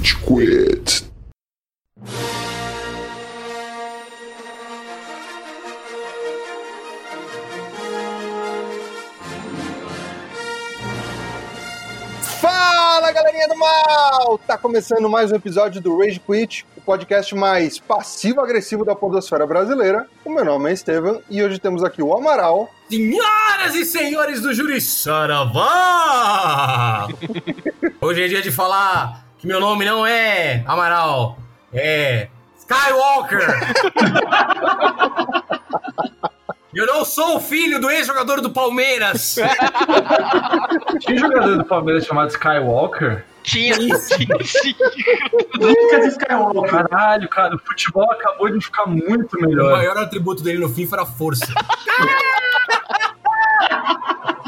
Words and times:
Rage 0.00 0.16
Quit. 0.16 1.04
Fala 12.40 13.12
galerinha 13.12 13.46
do 13.48 13.56
mal! 13.56 14.38
Tá 14.38 14.56
começando 14.56 15.06
mais 15.10 15.30
um 15.30 15.36
episódio 15.36 15.82
do 15.82 15.98
Rage 15.98 16.18
Quit, 16.18 16.64
o 16.78 16.80
podcast 16.80 17.34
mais 17.34 17.78
passivo-agressivo 17.78 18.86
da 18.86 18.96
podosfera 18.96 19.46
brasileira. 19.46 20.06
O 20.24 20.30
meu 20.30 20.46
nome 20.46 20.70
é 20.70 20.72
Estevam 20.72 21.20
e 21.28 21.42
hoje 21.42 21.58
temos 21.58 21.84
aqui 21.84 22.02
o 22.02 22.14
Amaral. 22.14 22.70
Senhoras 22.88 23.74
e 23.74 23.84
senhores 23.84 24.40
do 24.40 24.54
Júri 24.54 24.80
Saravá! 24.80 25.60
Hoje 28.00 28.22
é 28.22 28.28
dia 28.28 28.40
de 28.40 28.50
falar 28.50 29.29
que 29.40 29.46
meu 29.46 29.60
nome 29.60 29.84
não 29.84 30.06
é 30.06 30.62
Amaral, 30.66 31.38
é 31.72 32.28
Skywalker! 32.58 33.40
Eu 36.72 36.86
não 36.86 37.04
sou 37.04 37.36
o 37.36 37.40
filho 37.40 37.80
do 37.80 37.90
ex-jogador 37.90 38.40
do 38.40 38.48
Palmeiras! 38.50 39.36
Tinha 41.00 41.18
jogador 41.18 41.56
do 41.56 41.64
Palmeiras 41.64 42.06
chamado 42.06 42.30
Skywalker? 42.30 43.24
Tinha, 43.42 43.74
tinha 43.76 43.98
sim. 43.98 44.74
Dicas 45.58 46.02
de 46.02 46.08
Skywalker. 46.10 46.70
Caralho, 46.88 47.28
cara, 47.28 47.56
o 47.56 47.58
futebol 47.58 48.08
acabou 48.12 48.48
de 48.50 48.64
ficar 48.64 48.86
muito 48.86 49.36
O 49.36 49.42
melhor. 49.42 49.72
maior 49.72 49.98
atributo 49.98 50.44
dele 50.44 50.58
no 50.58 50.68
FIFA 50.68 50.96
era 50.96 51.02
a 51.02 51.06
força. 51.06 51.52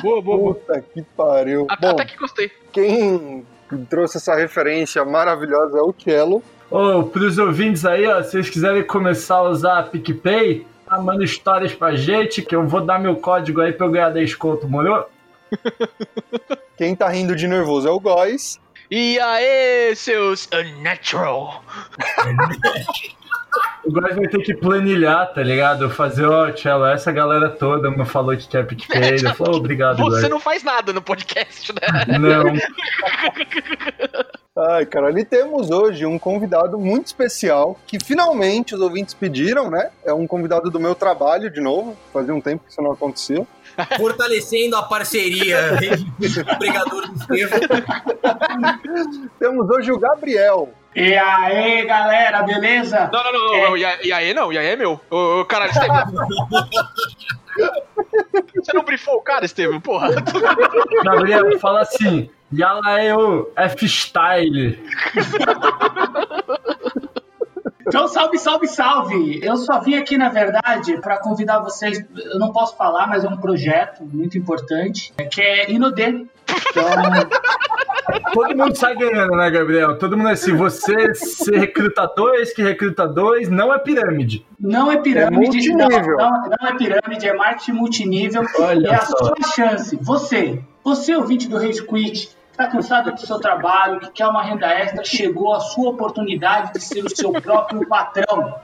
Boa, 0.01 0.23
boa, 0.23 0.39
boa. 0.39 0.55
Puta 0.55 0.81
que 0.81 1.03
pariu. 1.17 1.67
Até, 1.69 1.87
Bom, 1.89 1.93
até 1.95 2.05
que 2.05 2.17
gostei. 2.17 2.53
quem 2.73 3.45
trouxe 3.79 4.17
essa 4.17 4.35
referência 4.35 5.05
maravilhosa 5.05 5.79
é 5.79 5.83
o 5.83 5.95
Cello. 5.97 6.43
Ô, 6.71 7.03
pros 7.05 7.39
ouvintes 7.39 7.85
aí, 7.85 8.07
ó, 8.07 8.23
se 8.23 8.33
vocês 8.33 8.51
quiserem 8.51 8.83
começar 8.83 9.37
a 9.37 9.43
usar 9.43 9.79
a 9.79 9.83
PicPay, 9.83 10.67
tá 10.89 10.99
mandando 10.99 11.25
histórias 11.25 11.75
pra 11.75 11.95
gente, 11.95 12.43
que 12.43 12.55
eu 12.55 12.67
vou 12.67 12.81
dar 12.81 12.99
meu 12.99 13.17
código 13.17 13.61
aí 13.61 13.73
pra 13.73 13.87
eu 13.87 13.91
ganhar 13.91 14.11
10 14.11 14.35
conto, 14.37 14.69
morou? 14.69 15.09
Quem 16.77 16.97
tá 16.97 17.09
rindo 17.09 17.37
de 17.37 17.47
nervoso 17.47 17.87
é 17.87 17.91
o 17.91 18.01
Góis. 18.01 18.59
E 18.91 19.19
aí, 19.21 19.95
seus 19.97 20.49
unnatural. 20.53 21.63
O 23.85 23.93
Góis 23.93 24.15
vai 24.15 24.29
ter 24.29 24.43
que 24.43 24.55
planilhar, 24.55 25.33
tá 25.33 25.43
ligado? 25.43 25.91
Fazer, 25.91 26.25
ó, 26.25 26.51
Tchelo, 26.51 26.87
essa 26.87 27.11
galera 27.11 27.51
toda 27.51 27.91
me 27.91 28.05
falou 28.05 28.37
que 28.37 28.47
quer 28.47 28.67
PicPay. 28.67 29.17
Eu 29.25 29.35
falo, 29.35 29.57
obrigado, 29.57 29.99
Você 29.99 30.21
Góis. 30.21 30.29
não 30.29 30.39
faz 30.41 30.63
nada 30.63 30.93
no 30.93 31.03
podcast, 31.03 31.73
né? 31.73 31.81
Não, 32.19 32.45
Ai, 34.55 34.85
cara, 34.85 35.11
e 35.19 35.25
temos 35.25 35.71
hoje 35.71 36.05
um 36.05 36.19
convidado 36.19 36.79
muito 36.79 37.07
especial 37.07 37.79
que 37.87 37.99
finalmente 37.99 38.75
os 38.75 38.83
ouvintes 38.83 39.15
pediram, 39.15 39.71
né? 39.71 39.91
É 40.05 40.13
um 40.13 40.27
convidado 40.27 40.71
do 40.71 40.79
meu 40.79 40.95
trabalho, 40.95 41.51
de 41.51 41.59
novo. 41.59 41.97
Fazia 42.13 42.35
um 42.35 42.41
tempo 42.41 42.63
que 42.65 42.71
isso 42.71 42.83
não 42.83 42.93
acontecia. 42.93 43.47
Fortalecendo 43.97 44.77
a 44.77 44.83
parceria 44.83 45.57
pregador 46.59 47.09
do 47.09 47.35
Estevam. 47.35 47.61
Temos 49.41 49.71
hoje 49.71 49.91
o 49.91 49.99
Gabriel. 49.99 50.69
E 50.95 51.17
aí, 51.17 51.87
galera, 51.87 52.43
beleza? 52.43 53.09
Não, 53.13 53.25
não, 53.25 53.33
não. 53.33 53.63
não. 53.71 53.77
E, 53.77 53.85
a- 53.85 53.99
e 54.03 54.13
aí 54.13 54.35
não, 54.35 54.53
e 54.53 54.59
aí 54.59 54.67
é 54.67 54.77
meu. 54.77 55.01
Ô, 55.11 55.41
ô, 55.41 55.45
caralho, 55.45 55.71
Estevam. 55.73 56.05
Você 58.55 58.73
não 58.75 58.85
brifou 58.85 59.17
o 59.17 59.23
cara, 59.23 59.45
Estevam? 59.45 59.81
Porra. 59.81 60.11
Gabriel, 61.05 61.59
fala 61.59 61.81
assim, 61.81 62.29
Yala 62.55 63.01
é 63.01 63.15
o 63.17 63.51
F-Style. 63.57 64.79
Então, 67.87 68.07
salve, 68.07 68.39
salve, 68.39 68.69
salve! 68.69 69.41
Eu 69.43 69.57
só 69.57 69.81
vim 69.81 69.97
aqui, 69.97 70.17
na 70.17 70.29
verdade, 70.29 70.97
para 70.99 71.19
convidar 71.19 71.59
vocês. 71.61 71.99
Eu 72.17 72.39
não 72.39 72.53
posso 72.53 72.77
falar, 72.77 73.07
mas 73.07 73.25
é 73.25 73.29
um 73.29 73.37
projeto 73.37 74.05
muito 74.05 74.39
importante, 74.39 75.13
que 75.31 75.41
é 75.41 75.71
Inodê. 75.71 76.09
Então, 76.71 76.85
Todo 78.33 78.57
mundo 78.57 78.75
sai 78.77 78.95
ganhando, 78.97 79.33
né, 79.37 79.51
Gabriel? 79.51 79.99
Todo 79.99 80.17
mundo 80.17 80.29
é 80.29 80.33
assim, 80.33 80.55
você 80.55 81.15
ser 81.15 81.59
recruta 81.59 82.07
dois, 82.17 82.53
que 82.53 82.63
recruta 82.63 83.07
dois, 83.07 83.49
não 83.49 83.73
é 83.75 83.79
pirâmide. 83.79 84.47
não 84.59 84.91
é 84.91 84.97
pirâmide, 84.99 85.69
É 85.69 85.75
não, 85.75 85.87
multinível. 85.89 86.17
não, 86.17 86.43
não 86.61 86.69
é 86.69 86.75
pirâmide, 86.77 87.29
é 87.29 87.35
marketing 87.35 87.73
multinível. 87.73 88.43
Olha 88.59 88.89
é 88.89 88.95
a 88.95 89.01
só. 89.01 89.17
sua 89.17 89.35
chance. 89.55 89.97
Você, 90.01 90.61
você 90.85 91.15
ouvinte 91.17 91.49
do 91.49 91.57
Rage 91.59 91.83
Quit, 91.87 92.31
está 92.51 92.67
cansado 92.69 93.13
do 93.13 93.21
seu 93.21 93.39
trabalho, 93.39 94.01
que 94.01 94.11
quer 94.13 94.27
uma 94.27 94.43
renda 94.43 94.67
extra, 94.67 95.05
chegou 95.05 95.55
a 95.55 95.61
sua 95.61 95.91
oportunidade 95.91 96.73
de 96.75 96.81
ser 96.81 97.05
o 97.05 97.09
seu 97.15 97.33
próprio 97.33 97.87
patrão. 97.89 98.55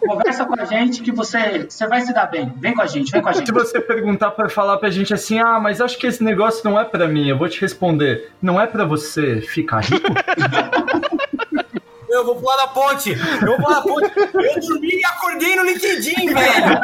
Conversa 0.00 0.46
com 0.46 0.60
a 0.60 0.64
gente 0.64 1.02
que 1.02 1.12
você, 1.12 1.66
você 1.68 1.86
vai 1.86 2.00
se 2.00 2.14
dar 2.14 2.26
bem. 2.26 2.52
Vem 2.56 2.74
com 2.74 2.82
a 2.82 2.86
gente, 2.86 3.10
vem 3.10 3.20
com 3.20 3.28
a 3.28 3.32
gente. 3.32 3.46
Se 3.46 3.52
você 3.52 3.80
perguntar 3.80 4.30
pra 4.30 4.48
falar 4.48 4.78
pra 4.78 4.90
gente 4.90 5.12
assim, 5.12 5.38
ah, 5.38 5.58
mas 5.60 5.80
acho 5.80 5.98
que 5.98 6.06
esse 6.06 6.22
negócio 6.22 6.62
não 6.64 6.78
é 6.78 6.84
pra 6.84 7.06
mim, 7.06 7.28
eu 7.28 7.36
vou 7.36 7.48
te 7.48 7.60
responder, 7.60 8.30
não 8.40 8.60
é 8.60 8.66
pra 8.66 8.84
você 8.84 9.40
ficar 9.40 9.80
rico? 9.80 10.08
Eu 12.18 12.24
vou 12.24 12.34
pular 12.34 12.56
da 12.56 12.66
ponte! 12.66 13.10
Eu 13.40 13.46
vou 13.46 13.56
pular 13.56 13.74
da 13.76 13.82
ponte! 13.82 14.12
Eu 14.16 14.60
dormi 14.60 15.00
e 15.00 15.04
acordei 15.04 15.54
no 15.54 15.62
LinkedIn, 15.62 16.34
velho! 16.34 16.80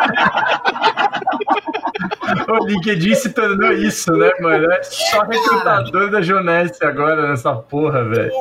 o 2.49 2.67
LinkedIn 2.67 3.15
se 3.17 3.31
tornou 3.31 3.73
isso, 3.73 4.13
né, 4.13 4.31
mano? 4.41 4.73
É 4.73 4.83
só 4.85 5.23
recrutador 5.23 6.11
da 6.11 6.21
Jonesse 6.21 6.85
agora 6.85 7.29
nessa 7.31 7.53
porra, 7.55 8.05
velho. 8.05 8.33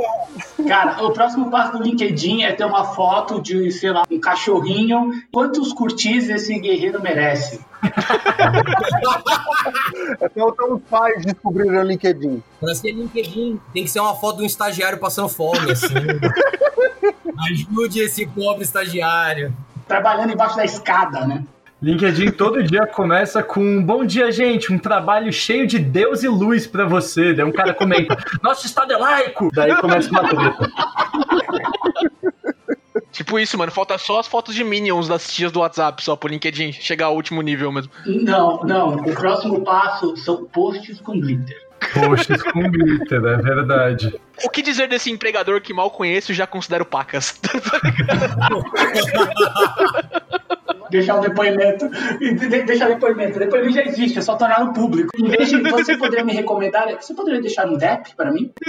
Cara, 0.67 1.03
o 1.03 1.11
próximo 1.11 1.49
passo 1.49 1.77
do 1.77 1.83
LinkedIn 1.83 2.43
é 2.43 2.51
ter 2.53 2.65
uma 2.65 2.83
foto 2.85 3.41
de, 3.41 3.71
sei 3.71 3.91
lá, 3.91 4.03
um 4.09 4.19
cachorrinho. 4.19 5.11
Quantos 5.31 5.73
curtis 5.73 6.29
esse 6.29 6.57
guerreiro 6.59 7.01
merece? 7.01 7.59
Até 10.21 10.41
os 10.43 10.81
pais 10.89 11.25
descobriram 11.25 11.81
o 11.81 11.83
LinkedIn. 11.83 12.41
Pra 12.59 12.73
ser 12.73 12.91
LinkedIn, 12.91 13.59
tem 13.73 13.83
que 13.83 13.89
ser 13.89 13.99
uma 13.99 14.15
foto 14.15 14.37
de 14.37 14.43
um 14.43 14.45
estagiário 14.45 14.97
passando 14.99 15.27
fome, 15.27 15.71
assim. 15.71 15.93
Ajude 17.49 17.99
esse 17.99 18.25
pobre 18.27 18.63
estagiário. 18.63 19.53
Trabalhando 19.87 20.33
embaixo 20.33 20.55
da 20.55 20.65
escada, 20.65 21.25
né? 21.25 21.43
LinkedIn 21.81 22.31
todo 22.31 22.63
dia 22.63 22.87
começa 22.87 23.43
com 23.43 23.83
bom 23.83 24.05
dia, 24.05 24.31
gente, 24.31 24.71
um 24.71 24.79
trabalho 24.79 25.33
cheio 25.33 25.67
de 25.67 25.77
Deus 25.77 26.23
e 26.23 26.29
luz 26.29 26.65
pra 26.65 26.85
você. 26.85 27.33
Daí 27.33 27.43
um 27.43 27.51
cara 27.51 27.73
comenta, 27.73 28.17
nosso 28.41 28.65
estado 28.65 28.93
é 28.93 28.97
laico. 28.97 29.49
Daí 29.53 29.75
começa 29.75 30.09
uma 30.09 30.29
treta. 30.29 30.71
Tipo 33.11 33.37
isso, 33.37 33.57
mano. 33.57 33.71
Falta 33.71 33.97
só 33.97 34.19
as 34.19 34.27
fotos 34.27 34.55
de 34.55 34.63
Minions 34.63 35.07
das 35.07 35.31
tias 35.31 35.51
do 35.51 35.59
WhatsApp, 35.59 36.03
só 36.03 36.15
pro 36.15 36.29
LinkedIn 36.29 36.71
chegar 36.71 37.07
ao 37.07 37.15
último 37.15 37.41
nível 37.41 37.71
mesmo. 37.71 37.91
Não, 38.05 38.63
não. 38.63 38.95
O 38.95 39.13
próximo 39.13 39.61
passo 39.61 40.15
são 40.17 40.45
posts 40.45 40.99
com 40.99 41.19
glitter. 41.19 41.62
Poxa, 41.93 42.37
com 42.51 42.61
glitter, 42.69 43.23
é 43.25 43.37
verdade. 43.37 44.19
O 44.43 44.49
que 44.49 44.61
dizer 44.61 44.87
desse 44.87 45.11
empregador 45.11 45.61
que 45.61 45.73
mal 45.73 45.89
conheço 45.91 46.31
e 46.31 46.35
já 46.35 46.45
considero 46.47 46.85
pacas? 46.85 47.39
Deixar 50.89 51.15
um 51.15 51.21
depoimento. 51.21 51.89
De- 52.19 52.35
de- 52.35 52.63
Deixar 52.63 52.87
depoimento. 52.87 53.39
Depoimento 53.39 53.73
já 53.73 53.83
existe, 53.83 54.19
é 54.19 54.21
só 54.21 54.35
tornar 54.35 54.63
no 54.63 54.73
público. 54.73 55.09
Em 55.17 55.27
vez 55.29 55.49
de 55.49 55.59
você 55.61 55.97
poderia 55.97 56.23
me 56.23 56.33
recomendar, 56.33 56.87
você 57.01 57.13
poderia 57.13 57.41
deixar 57.41 57.65
um 57.67 57.75
DEP 57.77 58.15
para 58.15 58.31
mim? 58.31 58.51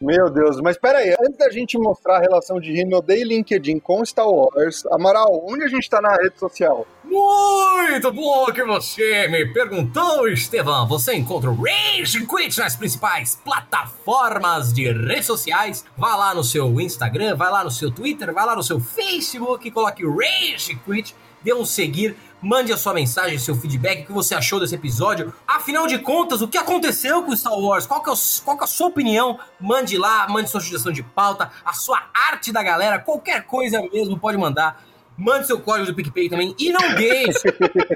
Meu 0.00 0.30
Deus, 0.30 0.60
mas 0.60 0.78
pera 0.78 0.98
aí, 0.98 1.12
antes 1.20 1.36
da 1.36 1.50
gente 1.50 1.76
mostrar 1.76 2.18
a 2.18 2.20
relação 2.20 2.60
de 2.60 2.70
Rinode 2.72 3.12
e 3.14 3.24
LinkedIn 3.24 3.80
com 3.80 4.04
Star 4.04 4.28
Wars, 4.28 4.86
Amaral, 4.92 5.44
onde 5.44 5.64
a 5.64 5.68
gente 5.68 5.90
tá 5.90 6.00
na 6.00 6.10
rede 6.14 6.38
social? 6.38 6.86
Muito 7.10 8.12
bom 8.12 8.44
que 8.52 8.62
você 8.64 9.26
me 9.28 9.46
perguntou, 9.46 10.28
Estevão. 10.28 10.86
Você 10.86 11.14
encontra 11.14 11.50
o 11.50 11.56
Rage 11.62 12.26
Quit 12.26 12.58
nas 12.58 12.76
principais 12.76 13.40
plataformas 13.42 14.72
de 14.74 14.92
redes 14.92 15.24
sociais. 15.26 15.86
Vá 15.96 16.14
lá 16.16 16.34
no 16.34 16.44
seu 16.44 16.78
Instagram, 16.78 17.34
vai 17.34 17.50
lá 17.50 17.64
no 17.64 17.70
seu 17.70 17.90
Twitter, 17.90 18.32
vai 18.32 18.44
lá 18.44 18.54
no 18.54 18.62
seu 18.62 18.78
Facebook, 18.78 19.70
coloque 19.70 20.04
Rage 20.06 20.78
Quit, 20.84 21.14
dê 21.42 21.54
um 21.54 21.64
seguir, 21.64 22.14
mande 22.42 22.72
a 22.72 22.76
sua 22.76 22.92
mensagem, 22.92 23.38
seu 23.38 23.56
feedback, 23.56 24.02
o 24.02 24.06
que 24.06 24.12
você 24.12 24.34
achou 24.34 24.60
desse 24.60 24.74
episódio. 24.74 25.32
Afinal 25.46 25.86
de 25.86 25.98
contas, 25.98 26.42
o 26.42 26.46
que 26.48 26.58
aconteceu 26.58 27.22
com 27.22 27.34
Star 27.34 27.58
Wars? 27.58 27.86
Qual 27.86 28.02
que, 28.02 28.10
é 28.10 28.12
o- 28.12 28.16
qual 28.44 28.56
que 28.58 28.62
é 28.62 28.66
a 28.66 28.68
sua 28.68 28.88
opinião? 28.88 29.38
Mande 29.58 29.96
lá, 29.96 30.28
mande 30.28 30.50
sua 30.50 30.60
sugestão 30.60 30.92
de 30.92 31.02
pauta, 31.02 31.50
a 31.64 31.72
sua 31.72 32.00
arte 32.30 32.52
da 32.52 32.62
galera, 32.62 32.98
qualquer 32.98 33.44
coisa 33.44 33.80
mesmo, 33.92 34.18
pode 34.18 34.36
mandar. 34.36 34.84
Mande 35.18 35.48
seu 35.48 35.58
código 35.58 35.86
do 35.86 35.94
PicPay 35.94 36.28
também. 36.28 36.54
E 36.56 36.70
não 36.70 36.94
deixe. 36.94 37.42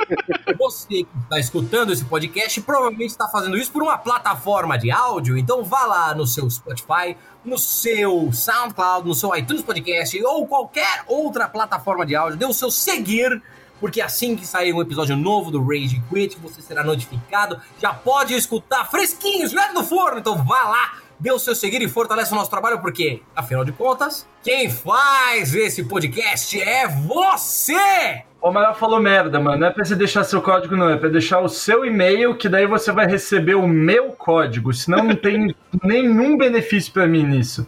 Você 0.59 1.05
que 1.05 1.09
está 1.23 1.39
escutando 1.39 1.93
esse 1.93 2.05
podcast 2.05 2.61
provavelmente 2.63 3.11
está 3.11 3.29
fazendo 3.29 3.57
isso 3.57 3.71
por 3.71 3.81
uma 3.81 3.97
plataforma 3.97 4.77
de 4.77 4.91
áudio. 4.91 5.39
Então 5.39 5.63
vá 5.63 5.87
lá 5.87 6.15
no 6.17 6.27
seu 6.27 6.51
Spotify, 6.51 7.17
no 7.45 7.57
seu 7.57 8.33
SoundCloud, 8.33 9.07
no 9.07 9.15
seu 9.15 9.35
iTunes 9.37 9.63
Podcast 9.63 10.21
ou 10.25 10.49
qualquer 10.49 11.05
outra 11.07 11.49
plataforma 11.49 12.05
de 12.05 12.17
áudio. 12.17 12.37
Dê 12.37 12.45
o 12.45 12.53
seu 12.53 12.73
seguir. 12.73 13.41
Porque 13.79 14.01
assim 14.01 14.37
que 14.37 14.47
sair 14.47 14.73
um 14.73 14.81
episódio 14.81 15.17
novo 15.17 15.51
do 15.51 15.61
Rage 15.61 16.01
Quit, 16.09 16.39
você 16.41 16.63
será 16.63 16.85
notificado. 16.85 17.61
Já 17.81 17.93
pode 17.93 18.33
escutar 18.35 18.89
fresquinho, 18.89 19.49
direto 19.49 19.75
do 19.75 19.85
forno. 19.85 20.21
Então 20.21 20.37
vá 20.45 20.63
lá, 20.63 20.99
dê 21.23 21.31
o 21.31 21.39
seu 21.39 21.55
seguir 21.55 21.81
e 21.81 21.89
fortalece 21.89 22.33
o 22.33 22.35
nosso 22.35 22.51
trabalho, 22.51 22.81
porque, 22.81 23.23
afinal 23.35 23.65
de 23.65 23.71
contas, 23.71 24.27
quem 24.43 24.69
faz 24.69 25.55
esse 25.55 25.85
podcast 25.85 26.61
é 26.61 26.89
você! 26.89 28.25
O 28.41 28.49
Amaral 28.49 28.75
falou 28.75 29.01
merda, 29.01 29.39
mano. 29.39 29.59
Não 29.59 29.69
é 29.69 29.71
pra 29.71 29.85
você 29.85 29.95
deixar 29.95 30.25
seu 30.25 30.43
código, 30.43 30.77
não. 30.77 30.91
É 30.91 30.97
pra 30.97 31.09
deixar 31.09 31.39
o 31.39 31.49
seu 31.49 31.85
e-mail, 31.85 32.37
que 32.37 32.49
daí 32.49 32.67
você 32.67 32.91
vai 32.91 33.07
receber 33.07 33.55
o 33.55 33.69
meu 33.69 34.11
código. 34.11 34.75
Senão 34.75 35.05
não 35.05 35.15
tem 35.15 35.55
nenhum 35.85 36.37
benefício 36.37 36.93
pra 36.93 37.07
mim 37.07 37.23
nisso. 37.23 37.65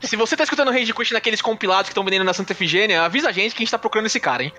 Se 0.00 0.16
você 0.16 0.36
tá 0.36 0.42
escutando 0.42 0.68
o 0.68 0.72
Rage 0.72 0.92
Quit 0.92 1.12
naqueles 1.12 1.40
compilados 1.40 1.84
que 1.84 1.92
estão 1.92 2.02
vendendo 2.02 2.24
na 2.24 2.34
Santa 2.34 2.52
Efigênia, 2.52 3.02
avisa 3.02 3.28
a 3.28 3.32
gente 3.32 3.54
que 3.54 3.62
a 3.62 3.64
gente 3.64 3.70
tá 3.70 3.78
procurando 3.78 4.06
esse 4.06 4.18
cara, 4.18 4.42
hein? 4.42 4.52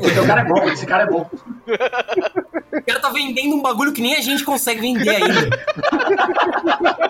Esse 0.00 0.26
cara 0.26 0.40
é 0.40 0.44
bom, 0.44 0.68
esse 0.68 0.86
cara 0.86 1.02
é 1.04 1.06
bom. 1.06 1.30
O 1.66 2.82
cara 2.82 3.00
tá 3.00 3.10
vendendo 3.10 3.54
um 3.54 3.62
bagulho 3.62 3.92
que 3.92 4.02
nem 4.02 4.16
a 4.16 4.20
gente 4.20 4.44
consegue 4.44 4.80
vender 4.80 5.08
ainda. 5.08 5.64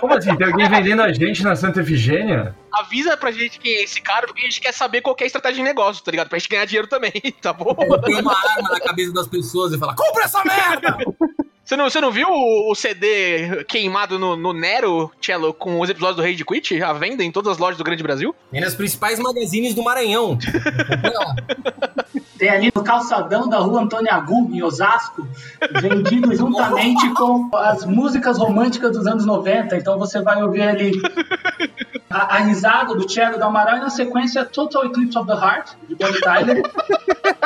Como 0.00 0.14
assim? 0.14 0.36
Tem 0.36 0.46
alguém 0.46 0.68
vendendo 0.68 1.02
a 1.02 1.12
gente 1.12 1.42
na 1.42 1.56
Santa 1.56 1.80
Efigênia? 1.80 2.54
Avisa 2.72 3.16
pra 3.16 3.30
gente 3.30 3.58
quem 3.58 3.74
é 3.74 3.84
esse 3.84 4.00
cara, 4.00 4.26
porque 4.26 4.42
a 4.42 4.44
gente 4.44 4.60
quer 4.60 4.72
saber 4.72 5.00
qual 5.00 5.14
que 5.14 5.24
é 5.24 5.26
a 5.26 5.28
estratégia 5.28 5.56
de 5.56 5.62
negócio, 5.62 6.04
tá 6.04 6.10
ligado? 6.10 6.28
Pra 6.28 6.38
gente 6.38 6.48
ganhar 6.48 6.64
dinheiro 6.66 6.88
também, 6.88 7.12
tá 7.40 7.52
bom? 7.52 7.74
Põe 7.74 8.20
uma 8.20 8.36
arma 8.36 8.68
na 8.70 8.80
cabeça 8.80 9.12
das 9.12 9.26
pessoas 9.26 9.72
e 9.72 9.78
fala: 9.78 9.94
compra 9.94 10.24
essa 10.24 10.44
merda! 10.44 10.96
Você 11.64 11.76
não, 11.76 11.88
você 11.88 11.98
não 11.98 12.12
viu 12.12 12.28
o, 12.28 12.70
o 12.70 12.74
CD 12.74 13.64
queimado 13.64 14.18
no, 14.18 14.36
no 14.36 14.52
Nero, 14.52 15.10
Cello, 15.18 15.54
com 15.54 15.80
os 15.80 15.88
episódios 15.88 16.16
do 16.16 16.22
Rage 16.22 16.44
Quit? 16.44 16.82
À 16.82 16.92
venda 16.92 17.24
em 17.24 17.32
todas 17.32 17.52
as 17.52 17.58
lojas 17.58 17.78
do 17.78 17.84
Grande 17.84 18.02
Brasil? 18.02 18.34
Tem 18.50 18.60
nas 18.60 18.74
principais 18.74 19.18
magazines 19.18 19.74
do 19.74 19.82
Maranhão. 19.82 20.38
Tem 22.44 22.50
ali 22.50 22.70
no 22.74 22.84
calçadão 22.84 23.48
da 23.48 23.56
rua 23.56 23.80
Antônio 23.80 24.12
Agu, 24.12 24.50
em 24.52 24.62
Osasco, 24.62 25.26
vendido 25.80 26.28
juntamente 26.36 27.08
com 27.14 27.48
as 27.56 27.86
músicas 27.86 28.36
românticas 28.36 28.92
dos 28.92 29.06
anos 29.06 29.24
90. 29.24 29.74
Então 29.74 29.98
você 29.98 30.20
vai 30.20 30.42
ouvir 30.42 30.60
ali 30.60 30.92
a, 32.10 32.36
a 32.36 32.38
risada 32.40 32.94
do 32.94 33.06
Thiago 33.06 33.38
do 33.38 33.44
Amaral 33.44 33.78
e 33.78 33.80
na 33.80 33.88
sequência 33.88 34.44
Total 34.44 34.84
Eclipse 34.84 35.16
of 35.16 35.26
the 35.26 35.32
Heart, 35.32 35.70
de 35.88 35.94
Bonnie 35.94 36.20
Tyler, 36.20 36.62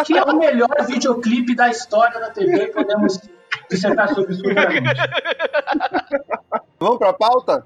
que 0.05 0.19
é 0.19 0.25
o 0.25 0.37
melhor 0.37 0.75
videoclipe 0.85 1.55
da 1.55 1.69
história 1.69 2.19
da 2.19 2.31
TV. 2.31 2.67
Podemos 2.67 3.21
dissertar 3.71 4.13
sobre 4.13 4.33
isso. 4.33 4.43
Vamos 6.81 6.99
pra 6.99 7.13
pauta? 7.13 7.65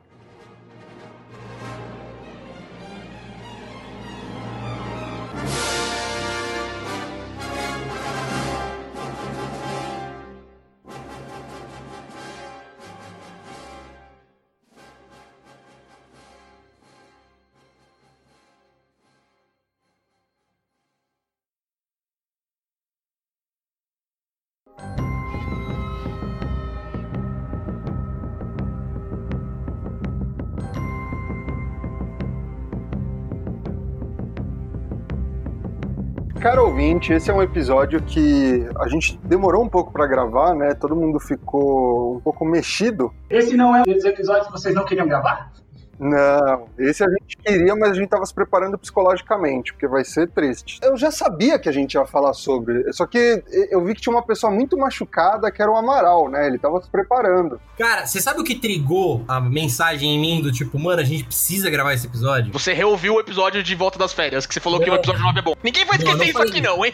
Cara 36.43 36.61
ouvinte, 36.61 37.13
esse 37.13 37.31
é 37.31 37.33
um 37.33 37.41
episódio 37.41 38.03
que 38.03 38.69
a 38.81 38.89
gente 38.89 39.17
demorou 39.19 39.63
um 39.63 39.69
pouco 39.69 39.93
pra 39.93 40.09
gravar, 40.09 40.57
né? 40.57 40.75
Todo 40.75 40.97
mundo 40.97 41.21
ficou 41.21 42.17
um 42.17 42.21
pouco 42.21 42.45
mexido. 42.45 43.15
Esse 43.31 43.57
não 43.57 43.77
é 43.77 43.83
um 43.83 43.85
dos 43.85 44.05
episódios 44.05 44.49
que 44.49 44.53
vocês 44.53 44.75
não 44.75 44.85
queriam 44.85 45.07
gravar? 45.07 45.53
Não, 46.03 46.67
esse 46.81 47.05
a 47.05 47.09
gente 47.09 47.37
queria, 47.37 47.77
mas 47.77 47.93
a 47.93 47.95
gente 47.95 48.09
tava 48.09 48.27
se 48.27 48.35
preparando 48.35 48.77
psicologicamente, 48.77 49.73
porque 49.73 49.87
vai 49.87 50.05
ser 50.05 50.29
triste. 50.29 50.81
Eu 50.83 50.97
já 50.97 51.13
sabia 51.13 51.61
que 51.61 51.69
a 51.69 51.73
gente 51.73 51.95
ia 51.95 52.05
falar 52.05 52.35
sobre, 52.35 52.93
só 52.93 53.07
que 53.07 53.41
eu 53.71 53.85
vi 53.85 53.95
que 53.95 54.01
tinha 54.01 54.13
uma 54.13 54.23
pessoa 54.23 54.53
muito 54.53 54.77
machucada, 54.77 55.49
que 55.53 55.63
era 55.63 55.71
o 55.71 55.77
Amaral, 55.77 56.29
né? 56.29 56.49
Ele 56.49 56.59
tava 56.59 56.83
se 56.83 56.91
preparando. 56.91 57.61
Cara, 57.79 58.05
você 58.05 58.21
sabe 58.21 58.41
o 58.41 58.45
que 58.45 58.57
trigou 58.57 59.25
a 59.29 59.41
mensagem 59.41 60.17
em 60.17 60.21
mim 60.21 60.43
do 60.43 60.51
tipo, 60.51 60.77
mano, 60.77 61.01
a 61.01 61.05
gente 61.05 61.23
precisa 61.23 61.71
gravar 61.71 61.95
esse 61.95 62.09
episódio? 62.09 62.53
Você 62.53 62.73
reouviu 62.73 63.15
o 63.15 63.21
episódio 63.21 63.63
de 63.63 63.75
Volta 63.77 63.97
das 63.97 64.13
Férias, 64.13 64.45
que 64.45 64.53
você 64.53 64.61
falou 64.61 64.81
que 64.81 64.91
o 64.91 64.95
episódio 64.97 65.23
9 65.23 65.39
é 65.39 65.43
bom. 65.43 65.55
Ninguém 65.63 65.85
vai 65.85 65.99
Não, 65.99 66.05
esquecer 66.05 66.19
não 66.19 66.25
isso 66.25 66.33
falei 66.33 66.51
aqui 66.51 66.61
não, 66.61 66.85
hein? 66.85 66.93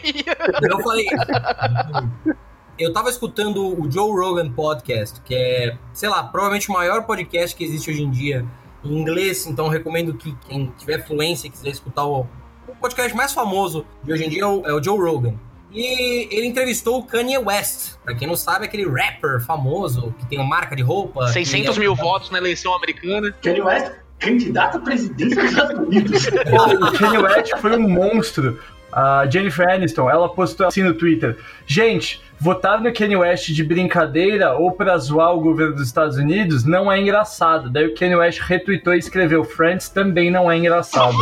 Eu 0.69 0.79
falei. 0.81 1.07
Eu 2.77 2.93
tava 2.93 3.09
escutando 3.09 3.77
o 3.77 3.91
Joe 3.91 4.09
Rogan 4.09 4.49
Podcast, 4.51 5.19
que 5.21 5.35
é, 5.35 5.77
sei 5.91 6.07
lá, 6.07 6.23
provavelmente 6.23 6.69
o 6.69 6.73
maior 6.73 7.03
podcast 7.03 7.53
que 7.53 7.61
existe 7.65 7.91
hoje 7.91 8.03
em 8.03 8.09
dia 8.09 8.45
em 8.83 8.97
inglês, 8.97 9.45
então 9.45 9.67
recomendo 9.67 10.13
que 10.13 10.35
quem 10.47 10.71
tiver 10.77 11.05
fluência 11.05 11.47
e 11.47 11.49
quiser 11.49 11.69
escutar 11.69 12.05
o, 12.05 12.27
o 12.67 12.75
podcast 12.79 13.15
mais 13.15 13.33
famoso 13.33 13.85
de 14.03 14.13
hoje 14.13 14.25
em 14.25 14.29
dia 14.29 14.43
é 14.43 14.45
o, 14.45 14.65
é 14.65 14.73
o 14.73 14.81
Joe 14.81 14.97
Rogan. 14.97 15.33
E 15.71 16.27
ele 16.35 16.47
entrevistou 16.47 16.99
o 16.99 17.03
Kanye 17.03 17.37
West. 17.37 17.97
Pra 18.03 18.15
quem 18.15 18.27
não 18.27 18.35
sabe, 18.35 18.65
é 18.65 18.67
aquele 18.67 18.89
rapper 18.89 19.39
famoso 19.39 20.13
que 20.17 20.25
tem 20.25 20.39
uma 20.39 20.47
marca 20.47 20.75
de 20.75 20.81
roupa. 20.81 21.27
600 21.27 21.75
que 21.75 21.79
mil 21.79 21.95
votos 21.95 22.31
na 22.31 22.39
eleição 22.39 22.73
americana. 22.75 23.31
Kanye 23.41 23.61
West, 23.61 23.91
candidato 24.17 24.77
à 24.77 24.81
presidência 24.81 25.41
dos 25.41 25.51
Estados 25.51 25.79
Unidos. 25.79 26.27
O 26.89 26.97
Kanye 26.97 27.17
West 27.19 27.55
foi 27.57 27.77
um 27.77 27.87
monstro. 27.87 28.59
A 28.91 29.25
Jennifer 29.27 29.69
Aniston, 29.69 30.09
ela 30.09 30.29
postou 30.29 30.67
assim 30.67 30.83
no 30.83 30.93
Twitter: 30.93 31.37
Gente, 31.65 32.21
votar 32.39 32.81
no 32.81 32.91
Kanye 32.93 33.17
West 33.17 33.49
de 33.49 33.63
brincadeira 33.63 34.55
ou 34.55 34.71
pra 34.71 34.97
zoar 34.97 35.33
o 35.35 35.41
governo 35.41 35.75
dos 35.75 35.87
Estados 35.87 36.17
Unidos 36.17 36.63
não 36.63 36.91
é 36.91 36.99
engraçado. 36.99 37.69
Daí 37.69 37.87
o 37.87 37.95
Kanye 37.95 38.15
West 38.15 38.39
retweetou 38.39 38.93
e 38.93 38.99
escreveu: 38.99 39.43
Friends 39.43 39.89
também 39.89 40.31
não 40.31 40.51
é 40.51 40.57
engraçado. 40.57 41.15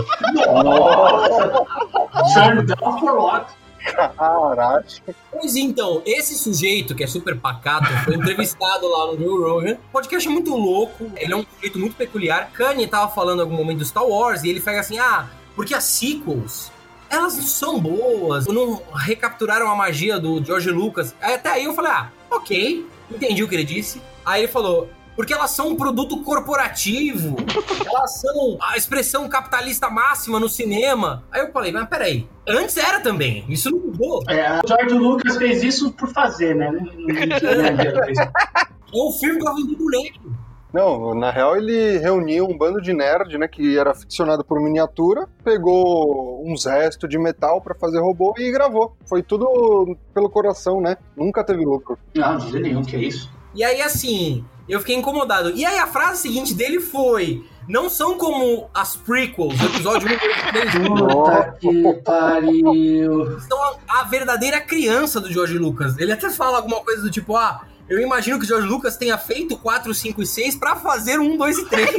Caralho. 4.18 4.86
Pois 5.32 5.56
então, 5.56 6.02
esse 6.06 6.38
sujeito 6.38 6.94
que 6.96 7.04
é 7.04 7.08
super 7.08 7.38
pacato 7.38 7.88
foi 8.04 8.16
entrevistado 8.16 8.88
lá 8.90 9.08
no 9.08 9.18
Joe 9.18 9.44
Rogan. 9.44 9.74
O 9.74 9.92
podcast 9.92 10.28
é 10.28 10.32
muito 10.32 10.56
louco, 10.56 11.12
ele 11.16 11.34
é 11.34 11.36
um 11.36 11.46
sujeito 11.56 11.80
muito 11.80 11.96
peculiar. 11.96 12.50
Kanye 12.54 12.88
tava 12.88 13.12
falando 13.12 13.40
em 13.40 13.42
algum 13.44 13.56
momento 13.56 13.80
do 13.80 13.86
Star 13.86 14.06
Wars 14.06 14.44
e 14.44 14.50
ele 14.50 14.60
fala 14.60 14.80
assim: 14.80 15.00
ah, 15.00 15.28
porque 15.56 15.74
as 15.74 15.84
sequels. 15.84 16.72
Elas 17.10 17.36
não 17.36 17.44
são 17.44 17.80
boas, 17.80 18.46
não 18.48 18.82
recapturaram 18.94 19.70
a 19.70 19.76
magia 19.76 20.20
do 20.20 20.44
George 20.44 20.70
Lucas. 20.72 21.16
Até 21.22 21.50
aí 21.50 21.66
eu 21.66 21.74
falei, 21.74 21.92
ah, 21.92 22.12
ok, 22.30 22.86
entendi 23.10 23.44
o 23.44 23.48
que 23.48 23.56
ele 23.56 23.64
disse. 23.64 24.02
Aí 24.26 24.44
ele 24.44 24.52
falou, 24.52 24.90
porque 25.16 25.34
elas 25.34 25.52
são 25.52 25.70
um 25.70 25.76
produto 25.76 26.22
corporativo, 26.22 27.38
elas 27.86 28.20
são 28.20 28.58
a 28.62 28.78
expressão 28.78 29.28
capitalista 29.28 29.90
máxima 29.90 30.40
no 30.40 30.48
cinema. 30.48 31.24
Aí 31.32 31.42
eu 31.42 31.52
falei, 31.52 31.72
mas 31.72 31.88
peraí, 31.90 32.28
antes 32.48 32.78
era 32.78 33.00
também, 33.00 33.44
isso 33.50 33.72
não 33.72 33.80
mudou. 33.80 34.24
É, 34.30 34.60
o 34.64 34.68
George 34.68 34.94
Lucas 34.94 35.38
fez 35.38 35.64
isso 35.64 35.92
por 35.94 36.14
fazer, 36.14 36.56
né? 36.56 36.70
Não, 36.72 36.82
não, 36.82 36.88
não 36.88 37.40
tinha 37.40 37.74
dinheiro 37.74 37.94
pra 37.94 38.12
isso. 38.12 38.22
É 38.22 38.98
um 38.98 39.12
filme 39.12 39.40
pra 39.40 39.54
vender 39.54 39.76
boneco. 39.76 40.47
Não, 40.74 41.14
na 41.14 41.32
real 41.32 41.56
ele 41.56 41.98
reuniu 41.98 42.46
um 42.46 42.58
bando 42.58 42.82
de 42.82 42.94
nerd, 42.94 43.38
né, 43.38 43.48
que 43.48 43.78
era 43.78 43.92
aficionado 43.92 44.44
por 44.44 44.62
miniatura, 44.62 45.28
pegou 45.44 46.44
uns 46.46 46.66
restos 46.66 47.10
de 47.10 47.18
metal 47.18 47.62
pra 47.62 47.74
fazer 47.74 48.00
robô 48.00 48.34
e 48.38 48.52
gravou. 48.52 48.96
Foi 49.06 49.24
tudo 49.24 49.96
pelo 50.14 50.30
coração, 50.30 50.82
né? 50.82 50.98
Nunca 51.16 51.44
teve 51.44 51.64
lucro. 51.64 51.98
Não, 52.16 52.38
de 52.38 52.52
jeito 52.52 52.64
nenhum, 52.64 52.84
que 52.84 52.96
é 52.96 53.00
isso. 53.00 53.32
E 53.56 53.64
aí, 53.64 53.82
assim, 53.82 54.44
eu 54.68 54.80
fiquei 54.80 54.96
incomodado. 54.96 55.52
E 55.52 55.66
aí, 55.66 55.80
a 55.80 55.88
frase 55.88 56.22
seguinte 56.22 56.54
dele 56.54 56.80
foi: 56.80 57.44
Não 57.68 57.90
são 57.90 58.18
como 58.18 58.70
as 58.74 58.96
prequels, 58.96 59.60
o 59.60 59.66
episódio 59.66 60.08
1, 60.08 60.12
2 60.12 60.22
e 60.22 60.52
3. 60.52 60.88
Puta 61.12 61.58
que 61.60 61.94
pariu. 62.04 63.40
São 63.40 63.64
a, 63.64 64.02
a 64.02 64.04
verdadeira 64.04 64.62
criança 64.62 65.20
do 65.20 65.32
George 65.32 65.58
Lucas. 65.58 65.98
Ele 65.98 66.12
até 66.12 66.30
fala 66.30 66.58
alguma 66.58 66.82
coisa 66.82 67.02
do 67.02 67.10
tipo: 67.10 67.36
Ah, 67.36 67.62
eu 67.90 68.00
imagino 68.02 68.38
que 68.38 68.46
o 68.46 68.48
George 68.48 68.68
Lucas 68.68 68.98
tenha 68.98 69.18
feito 69.18 69.58
4, 69.58 69.94
5 69.94 70.22
e 70.22 70.26
6 70.26 70.56
pra 70.56 70.76
fazer 70.76 71.20
1, 71.20 71.38
2 71.38 71.58
e 71.58 71.66
3. 71.66 71.90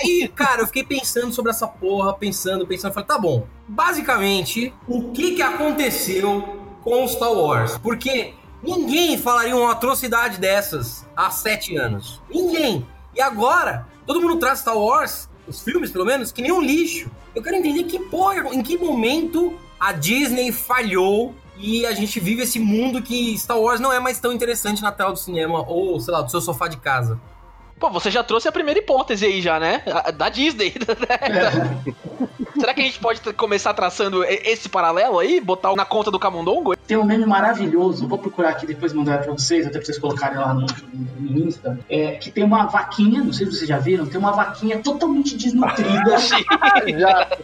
Aí, 0.00 0.28
cara, 0.34 0.62
eu 0.62 0.66
fiquei 0.66 0.84
pensando 0.84 1.32
sobre 1.32 1.50
essa 1.50 1.66
porra, 1.66 2.12
pensando, 2.12 2.66
pensando. 2.66 2.92
Falei, 2.92 3.06
tá 3.06 3.18
bom. 3.18 3.46
Basicamente, 3.66 4.74
o 4.86 5.12
que 5.12 5.36
que 5.36 5.42
aconteceu 5.42 6.58
com 6.82 7.06
Star 7.08 7.32
Wars? 7.32 7.78
Porque 7.78 8.34
ninguém 8.62 9.16
falaria 9.16 9.56
uma 9.56 9.72
atrocidade 9.72 10.38
dessas 10.38 11.06
há 11.16 11.30
sete 11.30 11.76
anos. 11.76 12.20
Ninguém. 12.28 12.86
E 13.14 13.20
agora, 13.20 13.86
todo 14.06 14.20
mundo 14.20 14.38
traz 14.38 14.58
Star 14.58 14.76
Wars, 14.76 15.28
os 15.46 15.62
filmes 15.62 15.90
pelo 15.90 16.04
menos, 16.04 16.32
que 16.32 16.42
nem 16.42 16.52
um 16.52 16.60
lixo. 16.60 17.10
Eu 17.34 17.42
quero 17.42 17.56
entender 17.56 17.84
que 17.84 17.98
porra, 17.98 18.54
em 18.54 18.62
que 18.62 18.76
momento 18.76 19.54
a 19.78 19.92
Disney 19.92 20.52
falhou 20.52 21.34
e 21.62 21.86
a 21.86 21.92
gente 21.92 22.18
vive 22.20 22.42
esse 22.42 22.58
mundo 22.58 23.00
que 23.00 23.38
Star 23.38 23.58
Wars 23.58 23.80
não 23.80 23.92
é 23.92 24.00
mais 24.00 24.18
tão 24.18 24.32
interessante 24.32 24.82
na 24.82 24.90
tela 24.92 25.12
do 25.12 25.18
cinema 25.18 25.64
ou, 25.68 25.98
sei 26.00 26.12
lá, 26.12 26.20
do 26.22 26.30
seu 26.30 26.40
sofá 26.40 26.66
de 26.68 26.76
casa. 26.78 27.20
Pô, 27.78 27.88
você 27.90 28.10
já 28.10 28.22
trouxe 28.22 28.46
a 28.48 28.52
primeira 28.52 28.78
hipótese 28.80 29.24
aí 29.24 29.40
já, 29.40 29.58
né? 29.58 29.82
A- 29.86 30.10
Da 30.10 30.28
Disney. 30.28 30.74
Será 32.62 32.74
que 32.74 32.80
a 32.80 32.84
gente 32.84 33.00
pode 33.00 33.20
começar 33.32 33.74
traçando 33.74 34.22
esse 34.22 34.68
paralelo 34.68 35.18
aí? 35.18 35.40
Botar 35.40 35.74
na 35.74 35.84
conta 35.84 36.12
do 36.12 36.18
Camundongo? 36.20 36.76
Tem 36.76 36.96
um 36.96 37.02
meme 37.02 37.26
maravilhoso, 37.26 38.06
vou 38.06 38.18
procurar 38.18 38.50
aqui 38.50 38.64
depois 38.64 38.92
mandar 38.92 39.20
pra 39.20 39.32
vocês, 39.32 39.66
até 39.66 39.78
pra 39.78 39.84
vocês 39.84 39.98
colocarem 39.98 40.38
lá 40.38 40.54
no, 40.54 40.66
no 41.18 41.44
Insta, 41.44 41.76
é, 41.90 42.12
que 42.12 42.30
tem 42.30 42.44
uma 42.44 42.66
vaquinha, 42.66 43.24
não 43.24 43.32
sei 43.32 43.46
se 43.46 43.56
vocês 43.56 43.68
já 43.68 43.78
viram, 43.78 44.06
tem 44.06 44.16
uma 44.16 44.30
vaquinha 44.30 44.78
totalmente 44.78 45.36
desnutrida 45.36 46.14
Já, 46.96 47.36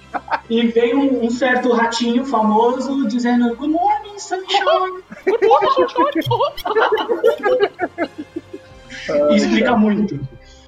e 0.48 0.68
vem 0.68 0.94
um, 0.94 1.24
um 1.24 1.30
certo 1.30 1.72
ratinho 1.72 2.24
famoso 2.24 3.08
dizendo 3.08 3.56
Good 3.56 3.72
morning, 3.72 4.20
sunshine. 4.20 5.02
E 9.30 9.36
explica 9.36 9.76
muito. 9.76 10.20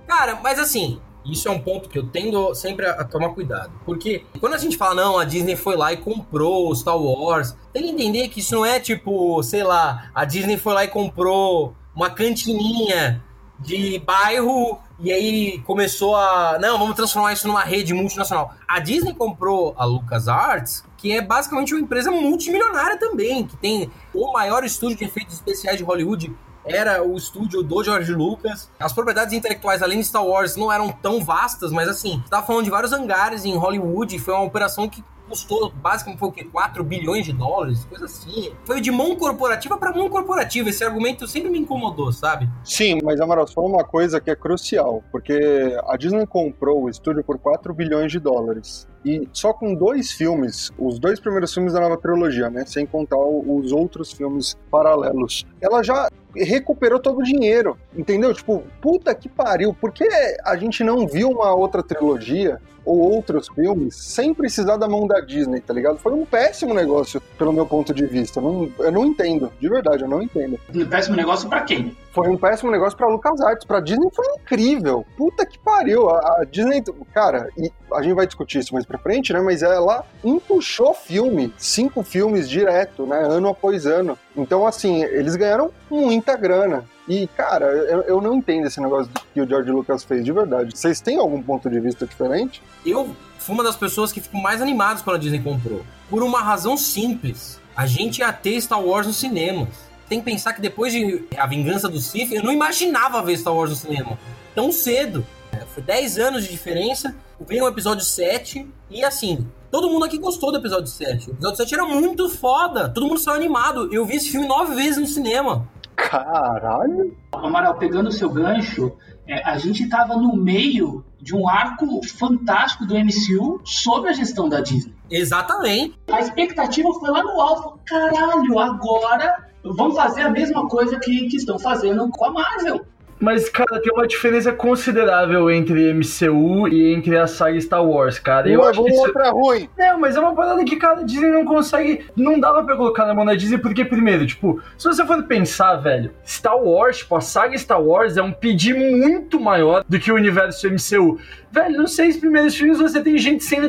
Cara, 0.09 0.40
mas 0.42 0.59
assim, 0.59 1.00
isso 1.25 1.49
é 1.49 1.50
um 1.50 1.59
ponto 1.59 1.89
que 1.89 1.99
eu 1.99 2.07
tendo 2.07 2.55
sempre 2.55 2.87
a, 2.87 3.05
tomar 3.05 3.31
cuidado. 3.31 3.73
Porque 3.85 4.25
quando 4.39 4.55
a 4.55 4.59
gente 4.59 4.77
fala, 4.77 4.95
não, 4.95 5.19
a 5.19 5.25
Disney 5.25 5.57
foi 5.57 5.77
lá 5.77 5.93
e 5.93 5.97
comprou 5.97 6.75
Star 6.75 6.97
Wars, 6.97 7.57
tem 7.73 7.83
que 7.83 7.91
entender 7.91 8.29
que 8.29 8.41
isso 8.41 8.55
não 8.55 8.65
é 8.65 8.81
tipo, 8.81 9.43
sei 9.43 9.62
lá, 9.62 10.11
a 10.15 10.25
Disney 10.25 10.57
foi 10.57 10.75
lá 10.75 10.85
e 10.85 10.89
comprou 10.89 11.75
uma 11.95 12.11
cantininha 12.11 13.23
de 13.59 13.99
bairro 13.99 14.79
e 14.99 15.12
aí 15.12 15.59
começou 15.67 16.17
a. 16.17 16.59
Não, 16.61 16.79
vamos 16.79 16.95
transformar 16.95 17.33
isso 17.33 17.47
numa 17.47 17.62
rede 17.62 17.95
multinacional. 17.95 18.55
A 18.67 18.81
Disney 18.81 19.15
comprou 19.15 19.75
a 19.77 19.85
LucasArts, 19.85 20.85
que 20.97 21.12
é 21.12 21.23
basicamente 21.23 21.75
uma 21.75 21.81
empresa 21.81 22.11
multimilionária 22.11 22.99
também, 22.99 23.47
que 23.47 23.57
tem 23.57 23.91
o 24.15 24.33
maior 24.33 24.65
estúdio 24.65 24.99
de 24.99 25.05
efeitos 25.05 25.35
especiais 25.35 25.79
de 25.79 25.85
Hollywood 25.85 26.35
era 26.64 27.02
o 27.02 27.17
estúdio 27.17 27.62
do 27.62 27.83
George 27.83 28.12
Lucas. 28.12 28.71
As 28.79 28.93
propriedades 28.93 29.33
intelectuais, 29.33 29.83
além 29.83 29.99
de 29.99 30.07
Star 30.07 30.25
Wars, 30.25 30.57
não 30.57 30.73
eram 30.73 30.90
tão 30.90 31.23
vastas, 31.25 31.73
mas 31.73 31.88
assim, 31.88 32.21
você 32.23 32.31
tava 32.31 32.47
falando 32.47 32.64
de 32.64 32.71
vários 32.71 32.93
hangares 32.93 33.45
em 33.45 33.57
Hollywood, 33.57 34.19
foi 34.19 34.35
uma 34.35 34.45
operação 34.45 34.88
que 34.88 35.02
custou 35.31 35.71
basicamente 35.71 36.19
foi 36.19 36.29
o 36.29 36.33
quê? 36.33 36.45
4 36.45 36.83
bilhões 36.83 37.25
de 37.25 37.33
dólares, 37.33 37.85
coisa 37.85 38.07
assim. 38.07 38.52
Foi 38.64 38.81
de 38.81 38.90
mão 38.90 39.14
corporativa 39.14 39.76
para 39.79 39.93
mão 39.93 40.11
corporativa. 40.11 40.69
Esse 40.69 40.83
argumento 40.83 41.26
sempre 41.29 41.49
me 41.50 41.59
incomodou, 41.61 42.12
sabe? 42.12 42.49
sim, 42.64 42.99
mas 43.05 43.21
Amaral, 43.21 43.47
só 43.47 43.61
uma 43.61 43.85
coisa 43.85 44.21
que 44.21 44.31
é 44.31 44.35
crucial, 44.35 45.05
porque 45.12 45.38
a 45.87 45.97
Disney 45.97 46.26
comprou 46.26 46.83
o 46.83 46.90
estúdio 46.90 47.23
por 47.23 47.38
4 47.38 47.73
bilhões 47.73 48.11
de 48.11 48.19
dólares. 48.19 48.88
E 49.05 49.29
só 49.33 49.52
com 49.52 49.75
dois 49.75 50.11
filmes, 50.11 50.71
os 50.79 50.99
dois 50.99 51.21
primeiros 51.21 51.55
filmes 51.55 51.73
da 51.73 51.81
nova 51.81 51.97
trilogia, 51.97 52.50
né? 52.50 52.67
Sem 52.67 52.85
contar 52.85 53.17
os 53.17 53.73
outros 53.73 54.12
filmes 54.12 54.59
paralelos. 54.71 55.47
Ela 55.61 55.83
já 55.83 56.09
recuperou 56.37 56.99
todo 56.99 57.18
o 57.18 57.22
dinheiro, 57.22 57.76
entendeu? 57.96 58.32
Tipo, 58.34 58.62
puta 58.80 59.14
que 59.14 59.28
pariu, 59.28 59.75
por 59.75 59.92
que 59.92 60.08
a 60.44 60.56
gente 60.56 60.82
não 60.84 61.06
viu 61.06 61.30
uma 61.30 61.54
outra 61.54 61.82
trilogia 61.82 62.60
ou 62.84 62.99
outros 62.99 63.49
filmes 63.49 63.94
sem 63.96 64.32
precisar 64.34 64.76
da 64.76 64.88
mão 64.88 65.06
da 65.06 65.20
Disney, 65.20 65.60
tá 65.60 65.72
ligado? 65.75 65.99
Foi 65.99 66.12
um 66.12 66.25
péssimo 66.25 66.72
negócio, 66.75 67.20
pelo 67.38 67.52
meu 67.52 67.66
ponto 67.66 67.92
de 67.94 68.06
vista. 68.06 68.40
Não- 68.40 68.70
eu 68.78 68.92
não 68.92 69.04
entendo, 69.06 69.50
de 69.60 69.68
verdade, 69.68 70.02
eu 70.02 70.08
não 70.08 70.22
entendo. 70.22 70.58
Um 70.75 70.87
péssimo 70.87 71.16
negócio 71.16 71.49
pra 71.49 71.60
quem? 71.62 71.96
Foi 72.12 72.28
um 72.28 72.37
péssimo 72.37 72.70
negócio 72.70 72.96
pra 72.99 73.06
LucasArts. 73.08 73.64
Pra 73.64 73.80
Disney 73.80 74.08
foi 74.12 74.26
incrível. 74.40 75.04
Puta 75.16 75.46
que 75.46 75.58
pariu. 75.58 76.10
A, 76.10 76.40
a 76.40 76.44
Disney, 76.44 76.82
cara, 77.14 77.49
e 77.56 77.70
a 77.94 78.02
gente 78.02 78.14
vai 78.14 78.26
discutir 78.26 78.58
isso 78.58 78.75
mais 78.75 78.84
pra 78.84 78.99
frente, 78.99 79.32
né? 79.32 79.40
Mas 79.40 79.62
ela 79.62 80.04
empuxou 80.25 80.92
filme, 80.94 81.52
cinco 81.56 82.02
filmes 82.02 82.49
direto, 82.49 83.06
né? 83.06 83.20
Ano 83.22 83.49
após 83.49 83.87
ano. 83.87 84.18
Então, 84.37 84.66
assim, 84.66 85.02
eles 85.04 85.37
ganharam 85.37 85.70
muita 85.90 86.37
grana. 86.37 86.84
E, 87.11 87.26
cara, 87.26 87.67
eu, 87.67 88.02
eu 88.02 88.21
não 88.21 88.37
entendo 88.37 88.69
esse 88.69 88.81
negócio 88.81 89.11
que 89.35 89.40
o 89.40 89.49
George 89.49 89.69
Lucas 89.69 90.05
fez 90.05 90.25
de 90.25 90.31
verdade. 90.31 90.79
Vocês 90.79 91.00
têm 91.00 91.19
algum 91.19 91.43
ponto 91.43 91.69
de 91.69 91.81
vista 91.81 92.07
diferente? 92.07 92.62
Eu 92.87 93.17
fui 93.37 93.52
uma 93.52 93.64
das 93.64 93.75
pessoas 93.75 94.12
que 94.12 94.21
ficou 94.21 94.40
mais 94.40 94.62
animadas 94.62 95.02
quando 95.02 95.17
a 95.17 95.19
Disney 95.19 95.40
comprou. 95.43 95.85
Por 96.09 96.23
uma 96.23 96.40
razão 96.40 96.76
simples. 96.76 97.59
A 97.76 97.85
gente 97.85 98.19
ia 98.19 98.33
ter 98.33 98.61
Star 98.61 98.81
Wars 98.81 99.09
nos 99.09 99.17
cinemas. 99.17 99.71
Tem 100.09 100.21
que 100.21 100.25
pensar 100.25 100.52
que 100.52 100.61
depois 100.61 100.93
de 100.93 101.25
A 101.37 101.49
Vingança 101.49 101.88
do 101.88 101.99
Sith, 101.99 102.31
eu 102.31 102.45
não 102.45 102.52
imaginava 102.52 103.21
ver 103.23 103.37
Star 103.38 103.57
Wars 103.57 103.71
no 103.71 103.76
cinema. 103.76 104.17
Tão 104.55 104.71
cedo. 104.71 105.26
É, 105.50 105.64
Foi 105.67 105.83
10 105.83 106.17
anos 106.17 106.45
de 106.45 106.50
diferença. 106.52 107.12
Veio 107.40 107.64
o 107.64 107.69
episódio 107.69 108.05
7 108.05 108.69
e 108.88 109.02
assim, 109.02 109.49
todo 109.69 109.90
mundo 109.90 110.05
aqui 110.05 110.17
gostou 110.17 110.52
do 110.52 110.59
episódio 110.59 110.87
7. 110.87 111.31
O 111.31 111.33
episódio 111.33 111.57
7 111.57 111.75
era 111.75 111.85
muito 111.87 112.29
foda. 112.29 112.88
Todo 112.88 113.09
mundo 113.09 113.19
saiu 113.19 113.35
animado. 113.35 113.93
Eu 113.93 114.07
vi 114.07 114.14
esse 114.14 114.31
filme 114.31 114.47
nove 114.47 114.76
vezes 114.76 114.97
no 114.97 115.07
cinema. 115.09 115.67
Caralho! 116.09 117.16
Amaral, 117.33 117.75
pegando 117.76 118.09
o 118.09 118.12
seu 118.12 118.30
gancho, 118.30 118.92
é, 119.26 119.42
a 119.49 119.59
gente 119.59 119.85
estava 119.85 120.16
no 120.16 120.35
meio 120.37 121.04
de 121.21 121.35
um 121.35 121.49
arco 121.49 122.00
fantástico 122.07 122.87
do 122.87 122.95
MCU 122.95 123.61
sobre 123.64 124.11
a 124.11 124.12
gestão 124.12 124.49
da 124.49 124.61
Disney. 124.61 124.95
Exatamente. 125.11 125.99
A 126.11 126.21
expectativa 126.21 126.88
foi 126.95 127.11
lá 127.11 127.23
no 127.23 127.40
alto. 127.40 127.78
Caralho, 127.85 128.59
agora 128.59 129.49
vamos 129.62 129.97
fazer 129.97 130.23
a 130.23 130.30
mesma 130.30 130.66
coisa 130.69 130.99
que, 130.99 131.28
que 131.28 131.37
estão 131.37 131.59
fazendo 131.59 132.09
com 132.11 132.25
a 132.25 132.33
Marvel. 132.33 132.85
Mas, 133.21 133.50
cara, 133.50 133.81
tem 133.83 133.93
uma 133.93 134.07
diferença 134.07 134.50
considerável 134.50 135.50
entre 135.50 135.93
MCU 135.93 136.67
e 136.69 136.95
entre 136.95 137.19
a 137.19 137.27
saga 137.27 137.61
Star 137.61 137.85
Wars, 137.85 138.19
cara. 138.19 138.49
Eu 138.49 138.61
um 138.61 138.65
é 138.65 138.71
acho 138.71 138.83
que 138.83 138.91
isso... 138.91 139.00
outro 139.00 139.21
é 139.21 139.31
ruim. 139.31 139.69
Não, 139.77 140.00
mas 140.00 140.17
é 140.17 140.21
uma 140.21 140.35
parada 140.35 140.65
que, 140.65 140.77
cara, 140.77 141.00
a 141.00 141.03
Disney 141.03 141.31
não 141.31 141.45
consegue. 141.45 142.07
Não 142.17 142.41
dava 142.41 142.65
pra 142.65 142.77
colocar 142.77 143.05
na 143.05 143.12
mão 143.12 143.27
da 143.27 143.35
Disney, 143.35 143.59
porque, 143.59 143.85
primeiro, 143.85 144.27
tipo, 144.27 144.62
se 144.79 144.89
você 144.89 145.05
for 145.05 145.23
pensar, 145.25 145.77
velho, 145.77 146.11
Star 146.27 146.57
Wars, 146.57 146.99
tipo, 146.99 147.15
a 147.15 147.21
saga 147.21 147.59
Star 147.59 147.83
Wars 147.83 148.17
é 148.17 148.23
um 148.23 148.33
pedir 148.33 148.75
muito 148.75 149.39
maior 149.39 149.85
do 149.87 150.00
que 150.00 150.11
o 150.11 150.15
universo 150.15 150.67
MCU. 150.67 151.19
Velho, 151.53 151.77
nos 151.77 151.95
seis 151.95 152.17
primeiros 152.17 152.57
filmes 152.57 152.79
você 152.79 153.03
tem 153.03 153.19
gente 153.19 153.45
sendo 153.45 153.69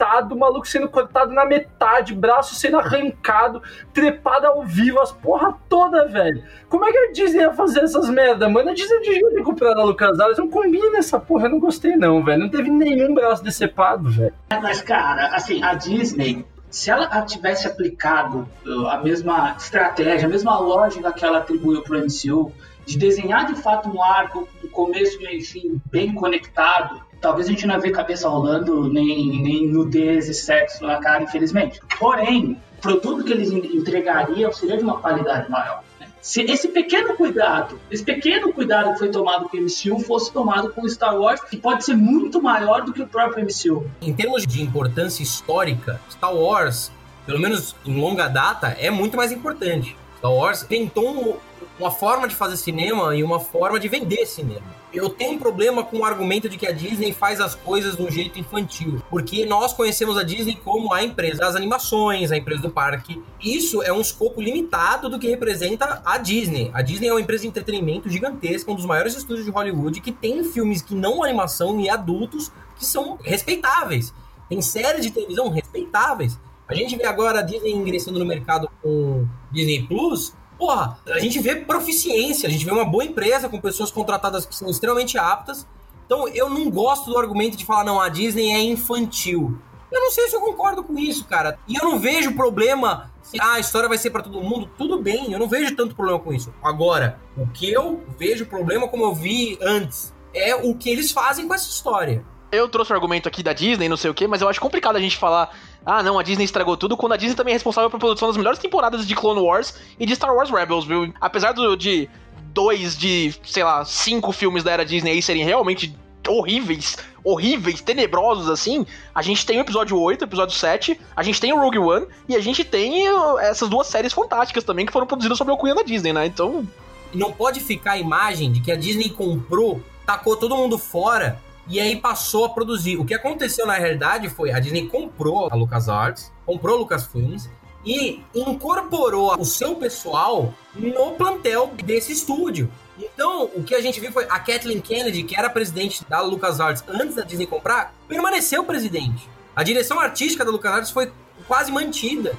decapitado, 0.00 0.36
maluco 0.36 0.66
sendo 0.66 0.88
cortado 0.88 1.32
na 1.32 1.44
metade, 1.44 2.14
braço 2.14 2.54
sendo 2.54 2.78
arrancado, 2.78 3.62
trepado 3.92 4.46
ao 4.46 4.64
vivo, 4.64 4.98
as 5.00 5.12
porra 5.12 5.54
toda, 5.68 6.06
velho. 6.06 6.42
Como 6.68 6.84
é 6.86 6.92
que 6.92 6.98
a 6.98 7.12
Disney 7.12 7.42
ia 7.42 7.52
fazer 7.52 7.80
essas 7.80 8.08
merda, 8.08 8.48
mano? 8.48 8.70
A 8.70 8.74
Disney 8.74 9.00
devia 9.00 9.30
ter 9.30 9.42
comprado 9.42 9.80
a 9.80 9.84
LucasArts, 9.84 10.38
não 10.38 10.48
combina 10.48 10.98
essa 10.98 11.20
porra, 11.20 11.46
eu 11.46 11.50
não 11.50 11.60
gostei 11.60 11.96
não, 11.96 12.24
velho. 12.24 12.40
Não 12.40 12.48
teve 12.48 12.70
nenhum 12.70 13.14
braço 13.14 13.44
decepado, 13.44 14.10
velho. 14.10 14.34
Mas, 14.62 14.80
cara, 14.80 15.28
assim, 15.34 15.62
a 15.62 15.74
Disney, 15.74 16.44
se 16.70 16.90
ela 16.90 17.06
tivesse 17.22 17.66
aplicado 17.66 18.48
uh, 18.66 18.86
a 18.86 18.98
mesma 18.98 19.54
estratégia, 19.58 20.26
a 20.26 20.30
mesma 20.30 20.58
lógica 20.58 21.12
que 21.12 21.24
ela 21.24 21.38
atribuiu 21.38 21.82
pro 21.82 21.98
MCU, 21.98 22.52
de 22.90 22.98
desenhar 22.98 23.46
de 23.46 23.60
fato 23.60 23.88
um 23.88 24.02
arco, 24.02 24.48
um 24.64 24.68
começo, 24.68 25.18
meio 25.22 25.38
e 25.38 25.44
fim 25.44 25.80
bem 25.90 26.12
conectado, 26.14 27.00
talvez 27.20 27.46
a 27.46 27.50
gente 27.50 27.66
não 27.66 27.78
ver 27.80 27.90
cabeça 27.92 28.28
rolando, 28.28 28.88
nem, 28.92 29.40
nem 29.42 29.66
nudez 29.66 30.28
e 30.28 30.34
sexo 30.34 30.84
na 30.84 30.98
cara, 30.98 31.22
infelizmente. 31.22 31.80
Porém, 31.98 32.56
o 32.78 32.80
produto 32.80 33.24
que 33.24 33.32
eles 33.32 33.50
en- 33.52 33.76
entregariam 33.76 34.52
seria 34.52 34.76
de 34.76 34.82
uma 34.82 34.98
qualidade 34.98 35.50
maior. 35.50 35.82
né? 36.00 36.08
Se 36.22 36.42
esse 36.42 36.68
pequeno 36.68 37.14
cuidado, 37.14 37.78
esse 37.90 38.02
pequeno 38.02 38.52
cuidado 38.52 38.92
que 38.92 38.98
foi 38.98 39.08
tomado 39.10 39.48
com 39.48 39.56
o 39.56 39.60
MCU 39.60 40.00
fosse 40.00 40.32
tomado 40.32 40.70
com 40.72 40.88
Star 40.88 41.16
Wars, 41.18 41.40
que 41.42 41.56
pode 41.56 41.84
ser 41.84 41.94
muito 41.94 42.42
maior 42.42 42.82
do 42.82 42.92
que 42.92 43.02
o 43.02 43.06
próprio 43.06 43.44
MCU. 43.44 43.88
Em 44.02 44.12
termos 44.12 44.46
de 44.46 44.60
importância 44.62 45.22
histórica, 45.22 46.00
Star 46.10 46.34
Wars, 46.34 46.90
pelo 47.26 47.38
menos 47.38 47.76
em 47.86 48.00
longa 48.00 48.28
data, 48.28 48.68
é 48.78 48.90
muito 48.90 49.16
mais 49.16 49.30
importante. 49.30 49.96
Star 50.18 50.32
Wars 50.32 50.62
tentou 50.62 51.40
uma 51.80 51.90
forma 51.90 52.28
de 52.28 52.34
fazer 52.34 52.58
cinema 52.58 53.16
e 53.16 53.22
uma 53.22 53.40
forma 53.40 53.80
de 53.80 53.88
vender 53.88 54.26
cinema. 54.26 54.80
Eu 54.92 55.08
tenho 55.08 55.32
um 55.32 55.38
problema 55.38 55.82
com 55.82 55.98
o 55.98 56.04
argumento 56.04 56.48
de 56.48 56.58
que 56.58 56.66
a 56.66 56.72
Disney 56.72 57.12
faz 57.12 57.40
as 57.40 57.54
coisas 57.54 57.96
de 57.96 58.02
um 58.02 58.10
jeito 58.10 58.38
infantil, 58.38 59.02
porque 59.08 59.46
nós 59.46 59.72
conhecemos 59.72 60.18
a 60.18 60.22
Disney 60.22 60.58
como 60.62 60.92
a 60.92 61.02
empresa 61.02 61.38
das 61.38 61.56
animações, 61.56 62.30
a 62.30 62.36
empresa 62.36 62.60
do 62.60 62.70
parque. 62.70 63.22
Isso 63.40 63.82
é 63.82 63.90
um 63.90 64.00
escopo 64.00 64.42
limitado 64.42 65.08
do 65.08 65.18
que 65.18 65.28
representa 65.28 66.02
a 66.04 66.18
Disney. 66.18 66.70
A 66.74 66.82
Disney 66.82 67.08
é 67.08 67.12
uma 67.12 67.20
empresa 67.20 67.42
de 67.42 67.48
entretenimento 67.48 68.10
gigantesca, 68.10 68.70
um 68.70 68.74
dos 68.74 68.84
maiores 68.84 69.16
estúdios 69.16 69.46
de 69.46 69.50
Hollywood, 69.50 70.00
que 70.00 70.12
tem 70.12 70.44
filmes 70.44 70.82
que 70.82 70.94
não 70.94 71.22
animação 71.22 71.80
e 71.80 71.88
adultos 71.88 72.52
que 72.76 72.84
são 72.84 73.16
respeitáveis. 73.22 74.12
Tem 74.50 74.60
séries 74.60 75.06
de 75.06 75.12
televisão 75.12 75.48
respeitáveis. 75.48 76.38
A 76.68 76.74
gente 76.74 76.96
vê 76.96 77.04
agora 77.06 77.38
a 77.38 77.42
Disney 77.42 77.72
ingressando 77.72 78.18
no 78.18 78.26
mercado 78.26 78.68
com 78.82 79.26
Disney 79.50 79.86
Plus. 79.86 80.34
Porra, 80.60 80.98
a 81.06 81.18
gente 81.18 81.38
vê 81.40 81.56
proficiência, 81.56 82.46
a 82.46 82.52
gente 82.52 82.66
vê 82.66 82.70
uma 82.70 82.84
boa 82.84 83.02
empresa 83.02 83.48
com 83.48 83.58
pessoas 83.58 83.90
contratadas 83.90 84.44
que 84.44 84.54
são 84.54 84.68
extremamente 84.68 85.16
aptas. 85.16 85.66
Então 86.04 86.28
eu 86.28 86.50
não 86.50 86.70
gosto 86.70 87.10
do 87.10 87.16
argumento 87.16 87.56
de 87.56 87.64
falar, 87.64 87.82
não, 87.82 87.98
a 87.98 88.10
Disney 88.10 88.50
é 88.50 88.60
infantil. 88.60 89.58
Eu 89.90 90.00
não 90.02 90.10
sei 90.10 90.28
se 90.28 90.36
eu 90.36 90.40
concordo 90.42 90.84
com 90.84 90.98
isso, 90.98 91.24
cara. 91.24 91.58
E 91.66 91.76
eu 91.76 91.82
não 91.82 91.98
vejo 91.98 92.34
problema 92.34 93.10
se 93.22 93.40
ah, 93.40 93.54
a 93.54 93.58
história 93.58 93.88
vai 93.88 93.96
ser 93.96 94.10
para 94.10 94.22
todo 94.22 94.38
mundo. 94.42 94.68
Tudo 94.76 95.00
bem, 95.00 95.32
eu 95.32 95.38
não 95.38 95.48
vejo 95.48 95.74
tanto 95.74 95.94
problema 95.94 96.20
com 96.20 96.30
isso. 96.30 96.52
Agora, 96.62 97.18
o 97.38 97.46
que 97.46 97.72
eu 97.72 98.04
vejo 98.18 98.44
problema, 98.44 98.86
como 98.86 99.02
eu 99.02 99.14
vi 99.14 99.58
antes, 99.62 100.12
é 100.34 100.54
o 100.54 100.74
que 100.74 100.90
eles 100.90 101.10
fazem 101.10 101.48
com 101.48 101.54
essa 101.54 101.70
história. 101.70 102.22
Eu 102.52 102.68
trouxe 102.68 102.92
o 102.92 102.94
argumento 102.94 103.26
aqui 103.26 103.42
da 103.42 103.54
Disney, 103.54 103.88
não 103.88 103.96
sei 103.96 104.10
o 104.10 104.14
quê, 104.14 104.26
mas 104.26 104.42
eu 104.42 104.48
acho 104.48 104.60
complicado 104.60 104.96
a 104.96 105.00
gente 105.00 105.16
falar, 105.16 105.56
ah, 105.84 106.02
não, 106.02 106.18
a 106.18 106.22
Disney 106.22 106.44
estragou 106.44 106.76
tudo, 106.76 106.96
quando 106.96 107.12
a 107.12 107.16
Disney 107.16 107.34
também 107.34 107.52
é 107.52 107.56
responsável 107.56 107.88
pela 107.88 108.00
produção 108.00 108.28
das 108.28 108.36
melhores 108.36 108.58
temporadas 108.58 109.06
de 109.06 109.14
Clone 109.14 109.40
Wars 109.40 109.74
e 109.98 110.04
de 110.04 110.14
Star 110.14 110.34
Wars 110.34 110.50
Rebels, 110.50 110.84
viu? 110.84 111.12
Apesar 111.20 111.52
do, 111.52 111.76
de 111.76 112.08
dois 112.52 112.96
de, 112.96 113.34
sei 113.44 113.64
lá, 113.64 113.84
cinco 113.84 114.32
filmes 114.32 114.62
da 114.62 114.72
era 114.72 114.84
Disney 114.84 115.12
aí 115.12 115.22
serem 115.22 115.44
realmente 115.44 115.94
horríveis, 116.28 116.98
horríveis, 117.24 117.80
tenebrosos 117.80 118.48
assim, 118.50 118.86
a 119.14 119.22
gente 119.22 119.44
tem 119.46 119.58
o 119.58 119.62
episódio 119.62 119.98
8, 119.98 120.20
o 120.20 120.24
episódio 120.24 120.54
7, 120.54 121.00
a 121.16 121.22
gente 121.22 121.40
tem 121.40 121.52
o 121.52 121.58
Rogue 121.58 121.78
One 121.78 122.06
e 122.28 122.36
a 122.36 122.40
gente 122.40 122.62
tem 122.62 123.10
uh, 123.10 123.38
essas 123.38 123.68
duas 123.68 123.86
séries 123.86 124.12
fantásticas 124.12 124.64
também 124.64 124.84
que 124.84 124.92
foram 124.92 125.06
produzidas 125.06 125.38
sobre 125.38 125.52
o 125.52 125.56
Cunha 125.56 125.74
da 125.74 125.82
Disney, 125.82 126.12
né? 126.12 126.26
Então. 126.26 126.66
Não 127.12 127.32
pode 127.32 127.60
ficar 127.60 127.92
a 127.92 127.98
imagem 127.98 128.52
de 128.52 128.60
que 128.60 128.70
a 128.70 128.76
Disney 128.76 129.08
comprou, 129.08 129.80
tacou 130.06 130.36
todo 130.36 130.56
mundo 130.56 130.78
fora 130.78 131.40
e 131.70 131.78
aí 131.78 131.94
passou 131.94 132.46
a 132.46 132.48
produzir. 132.48 132.96
O 132.96 133.04
que 133.04 133.14
aconteceu 133.14 133.64
na 133.64 133.74
realidade 133.74 134.28
foi 134.28 134.50
a 134.50 134.58
Disney 134.58 134.88
comprou 134.88 135.48
a 135.50 135.54
LucasArts, 135.54 136.32
comprou 136.44 136.76
a 136.76 136.78
Lucasfilms 136.80 137.48
e 137.86 138.22
incorporou 138.34 139.38
o 139.38 139.44
seu 139.44 139.76
pessoal 139.76 140.52
no 140.74 141.12
plantel 141.12 141.72
desse 141.84 142.12
estúdio. 142.12 142.70
Então, 142.98 143.44
o 143.54 143.62
que 143.62 143.74
a 143.74 143.80
gente 143.80 144.00
viu 144.00 144.12
foi 144.12 144.24
a 144.24 144.38
Kathleen 144.40 144.80
Kennedy, 144.80 145.22
que 145.22 145.38
era 145.38 145.48
presidente 145.48 146.04
da 146.08 146.20
LucasArts 146.20 146.84
antes 146.88 147.14
da 147.14 147.22
Disney 147.22 147.46
comprar, 147.46 147.94
permaneceu 148.08 148.64
presidente. 148.64 149.30
A 149.54 149.62
direção 149.62 149.98
artística 149.98 150.44
da 150.44 150.50
LucasArts 150.50 150.90
foi 150.90 151.10
quase 151.46 151.70
mantida. 151.70 152.36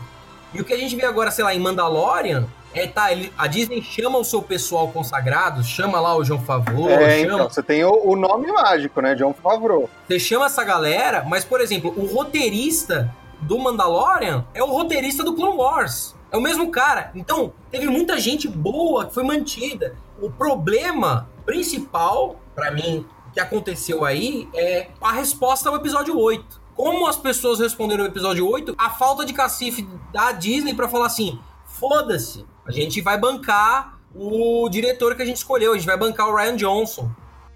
E 0.53 0.59
o 0.59 0.65
que 0.65 0.73
a 0.73 0.77
gente 0.77 0.95
vê 0.95 1.05
agora, 1.05 1.31
sei 1.31 1.45
lá, 1.45 1.55
em 1.55 1.59
Mandalorian, 1.59 2.47
é, 2.73 2.87
tá, 2.87 3.11
ele, 3.11 3.31
a 3.37 3.47
Disney 3.47 3.81
chama 3.81 4.17
o 4.17 4.23
seu 4.23 4.41
pessoal 4.41 4.87
consagrado, 4.89 5.63
chama 5.63 5.99
lá 5.99 6.15
o 6.15 6.23
João 6.23 6.41
Favreau, 6.41 6.89
É, 6.89 7.21
chama... 7.21 7.33
então, 7.35 7.49
você 7.49 7.61
tem 7.63 7.83
o, 7.83 7.91
o 8.09 8.15
nome 8.15 8.51
mágico, 8.51 9.01
né? 9.01 9.15
John 9.15 9.33
Favreau. 9.33 9.89
Você 10.07 10.19
chama 10.19 10.45
essa 10.45 10.63
galera, 10.63 11.23
mas, 11.27 11.43
por 11.43 11.59
exemplo, 11.61 11.93
o 11.97 12.05
roteirista 12.05 13.13
do 13.41 13.57
Mandalorian 13.59 14.45
é 14.53 14.63
o 14.63 14.67
roteirista 14.67 15.23
do 15.23 15.33
Clone 15.35 15.57
Wars. 15.57 16.15
É 16.31 16.37
o 16.37 16.41
mesmo 16.41 16.71
cara. 16.71 17.11
Então, 17.13 17.51
teve 17.69 17.87
muita 17.87 18.17
gente 18.19 18.47
boa 18.47 19.05
que 19.05 19.13
foi 19.13 19.23
mantida. 19.23 19.95
O 20.21 20.29
problema 20.31 21.27
principal, 21.45 22.37
pra 22.55 22.71
mim, 22.71 23.05
que 23.33 23.39
aconteceu 23.39 24.05
aí 24.05 24.47
é 24.55 24.87
a 25.01 25.11
resposta 25.11 25.69
ao 25.69 25.75
episódio 25.75 26.17
8. 26.17 26.61
Como 26.75 27.05
as 27.05 27.17
pessoas 27.17 27.59
responderam 27.59 28.03
ao 28.05 28.09
episódio 28.09 28.49
8, 28.49 28.75
a 28.77 28.89
falta 28.91 29.25
de 29.25 29.33
cacife 29.33 29.87
da 30.13 30.31
Disney 30.31 30.73
pra 30.73 30.87
falar 30.87 31.07
assim: 31.07 31.37
foda-se, 31.65 32.45
a 32.65 32.71
gente 32.71 33.01
vai 33.01 33.17
bancar 33.17 33.97
o 34.13 34.69
diretor 34.69 35.15
que 35.15 35.21
a 35.21 35.25
gente 35.25 35.37
escolheu, 35.37 35.73
a 35.73 35.75
gente 35.75 35.85
vai 35.85 35.97
bancar 35.97 36.27
o 36.27 36.35
Ryan 36.35 36.55
Johnson. 36.55 37.09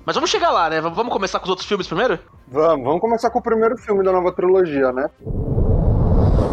Mas 0.06 0.16
vamos 0.16 0.30
chegar 0.30 0.52
lá, 0.52 0.70
né? 0.70 0.82
Vamos 0.82 1.12
começar 1.12 1.40
com 1.40 1.46
os 1.46 1.50
outros 1.50 1.68
filmes 1.68 1.88
primeiro? 1.88 2.20
Vamos, 2.48 2.86
vamos 2.86 3.02
começar 3.02 3.30
com 3.30 3.40
o 3.40 3.42
primeiro 3.42 3.78
filme 3.78 4.04
da 4.04 4.12
nova 4.12 4.32
trilogia, 4.32 4.92
né? 4.92 5.10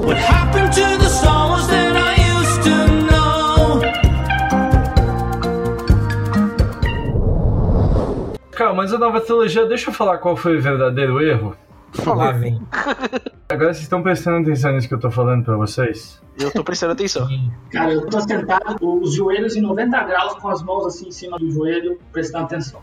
What 0.05 0.21
happened 0.21 0.75
to 0.75 0.99
the 0.99 1.09
songs 1.09 1.67
that 1.69 1.97
I 1.97 2.15
used 2.41 2.63
to 2.63 2.71
know? 3.11 3.81
Calma, 8.53 8.75
mas 8.75 8.93
a 8.93 8.99
nova 8.99 9.21
trilogia, 9.21 9.67
deixa 9.67 9.91
eu 9.91 9.95
falar 9.95 10.19
qual 10.19 10.37
foi 10.37 10.57
o 10.57 10.63
verdadeiro 10.63 11.21
erro. 11.21 11.57
Lá 12.07 12.33
vem. 12.33 12.61
Agora 13.49 13.75
vocês 13.75 13.83
estão 13.83 14.03
prestando 14.03 14.39
atenção 14.43 14.73
nisso 14.73 14.89
que 14.89 14.95
eu 14.95 15.01
tô 15.01 15.11
falando 15.11 15.45
pra 15.45 15.57
vocês? 15.57 16.21
Eu 16.41 16.51
tô 16.51 16.65
prestando 16.65 16.93
atenção. 16.93 17.29
Cara, 17.71 17.93
eu 17.93 18.07
tô 18.07 18.19
sentado, 18.21 18.79
os 19.03 19.15
joelhos 19.15 19.55
em 19.57 19.61
90 19.61 20.03
graus, 20.05 20.35
com 20.35 20.49
as 20.49 20.63
mãos 20.63 20.87
assim 20.87 21.09
em 21.09 21.13
cima 21.13 21.39
do 21.39 21.51
joelho, 21.51 21.99
prestando 22.11 22.45
atenção. 22.45 22.81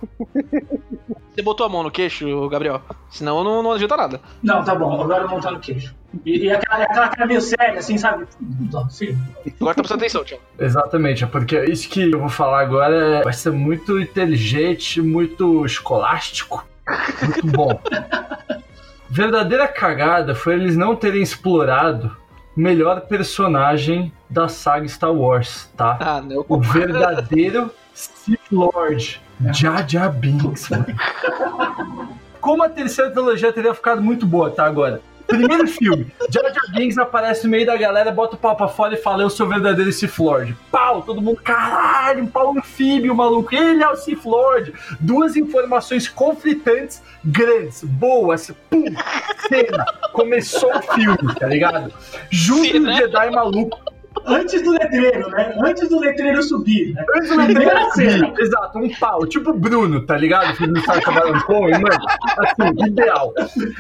Você 1.34 1.42
botou 1.42 1.66
a 1.66 1.70
mão 1.70 1.82
no 1.82 1.90
queixo, 1.90 2.48
Gabriel? 2.50 2.82
Senão 3.10 3.44
não, 3.44 3.64
não 3.64 3.72
adianta 3.72 3.98
nada. 3.98 4.22
Não, 4.44 4.64
tá 4.64 4.76
bom, 4.76 5.02
agora 5.02 5.28
montando 5.28 5.58
o 5.58 5.60
queixo. 5.60 5.96
E, 6.24 6.46
e 6.46 6.52
aquela, 6.52 6.84
aquela 6.84 7.08
cara 7.10 7.26
meio 7.26 7.42
séria, 7.42 7.80
assim, 7.80 7.98
sabe? 7.98 8.28
Não, 8.72 8.88
Sim. 8.90 9.18
Agora 9.60 9.76
tá 9.76 9.82
prestando 9.82 10.02
atenção, 10.02 10.24
Thiago. 10.24 10.44
Exatamente, 10.60 11.24
é 11.24 11.28
porque 11.28 11.64
isso 11.66 11.90
que 11.90 12.12
eu 12.12 12.20
vou 12.20 12.30
falar 12.30 12.62
agora 12.62 12.96
é- 12.96 13.24
vai 13.24 13.34
ser 13.34 13.52
muito 13.52 14.00
inteligente, 14.00 15.02
muito 15.02 15.66
escolástico, 15.66 16.64
muito 17.24 17.48
bom. 17.48 17.80
Verdadeira 19.10 19.68
cagada 19.68 20.36
foi 20.36 20.54
eles 20.54 20.78
não 20.78 20.96
terem 20.96 21.22
explorado 21.22 22.16
o 22.56 22.60
melhor 22.60 23.02
personagem 23.02 24.14
da 24.30 24.48
saga 24.48 24.88
Star 24.88 25.12
Wars, 25.12 25.70
tá? 25.76 25.98
Ah, 26.00 26.22
não. 26.22 26.46
O 26.48 26.60
verdadeiro 26.60 27.72
Sith 27.94 28.40
Lord, 28.52 29.22
Jar 29.54 29.88
Jar 29.88 30.12
Binks, 30.12 30.70
mano. 30.70 30.86
Como 32.40 32.64
a 32.64 32.70
terceira 32.70 33.12
trilogia 33.12 33.52
teria 33.52 33.74
ficado 33.74 34.02
muito 34.02 34.26
boa, 34.26 34.50
tá? 34.50 34.66
Agora. 34.66 35.02
Primeiro 35.30 35.68
filme, 35.68 36.08
Jar 36.32 36.44
Binks 36.74 36.98
aparece 36.98 37.44
no 37.44 37.52
meio 37.52 37.66
da 37.66 37.78
galera, 37.78 38.12
bota 38.12 38.36
o 38.36 38.38
pau 38.38 38.56
pra 38.56 38.68
fora 38.68 38.96
e 38.96 38.98
fala: 38.98 39.22
Eu 39.22 39.30
sou 39.30 39.46
o 39.46 39.50
verdadeiro 39.50 39.92
Sith 39.92 40.18
Lord. 40.18 40.58
Pau, 40.72 41.04
todo 41.04 41.22
mundo, 41.22 41.40
caralho, 41.42 42.24
um 42.24 42.28
pau 42.28 42.52
anfíbio, 42.58 43.14
maluco. 43.14 43.54
Ele 43.56 43.84
é 43.84 43.88
o 43.88 43.96
Sith 43.96 44.26
Lord. 44.26 44.74
Duas 45.00 45.36
informações 45.36 46.08
conflitantes, 46.08 47.02
grandes, 47.24 47.84
boas, 47.84 48.52
pum, 48.70 48.84
cena. 49.48 49.86
Começou 50.14 50.76
o 50.76 50.82
filme, 50.82 51.36
tá 51.40 51.48
ligado? 51.48 51.94
Junto 52.32 52.68
Cena. 52.68 52.92
no 52.92 52.98
Jedi 52.98 53.30
maluco, 53.32 53.80
Antes 54.30 54.62
do 54.62 54.72
letreiro, 54.72 55.30
né? 55.30 55.56
Antes 55.66 55.90
do 55.90 56.00
letreiro 56.00 56.42
subir. 56.44 56.94
Né? 56.94 57.06
Antes 57.16 57.30
do 57.30 57.44
Primeira 57.44 57.92
cena. 57.92 58.34
Exato, 58.40 58.80
um 58.80 58.90
pau, 59.00 59.26
tipo 59.26 59.52
o 59.52 59.54
Bruno, 59.54 60.06
tá 60.06 60.18
ligado? 60.18 60.56
Que 60.56 60.68
não 60.68 60.82
sabe 60.82 61.02
trabalhando 61.02 61.44
com, 61.46 61.68
e, 61.70 61.72
mano, 61.72 62.06
assim, 62.40 62.88
ideal. 62.88 63.34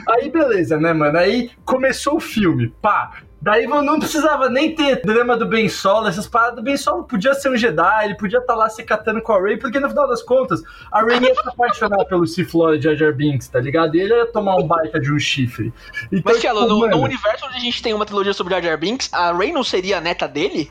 Aí 0.09 0.29
beleza, 0.29 0.79
né, 0.79 0.93
mano? 0.93 1.17
Aí 1.17 1.51
começou 1.65 2.17
o 2.17 2.19
filme, 2.19 2.73
pá. 2.81 3.11
Daí 3.41 3.65
não 3.67 3.81
não 3.81 3.99
precisava 3.99 4.49
nem 4.49 4.75
ter 4.75 5.01
drama 5.01 5.37
do 5.37 5.45
Ben 5.45 5.69
Solo, 5.69 6.07
essas 6.07 6.27
paradas 6.27 6.57
do 6.57 6.61
Ben 6.61 6.75
Solo 6.75 7.03
podia 7.05 7.33
ser 7.33 7.49
um 7.49 7.55
Jedi, 7.55 8.05
ele 8.05 8.15
podia 8.15 8.39
estar 8.39 8.53
lá 8.53 8.67
se 8.69 8.83
catando 8.83 9.21
com 9.21 9.31
a 9.31 9.41
Rey, 9.41 9.55
porque 9.57 9.79
no 9.79 9.87
final 9.89 10.07
das 10.09 10.21
contas, 10.21 10.61
a 10.91 11.01
Rey 11.01 11.19
ia 11.21 11.33
se 11.33 11.47
apaixonar 11.47 12.03
pelo 12.05 12.27
Sith 12.27 12.53
Lord 12.53 12.83
Jar 12.83 12.95
Jar 12.95 13.13
Binks, 13.13 13.47
tá 13.47 13.59
ligado? 13.61 13.95
E 13.95 14.01
ele 14.01 14.13
ia 14.13 14.25
tomar 14.25 14.55
um 14.57 14.67
baita 14.67 14.99
de 14.99 15.11
um 15.13 15.17
chifre. 15.17 15.73
Então, 16.11 16.21
Mas, 16.33 16.41
tipo, 16.41 16.53
no, 16.53 16.79
mano, 16.79 16.97
no 16.97 17.03
universo 17.03 17.45
onde 17.45 17.55
a 17.55 17.59
gente 17.59 17.81
tem 17.81 17.93
uma 17.93 18.05
trilogia 18.05 18.33
sobre 18.33 18.53
Jar 18.55 18.61
Jar 18.63 18.77
Binks, 18.77 19.09
a 19.13 19.31
Rey 19.31 19.53
não 19.53 19.63
seria 19.63 19.99
a 19.99 20.01
neta 20.01 20.27
dele? 20.27 20.69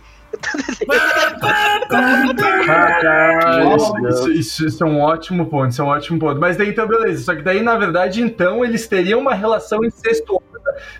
Caralho, 2.66 3.76
isso, 3.76 4.30
isso- 4.30 4.66
isso 4.66 4.84
é 4.84 4.86
um 4.86 5.00
ótimo 5.00 5.46
ponto, 5.46 5.70
isso 5.70 5.80
é 5.80 5.84
um 5.84 5.88
ótimo 5.88 6.18
ponto. 6.18 6.40
Mas 6.40 6.56
daí 6.56 6.68
então, 6.68 6.86
beleza. 6.86 7.24
Só 7.24 7.34
que 7.34 7.42
daí, 7.42 7.62
na 7.62 7.76
verdade, 7.76 8.22
então, 8.22 8.64
eles 8.64 8.86
teriam 8.86 9.20
uma 9.20 9.34
relação 9.34 9.84
incestuosa. 9.84 10.44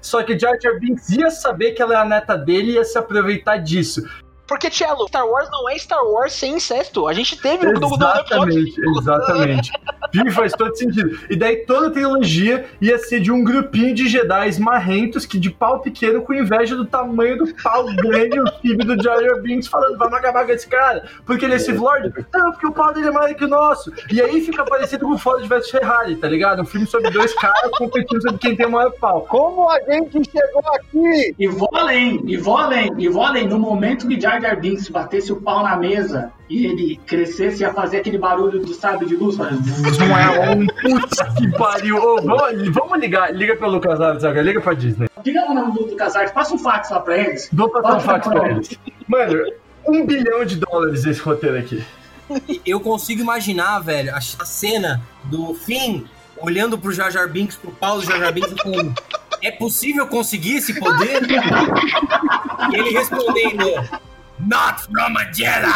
Só 0.00 0.22
que 0.22 0.38
Jar 0.38 0.58
Jar 0.60 0.78
Binks 0.78 1.10
ia 1.10 1.30
saber 1.30 1.72
que 1.72 1.82
ela 1.82 1.94
é 1.94 1.96
a 1.96 2.04
neta 2.04 2.36
dele 2.36 2.72
e 2.72 2.74
ia 2.74 2.84
se 2.84 2.98
aproveitar 2.98 3.58
disso. 3.58 4.02
Porque, 4.48 4.70
Cello, 4.70 5.06
Star 5.06 5.28
Wars 5.28 5.48
não 5.50 5.68
é 5.68 5.78
Star 5.78 6.02
Wars 6.04 6.32
sem 6.32 6.54
incesto. 6.54 7.06
A 7.06 7.12
gente 7.12 7.36
teve 7.40 7.66
no, 7.66 7.74
no, 7.74 7.80
no 7.80 7.94
episódio. 7.94 8.58
Exatamente, 8.58 8.80
exatamente. 8.98 9.72
Viu? 10.12 10.32
Faz 10.32 10.52
todo 10.52 10.74
sentido. 10.74 11.18
E 11.28 11.36
daí 11.36 11.56
toda 11.66 11.88
a 11.88 11.90
trilogia 11.90 12.66
ia 12.80 12.98
ser 12.98 13.20
de 13.20 13.30
um 13.30 13.44
grupinho 13.44 13.94
de 13.94 14.08
Jedi 14.08 14.58
marrentos 14.58 15.26
que 15.26 15.38
de 15.38 15.50
pau 15.50 15.80
pequeno 15.80 16.22
com 16.22 16.32
inveja 16.32 16.74
do 16.74 16.86
tamanho 16.86 17.38
do 17.38 17.54
pau 17.62 17.84
grande 17.96 18.40
o 18.40 18.46
filho 18.60 18.78
do 18.78 19.02
Jar 19.02 19.20
Jar 19.20 19.40
Binks 19.42 19.68
falando, 19.68 19.98
vamos 19.98 20.14
acabar 20.14 20.46
com 20.46 20.52
esse 20.52 20.66
cara, 20.66 21.04
porque 21.26 21.44
ele 21.44 21.54
é 21.54 21.58
Sith 21.58 21.78
Lord? 21.78 22.12
Não, 22.32 22.52
porque 22.52 22.66
o 22.66 22.72
pau 22.72 22.94
dele 22.94 23.08
é 23.08 23.10
maior 23.10 23.34
que 23.34 23.44
o 23.44 23.48
nosso. 23.48 23.92
E 24.10 24.22
aí 24.22 24.40
fica 24.40 24.64
parecido 24.64 25.04
com 25.04 25.12
o 25.12 25.18
Ford 25.18 25.44
vs 25.46 25.70
Ferrari, 25.70 26.16
tá 26.16 26.28
ligado? 26.28 26.62
Um 26.62 26.64
filme 26.64 26.86
sobre 26.86 27.10
dois 27.10 27.34
caras 27.34 27.70
competindo 27.76 28.22
sobre 28.22 28.38
quem 28.38 28.56
tem 28.56 28.66
o 28.66 28.70
maior 28.70 28.92
pau. 28.92 29.26
Como 29.28 29.68
a 29.68 29.80
gente 29.80 30.30
chegou 30.30 30.62
aqui? 30.74 31.34
E 31.38 31.48
vou 31.48 31.68
além, 31.74 32.22
e 32.24 32.36
vou 32.36 32.56
além, 32.56 32.92
e 32.96 33.08
vou 33.08 33.22
além. 33.22 33.46
No 33.46 33.58
momento 33.58 34.06
que 34.08 34.18
Jar 34.18 34.37
Jar 34.40 34.58
Binks 34.60 34.88
batesse 34.88 35.32
o 35.32 35.36
pau 35.36 35.62
na 35.62 35.76
mesa 35.76 36.32
e 36.48 36.66
ele 36.66 37.00
crescesse, 37.06 37.62
ia 37.62 37.72
fazer 37.72 37.98
aquele 37.98 38.18
barulho 38.18 38.60
do 38.60 38.74
sabre 38.74 39.06
de 39.06 39.16
luz. 39.16 39.36
Não 39.36 39.46
é 40.18 40.50
um 40.50 40.66
putz 40.80 41.18
que 41.36 41.50
pariu. 41.56 41.96
Ô, 41.96 42.22
vamos, 42.22 42.68
vamos 42.68 42.98
ligar, 42.98 43.34
liga 43.34 43.56
pra 43.56 43.68
Lucas 43.68 44.00
Arts 44.00 44.24
agora, 44.24 44.42
liga 44.42 44.60
pra 44.60 44.74
Disney. 44.74 45.08
Diga 45.22 45.50
o 45.50 45.54
nome 45.54 45.72
do, 45.72 45.84
do 45.84 45.96
Casarte, 45.96 46.32
passa 46.32 46.54
um 46.54 46.58
fax 46.58 46.90
lá 46.90 47.00
pra 47.00 47.18
eles. 47.18 47.48
Vou 47.52 47.68
passar 47.70 47.96
um 47.96 48.00
fax 48.00 48.28
pra 48.28 48.50
eles. 48.50 48.78
Mano, 49.06 49.44
um 49.86 50.06
bilhão 50.06 50.44
de 50.44 50.56
dólares 50.56 51.04
esse 51.04 51.20
roteiro 51.20 51.58
aqui. 51.58 51.84
Eu 52.64 52.80
consigo 52.80 53.22
imaginar, 53.22 53.80
velho, 53.80 54.14
a, 54.14 54.20
cena 54.20 55.00
do 55.24 55.54
Finn 55.54 56.04
olhando 56.36 56.78
pro 56.78 56.92
Jar 56.92 57.10
Jar 57.10 57.28
Binks, 57.28 57.56
pro 57.56 57.70
pau 57.72 57.98
do 57.98 58.04
Jar 58.04 58.18
Jar 58.18 58.32
Binks 58.32 58.52
e 58.52 58.62
falando 58.62 58.94
é 59.42 59.50
possível 59.50 60.06
conseguir 60.06 60.56
esse 60.56 60.78
poder? 60.78 61.22
e 62.70 62.76
ele 62.76 62.90
respondendo 62.90 63.66
Not 64.40 64.82
from 64.82 65.16
a 65.16 65.32
Jedi! 65.32 65.68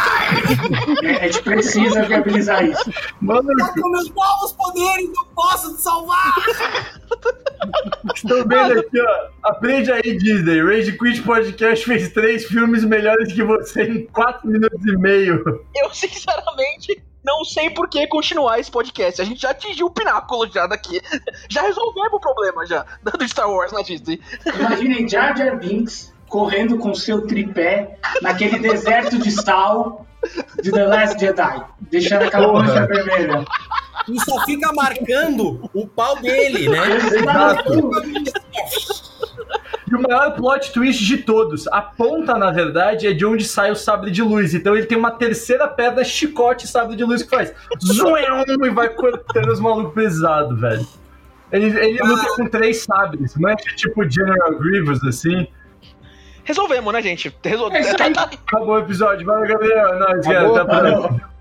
É, 1.03 1.25
a 1.25 1.29
gente 1.29 1.43
precisa 1.43 2.03
viabilizar 2.05 2.65
isso. 2.65 2.91
Mano, 3.21 3.49
Com 3.81 3.89
meus 3.91 4.11
novos 4.11 4.53
poderes 4.53 5.09
eu 5.09 5.25
posso 5.35 5.75
te 5.75 5.83
salvar! 5.83 6.35
Estão 8.15 8.39
vendo 8.47 8.81
aqui, 8.81 9.01
ó. 9.01 9.29
Aprende 9.51 9.91
aí, 9.93 10.17
Disney. 10.17 10.63
Rage 10.63 10.97
Quit 10.97 11.23
Podcast 11.23 11.85
fez 11.85 12.13
três 12.13 12.45
filmes 12.47 12.85
melhores 12.85 13.33
que 13.33 13.43
você 13.43 13.85
em 13.85 14.07
quatro 14.07 14.49
minutos 14.49 14.85
e 14.87 14.97
meio. 14.97 15.43
Eu, 15.75 15.93
sinceramente, 15.93 17.03
não 17.25 17.45
sei 17.45 17.71
por 17.71 17.89
que 17.89 18.07
continuar 18.07 18.59
esse 18.59 18.71
podcast. 18.71 19.21
A 19.21 19.25
gente 19.25 19.41
já 19.43 19.51
atingiu 19.51 19.87
o 19.87 19.91
pináculo 19.91 20.51
já 20.51 20.67
daqui. 20.67 21.01
Já 21.49 21.63
resolvemos 21.63 22.15
o 22.15 22.21
problema 22.21 22.67
já 22.67 22.85
do 23.03 23.29
Star 23.29 23.51
Wars 23.51 23.73
na 23.73 23.83
Disney. 23.83 24.21
Imaginem 24.47 25.09
Jar 25.09 25.37
Jar 25.37 25.59
Binks 25.59 26.12
correndo 26.33 26.79
com 26.79 26.95
seu 26.95 27.27
tripé 27.27 27.99
naquele 28.23 28.59
deserto 28.59 29.19
de 29.19 29.31
sal 29.31 30.07
de 30.63 30.73
The 30.73 30.87
Last 30.87 31.21
Jedi, 31.21 31.63
deixando 31.91 32.23
aquela 32.23 32.49
Porra. 32.49 32.65
mancha 32.65 32.87
vermelha. 32.87 33.45
e 34.09 34.19
só 34.21 34.43
fica 34.47 34.73
marcando 34.73 35.69
o 35.75 35.87
pau 35.87 36.19
dele, 36.23 36.71
né? 36.71 36.79
E 39.87 39.95
o 39.95 40.01
maior 40.01 40.35
plot 40.35 40.73
twist 40.73 41.05
de 41.05 41.19
todos, 41.19 41.69
a 41.69 41.83
ponta, 41.83 42.39
na 42.39 42.51
verdade, 42.51 43.07
é 43.07 43.13
de 43.13 43.27
onde 43.27 43.45
sai 43.45 43.71
o 43.71 43.77
sabre 43.77 44.11
de 44.11 44.23
luz. 44.23 44.55
Então 44.55 44.75
ele 44.75 44.87
tem 44.87 44.97
uma 44.97 45.11
terceira 45.11 45.69
perna, 45.69 46.03
chicote 46.03 46.67
sabre 46.67 46.97
de 46.97 47.05
luz 47.05 47.23
que 47.23 47.29
faz 47.29 47.53
zoom 47.85 48.17
e 48.17 48.71
vai 48.71 48.89
cortando 48.89 49.49
os 49.49 49.61
malucos 49.61 49.93
pesados, 49.93 50.59
velho. 50.59 50.87
Ele, 51.53 51.67
ele 51.79 51.99
luta 52.03 52.27
com 52.37 52.47
três 52.47 52.79
sabres, 52.79 53.37
mancha 53.37 53.77
tipo 53.77 54.09
General 54.09 54.59
Grievous, 54.59 55.05
assim. 55.05 55.47
Resolvemos, 56.45 56.93
né, 56.93 57.03
gente? 57.03 57.35
Resol... 57.45 57.73
É 57.73 57.81
isso 57.81 57.97
aí. 58.01 58.13
Acabou 58.17 58.75
o 58.75 58.79
episódio. 58.79 59.27
Valeu, 59.27 59.49
Gabriel. 59.49 59.99
Nós, 59.99 60.27
Acabou, 60.27 60.67
cara. 60.67 60.89
Até 60.91 61.32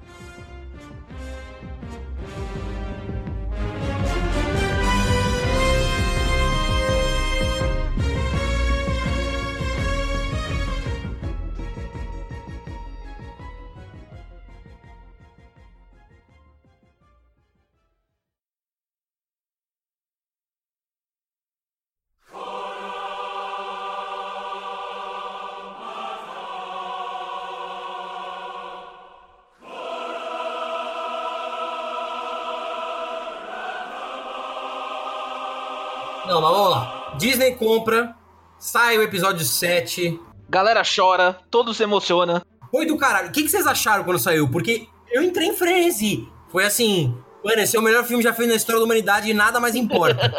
Disney 37.42 37.56
compra, 37.56 38.16
sai 38.60 39.00
o 39.00 39.02
episódio 39.02 39.44
7. 39.44 40.20
Galera 40.48 40.84
chora, 40.84 41.40
todo 41.50 41.74
se 41.74 41.82
emociona. 41.82 42.46
Foi 42.70 42.86
do 42.86 42.96
caralho. 42.98 43.30
O 43.30 43.32
que, 43.32 43.42
que 43.42 43.50
vocês 43.50 43.66
acharam 43.66 44.04
quando 44.04 44.20
saiu? 44.20 44.48
Porque 44.50 44.88
eu 45.12 45.24
entrei 45.24 45.48
em 45.48 45.56
frenesi. 45.56 46.28
Foi 46.50 46.64
assim. 46.64 47.18
Mano, 47.44 47.62
esse 47.62 47.76
é 47.76 47.80
o 47.80 47.82
melhor 47.82 48.04
filme 48.06 48.22
já 48.22 48.32
feito 48.32 48.50
na 48.50 48.56
história 48.56 48.80
da 48.80 48.86
humanidade 48.86 49.28
e 49.28 49.34
nada 49.34 49.60
mais 49.60 49.74
importa. 49.74 50.32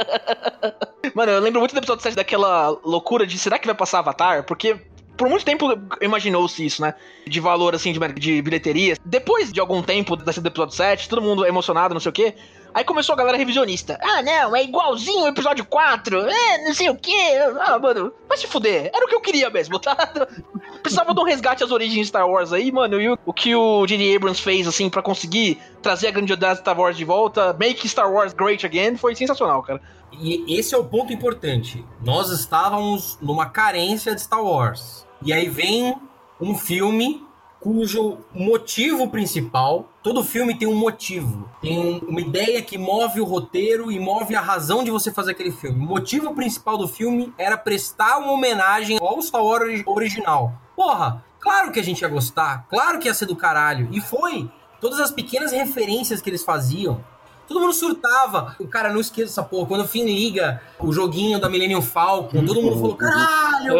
Mano, 1.12 1.32
eu 1.32 1.40
lembro 1.40 1.58
muito 1.58 1.72
do 1.72 1.78
episódio 1.78 2.04
7 2.04 2.14
daquela 2.14 2.68
loucura 2.84 3.26
de 3.26 3.36
será 3.36 3.58
que 3.58 3.66
vai 3.66 3.74
passar 3.74 3.98
Avatar? 3.98 4.44
Porque 4.44 4.78
por 5.16 5.28
muito 5.28 5.44
tempo 5.44 5.66
imaginou-se 6.00 6.64
isso, 6.64 6.80
né? 6.82 6.94
De 7.26 7.40
valor, 7.40 7.74
assim, 7.74 7.92
de, 7.92 7.98
de 8.14 8.42
bilheteria. 8.42 8.96
Depois 9.04 9.52
de 9.52 9.58
algum 9.58 9.82
tempo 9.82 10.14
da 10.14 10.30
do 10.30 10.46
episódio 10.46 10.76
7, 10.76 11.08
todo 11.08 11.20
mundo 11.20 11.44
emocionado, 11.44 11.94
não 11.94 12.00
sei 12.00 12.10
o 12.10 12.12
quê. 12.12 12.34
Aí 12.74 12.84
começou 12.84 13.12
a 13.12 13.16
galera 13.16 13.36
revisionista. 13.36 13.98
Ah, 14.02 14.22
não, 14.22 14.56
é 14.56 14.64
igualzinho 14.64 15.24
o 15.24 15.28
episódio 15.28 15.64
4. 15.64 16.20
É, 16.28 16.64
não 16.64 16.74
sei 16.74 16.88
o 16.88 16.96
quê. 16.96 17.38
Ah, 17.60 17.78
mano, 17.78 18.12
vai 18.28 18.38
se 18.38 18.46
fuder. 18.46 18.90
Era 18.94 19.04
o 19.04 19.08
que 19.08 19.14
eu 19.14 19.20
queria 19.20 19.50
mesmo, 19.50 19.78
tá? 19.78 19.94
Precisava 20.82 21.14
de 21.14 21.20
um 21.20 21.24
resgate 21.24 21.62
às 21.62 21.70
origens 21.70 22.00
de 22.00 22.06
Star 22.06 22.28
Wars 22.28 22.52
aí, 22.52 22.72
mano. 22.72 23.00
E 23.00 23.10
o, 23.10 23.32
que 23.32 23.54
o 23.54 23.86
J.D. 23.86 24.16
Abrams 24.16 24.40
fez, 24.40 24.66
assim, 24.66 24.88
pra 24.88 25.02
conseguir 25.02 25.60
trazer 25.82 26.08
a 26.08 26.10
grandiosidade 26.10 26.54
de 26.54 26.60
Star 26.60 26.78
Wars 26.78 26.96
de 26.96 27.04
volta, 27.04 27.52
make 27.58 27.88
Star 27.88 28.10
Wars 28.10 28.32
great 28.32 28.64
again, 28.64 28.96
foi 28.96 29.14
sensacional, 29.14 29.62
cara. 29.62 29.80
E 30.12 30.58
esse 30.58 30.74
é 30.74 30.78
o 30.78 30.84
ponto 30.84 31.12
importante. 31.12 31.84
Nós 32.02 32.30
estávamos 32.30 33.18
numa 33.20 33.46
carência 33.46 34.14
de 34.14 34.20
Star 34.22 34.42
Wars. 34.42 35.06
E 35.24 35.32
aí 35.32 35.48
vem 35.48 35.94
um 36.40 36.54
filme 36.56 37.24
cujo 37.62 38.18
motivo 38.34 39.08
principal, 39.08 39.88
todo 40.02 40.24
filme 40.24 40.58
tem 40.58 40.66
um 40.66 40.74
motivo, 40.74 41.48
tem 41.60 41.78
um- 41.78 41.98
uma 42.08 42.20
ideia 42.20 42.60
que 42.60 42.76
move 42.76 43.20
o 43.20 43.24
roteiro 43.24 43.92
e 43.92 44.00
move 44.00 44.34
a 44.34 44.40
razão 44.40 44.82
de 44.82 44.90
você 44.90 45.12
fazer 45.12 45.30
aquele 45.30 45.52
filme. 45.52 45.78
O 45.84 45.88
motivo 45.88 46.34
principal 46.34 46.76
do 46.76 46.88
filme 46.88 47.32
era 47.38 47.56
prestar 47.56 48.18
uma 48.18 48.32
homenagem 48.32 48.98
ao 49.00 49.22
Star 49.22 49.44
Wars 49.44 49.62
ori- 49.62 49.84
original. 49.86 50.52
Porra, 50.74 51.24
claro 51.38 51.70
que 51.70 51.78
a 51.78 51.84
gente 51.84 52.00
ia 52.02 52.08
gostar, 52.08 52.66
claro 52.68 52.98
que 52.98 53.06
ia 53.06 53.14
ser 53.14 53.26
do 53.26 53.36
caralho, 53.36 53.88
e 53.92 54.00
foi. 54.00 54.50
Todas 54.80 54.98
as 54.98 55.12
pequenas 55.12 55.52
referências 55.52 56.20
que 56.20 56.28
eles 56.28 56.42
faziam, 56.42 57.04
Todo 57.46 57.60
mundo 57.60 57.72
surtava. 57.72 58.56
O 58.58 58.66
cara, 58.66 58.92
não 58.92 59.00
esqueça 59.00 59.30
essa 59.30 59.42
porra. 59.42 59.66
Quando 59.66 59.82
o 59.82 59.88
Finn 59.88 60.04
liga 60.04 60.60
o 60.78 60.92
joguinho 60.92 61.40
da 61.40 61.48
Millennium 61.48 61.82
Falcon, 61.82 62.44
todo 62.44 62.62
mundo 62.62 62.76
falou: 62.76 62.96
caralho! 62.96 63.78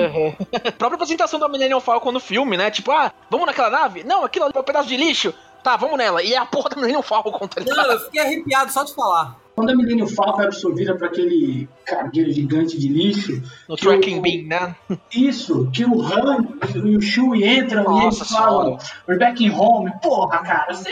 A 0.53 0.73
própria 0.73 0.97
apresentação 0.97 1.39
da 1.39 1.49
Millennium 1.49 1.81
Falcon 1.81 2.13
no 2.13 2.21
filme, 2.21 2.57
né? 2.57 2.71
Tipo, 2.71 2.93
ah, 2.93 3.13
vamos 3.31 3.47
naquela 3.47 3.71
nave? 3.71 4.05
Não, 4.05 4.25
aquilo 4.25 4.45
ali 4.47 4.55
é 4.57 4.61
um 4.61 4.65
pedaço 4.65 4.89
de 4.89 4.97
lixo. 4.97 5.33
Tá, 5.63 5.77
vamos 5.77 5.97
nela. 5.97 6.23
E 6.23 6.35
é 6.35 6.39
a 6.39 6.45
porra 6.45 6.71
da 6.71 6.77
Millennium 6.77 7.03
Falcon, 7.03 7.47
tá 7.47 7.61
ligado? 7.61 7.77
Não, 7.77 7.93
eu 7.93 8.01
fiquei 8.01 8.21
arrepiado 8.21 8.73
só 8.73 8.83
de 8.83 8.95
falar. 8.95 9.42
Quando 9.55 9.71
a 9.71 9.77
Millennium 9.77 10.07
Falcon 10.09 10.43
é 10.43 10.47
absorvida 10.47 10.95
para 10.97 11.09
aquele 11.09 11.69
cargueiro 11.85 12.33
gigante 12.33 12.79
de 12.79 12.89
lixo, 12.89 13.43
No 13.69 13.77
tracking 13.77 14.19
o- 14.19 14.23
beam, 14.23 14.47
né? 14.49 14.75
Isso, 15.15 15.69
que 15.73 15.85
o 15.85 16.01
Han 16.01 16.47
e 16.75 16.97
o 16.97 17.01
Chewie 17.03 17.47
entram 17.47 17.83
e 17.83 17.85
Nossa 17.85 18.23
eles 18.25 18.33
falam 18.33 18.79
We're 19.07 19.19
back 19.19 19.45
in 19.45 19.51
home. 19.51 19.93
Porra, 20.03 20.39
cara, 20.39 20.73
você, 20.73 20.91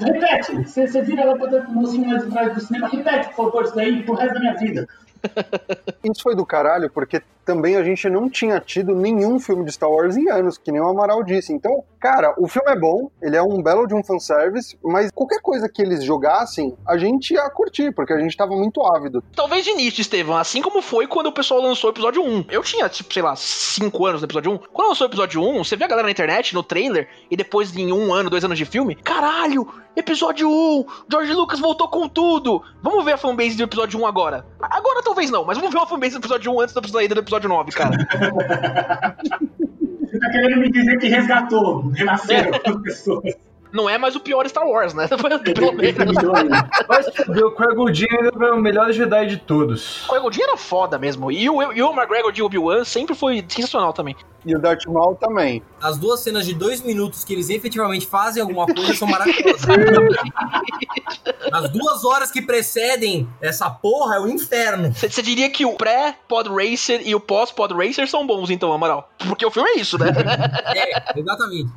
repete. 0.00 0.52
Você, 0.64 0.86
você 0.86 1.02
vira 1.02 1.24
lá 1.24 1.36
pra 1.36 1.46
dentro 1.46 1.68
do 1.68 1.72
mocinho 1.74 2.10
lá 2.12 2.18
de 2.18 2.26
trás 2.30 2.54
do 2.54 2.60
cinema, 2.60 2.88
repete, 2.88 3.28
por 3.34 3.46
favor, 3.46 3.64
isso 3.64 3.74
daí 3.74 4.02
pro 4.02 4.14
resto 4.14 4.34
da 4.34 4.40
minha 4.40 4.54
vida. 4.56 4.88
Isso 6.04 6.22
foi 6.22 6.34
do 6.34 6.46
caralho, 6.46 6.90
porque 6.90 7.22
também 7.44 7.76
a 7.76 7.84
gente 7.84 8.08
não 8.10 8.28
tinha 8.28 8.60
tido 8.60 8.94
nenhum 8.94 9.38
filme 9.38 9.64
de 9.64 9.72
Star 9.72 9.90
Wars 9.90 10.16
em 10.16 10.28
anos, 10.28 10.58
que 10.58 10.72
nem 10.72 10.80
o 10.80 10.88
Amaral 10.88 11.22
disse. 11.22 11.52
Então, 11.52 11.84
cara, 12.00 12.34
o 12.38 12.48
filme 12.48 12.70
é 12.70 12.76
bom, 12.76 13.08
ele 13.22 13.36
é 13.36 13.42
um 13.42 13.62
belo 13.62 13.86
de 13.86 13.94
um 13.94 14.02
fanservice, 14.02 14.76
mas 14.82 15.10
qualquer 15.12 15.40
coisa 15.40 15.68
que 15.68 15.80
eles 15.80 16.02
jogassem, 16.02 16.76
a 16.86 16.98
gente 16.98 17.34
ia 17.34 17.48
curtir, 17.50 17.92
porque 17.92 18.12
a 18.12 18.18
gente 18.18 18.36
tava 18.36 18.54
muito 18.56 18.84
ávido. 18.84 19.22
Talvez 19.34 19.64
de 19.64 19.70
início, 19.70 20.00
Estevam, 20.00 20.36
assim 20.36 20.60
como 20.60 20.82
foi 20.82 21.06
quando 21.06 21.28
o 21.28 21.32
pessoal 21.32 21.60
lançou 21.60 21.90
o 21.90 21.92
episódio 21.92 22.22
1. 22.22 22.46
Eu 22.50 22.62
tinha, 22.62 22.88
tipo, 22.88 23.12
sei 23.14 23.22
lá, 23.22 23.34
5 23.36 24.06
anos 24.06 24.20
no 24.20 24.26
episódio 24.26 24.52
1. 24.52 24.58
Quando 24.72 24.88
lançou 24.88 25.06
o 25.06 25.10
episódio 25.10 25.40
1, 25.40 25.64
você 25.64 25.76
vê 25.76 25.84
a 25.84 25.88
galera 25.88 26.06
na 26.06 26.12
internet, 26.12 26.54
no 26.54 26.62
trailer, 26.62 27.08
e 27.30 27.36
depois 27.36 27.74
em 27.76 27.92
um 27.92 28.12
ano, 28.12 28.28
dois 28.28 28.44
anos 28.44 28.58
de 28.58 28.64
filme, 28.64 28.96
caralho, 28.96 29.66
episódio 29.96 30.48
1, 30.48 30.84
George 31.10 31.32
Lucas 31.32 31.58
voltou 31.58 31.88
com 31.88 32.08
tudo. 32.08 32.62
Vamos 32.82 33.04
ver 33.04 33.14
a 33.14 33.16
fanbase 33.16 33.56
do 33.56 33.64
episódio 33.64 33.98
1 34.00 34.06
agora. 34.06 34.46
Agora 34.60 35.02
talvez 35.02 35.30
não, 35.30 35.44
mas 35.44 35.56
vamos 35.56 35.72
ver 35.72 35.80
a 35.80 35.86
fanbase 35.86 36.12
do 36.12 36.20
episódio 36.20 36.52
1 36.52 36.60
antes 36.60 36.74
da 36.74 36.82
saída 36.86 37.14
do 37.14 37.20
episódio 37.20 37.48
9, 37.48 37.72
cara. 37.72 37.96
Você 40.06 40.20
tá 40.20 40.30
querendo 40.30 40.60
me 40.60 40.70
dizer 40.70 40.98
que 40.98 41.08
resgatou, 41.08 41.88
renasceram 41.88 42.52
as 42.64 42.82
pessoas. 42.82 43.34
Não 43.72 43.90
é 43.90 43.98
mais 43.98 44.16
o 44.16 44.20
pior 44.20 44.48
Star 44.48 44.66
Wars, 44.66 44.94
né? 44.94 45.06
Pelo 45.54 45.72
menos. 45.72 46.14
Mas 46.88 47.06
o 47.08 47.50
Qui-Gon 47.50 47.92
Jinn 47.92 48.30
foi 48.32 48.50
o 48.50 48.56
melhor 48.56 48.90
Jedi 48.92 49.26
de 49.26 49.36
todos. 49.36 50.08
O 50.08 50.16
Egon 50.16 50.30
era 50.40 50.56
foda 50.56 50.98
mesmo. 50.98 51.30
E 51.30 51.50
o, 51.50 51.72
e 51.72 51.82
o 51.82 51.90
McGregor 51.92 52.32
de 52.32 52.42
Obi-Wan 52.42 52.84
sempre 52.84 53.14
foi 53.14 53.44
sensacional 53.48 53.92
também. 53.92 54.16
E 54.46 54.54
o 54.54 54.60
Darth 54.60 54.86
Maul 54.86 55.16
também. 55.16 55.60
As 55.82 55.98
duas 55.98 56.20
cenas 56.20 56.46
de 56.46 56.54
dois 56.54 56.80
minutos 56.80 57.24
que 57.24 57.32
eles 57.32 57.50
efetivamente 57.50 58.06
fazem 58.06 58.40
alguma 58.40 58.64
coisa 58.64 58.94
são 58.94 59.08
maravilhosas. 59.08 59.66
As 61.52 61.70
duas 61.70 62.04
horas 62.04 62.30
que 62.30 62.40
precedem 62.40 63.28
essa 63.40 63.68
porra 63.68 64.16
é 64.16 64.20
o 64.20 64.28
inferno. 64.28 64.92
Você 64.92 65.20
diria 65.20 65.50
que 65.50 65.66
o 65.66 65.74
pré-Pod 65.74 66.48
Racer 66.48 67.02
e 67.04 67.14
o 67.14 67.20
pós-Pod 67.20 67.74
Racer 67.74 68.08
são 68.08 68.24
bons, 68.26 68.48
então, 68.50 68.72
Amaral? 68.72 69.10
Porque 69.26 69.44
o 69.44 69.50
filme 69.50 69.68
é 69.70 69.80
isso, 69.80 69.98
né? 69.98 70.10
É, 70.74 71.18
exatamente. 71.18 71.70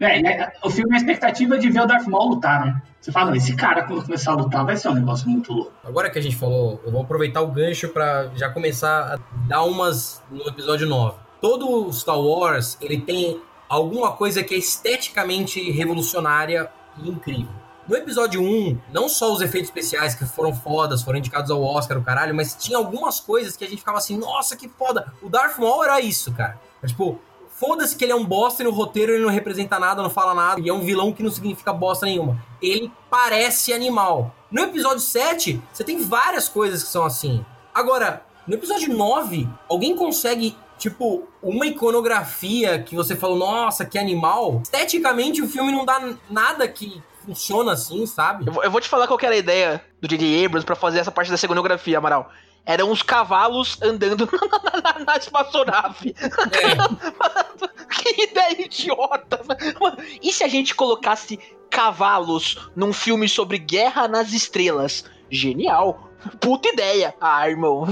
É, 0.00 0.22
né, 0.22 0.52
o 0.62 0.70
filme 0.70 0.92
é 0.92 0.94
a 0.94 0.98
expectativa 0.98 1.58
de 1.58 1.68
ver 1.70 1.80
o 1.80 1.86
Darth 1.86 2.06
Maul 2.06 2.34
lutar, 2.34 2.64
né? 2.64 2.82
Você 3.00 3.10
fala, 3.10 3.30
não, 3.30 3.36
esse 3.36 3.56
cara 3.56 3.84
quando 3.84 4.04
começar 4.04 4.32
a 4.32 4.34
lutar 4.36 4.64
vai 4.64 4.76
ser 4.76 4.88
um 4.88 4.94
negócio 4.94 5.28
muito 5.28 5.52
louco. 5.52 5.72
Agora 5.84 6.10
que 6.10 6.18
a 6.18 6.22
gente 6.22 6.36
falou, 6.36 6.80
eu 6.84 6.92
vou 6.92 7.02
aproveitar 7.02 7.40
o 7.40 7.48
gancho 7.48 7.88
pra 7.88 8.30
já 8.34 8.48
começar 8.50 9.14
a 9.14 9.18
dar 9.48 9.64
umas 9.64 10.22
no 10.30 10.46
episódio 10.48 10.86
9. 10.86 11.27
Todo 11.40 11.92
Star 11.92 12.18
Wars, 12.18 12.76
ele 12.80 13.00
tem 13.00 13.40
alguma 13.68 14.12
coisa 14.12 14.42
que 14.42 14.54
é 14.54 14.58
esteticamente 14.58 15.70
revolucionária 15.70 16.70
e 17.02 17.08
incrível. 17.08 17.52
No 17.88 17.96
episódio 17.96 18.42
1, 18.42 18.78
não 18.92 19.08
só 19.08 19.32
os 19.32 19.40
efeitos 19.40 19.70
especiais 19.70 20.14
que 20.14 20.26
foram 20.26 20.54
fodas, 20.54 21.02
foram 21.02 21.18
indicados 21.18 21.50
ao 21.50 21.62
Oscar, 21.62 21.96
o 21.96 22.04
caralho, 22.04 22.34
mas 22.34 22.54
tinha 22.54 22.76
algumas 22.76 23.18
coisas 23.18 23.56
que 23.56 23.64
a 23.64 23.68
gente 23.68 23.78
ficava 23.78 23.96
assim, 23.96 24.18
nossa, 24.18 24.56
que 24.56 24.68
foda. 24.68 25.12
O 25.22 25.28
Darth 25.30 25.58
Maul 25.58 25.84
era 25.84 25.98
isso, 25.98 26.30
cara. 26.32 26.60
É 26.82 26.86
tipo, 26.86 27.18
foda-se 27.50 27.96
que 27.96 28.04
ele 28.04 28.12
é 28.12 28.14
um 28.14 28.26
bosta 28.26 28.62
no 28.62 28.70
roteiro 28.70 29.12
ele 29.12 29.22
não 29.22 29.30
representa 29.30 29.78
nada, 29.78 30.02
não 30.02 30.10
fala 30.10 30.34
nada, 30.34 30.60
e 30.60 30.68
é 30.68 30.72
um 30.72 30.82
vilão 30.82 31.12
que 31.12 31.22
não 31.22 31.30
significa 31.30 31.72
bosta 31.72 32.04
nenhuma. 32.04 32.44
Ele 32.60 32.92
parece 33.08 33.72
animal. 33.72 34.34
No 34.50 34.62
episódio 34.62 35.00
7, 35.00 35.60
você 35.72 35.82
tem 35.82 35.98
várias 36.02 36.48
coisas 36.48 36.82
que 36.82 36.90
são 36.90 37.04
assim. 37.04 37.44
Agora, 37.74 38.22
no 38.46 38.54
episódio 38.54 38.94
9, 38.94 39.48
alguém 39.68 39.96
consegue, 39.96 40.56
tipo, 40.78 41.28
uma 41.42 41.66
iconografia 41.66 42.82
que 42.82 42.94
você 42.94 43.16
falou, 43.16 43.36
nossa, 43.36 43.84
que 43.84 43.98
animal. 43.98 44.60
Esteticamente, 44.62 45.42
o 45.42 45.48
filme 45.48 45.72
não 45.72 45.84
dá 45.84 46.14
nada 46.30 46.66
que 46.68 47.02
funciona 47.26 47.72
assim, 47.72 48.06
sabe? 48.06 48.46
Eu 48.46 48.52
vou, 48.52 48.64
eu 48.64 48.70
vou 48.70 48.80
te 48.80 48.88
falar 48.88 49.06
qual 49.06 49.18
que 49.18 49.26
era 49.26 49.34
a 49.34 49.38
ideia 49.38 49.84
do 50.00 50.08
J.J. 50.08 50.46
Abrams 50.46 50.64
pra 50.64 50.74
fazer 50.74 51.00
essa 51.00 51.10
parte 51.10 51.30
da 51.30 51.36
segonografia, 51.36 51.98
Amaral. 51.98 52.30
Eram 52.64 52.90
uns 52.90 53.02
cavalos 53.02 53.80
andando 53.82 54.28
na, 54.64 54.80
na, 54.80 55.04
na 55.04 55.16
espaçonave. 55.16 56.14
É. 56.18 57.84
que 58.02 58.22
ideia 58.22 58.62
idiota. 58.62 59.40
Mano, 59.80 59.98
e 60.22 60.32
se 60.32 60.44
a 60.44 60.48
gente 60.48 60.74
colocasse 60.74 61.38
cavalos 61.70 62.70
num 62.74 62.92
filme 62.92 63.28
sobre 63.28 63.58
guerra 63.58 64.08
nas 64.08 64.32
estrelas. 64.32 65.04
Genial. 65.30 66.07
Puta 66.40 66.68
ideia. 66.68 67.14
Ah, 67.20 67.48
irmão. 67.48 67.86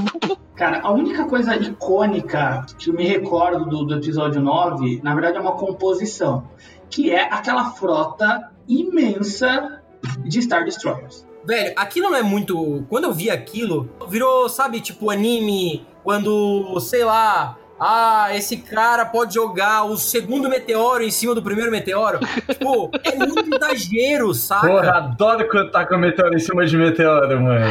Cara, 0.54 0.80
a 0.80 0.90
única 0.90 1.24
coisa 1.26 1.54
icônica 1.56 2.64
que 2.78 2.90
eu 2.90 2.94
me 2.94 3.06
recordo 3.06 3.66
do, 3.66 3.84
do 3.84 3.94
episódio 3.96 4.40
9, 4.40 5.00
na 5.02 5.14
verdade, 5.14 5.36
é 5.36 5.40
uma 5.40 5.52
composição. 5.52 6.48
Que 6.88 7.10
é 7.10 7.22
aquela 7.32 7.72
frota 7.72 8.50
imensa 8.68 9.82
de 10.24 10.40
Star 10.40 10.64
Destroyers. 10.64 11.26
Velho, 11.44 11.72
aquilo 11.76 12.10
não 12.10 12.16
é 12.16 12.22
muito. 12.22 12.84
Quando 12.88 13.04
eu 13.04 13.12
vi 13.12 13.30
aquilo, 13.30 13.88
virou, 14.08 14.48
sabe, 14.48 14.80
tipo 14.80 15.10
anime, 15.10 15.86
quando, 16.02 16.78
sei 16.80 17.04
lá. 17.04 17.56
Ah, 17.78 18.28
esse 18.34 18.56
cara 18.56 19.04
pode 19.04 19.34
jogar 19.34 19.84
o 19.84 19.96
segundo 19.96 20.48
meteoro 20.48 21.02
em 21.02 21.10
cima 21.10 21.34
do 21.34 21.42
primeiro 21.42 21.70
meteoro. 21.70 22.18
tipo, 22.48 22.90
é 23.04 23.14
muito 23.16 23.48
exagero, 23.54 24.32
saca? 24.32 24.66
Porra, 24.66 24.96
adoro 24.96 25.48
quando 25.48 25.70
tá 25.70 25.84
com 25.84 25.96
meteoro 25.98 26.34
em 26.34 26.40
cima 26.40 26.64
de 26.64 26.76
meteoro, 26.76 27.42
mano. 27.42 27.66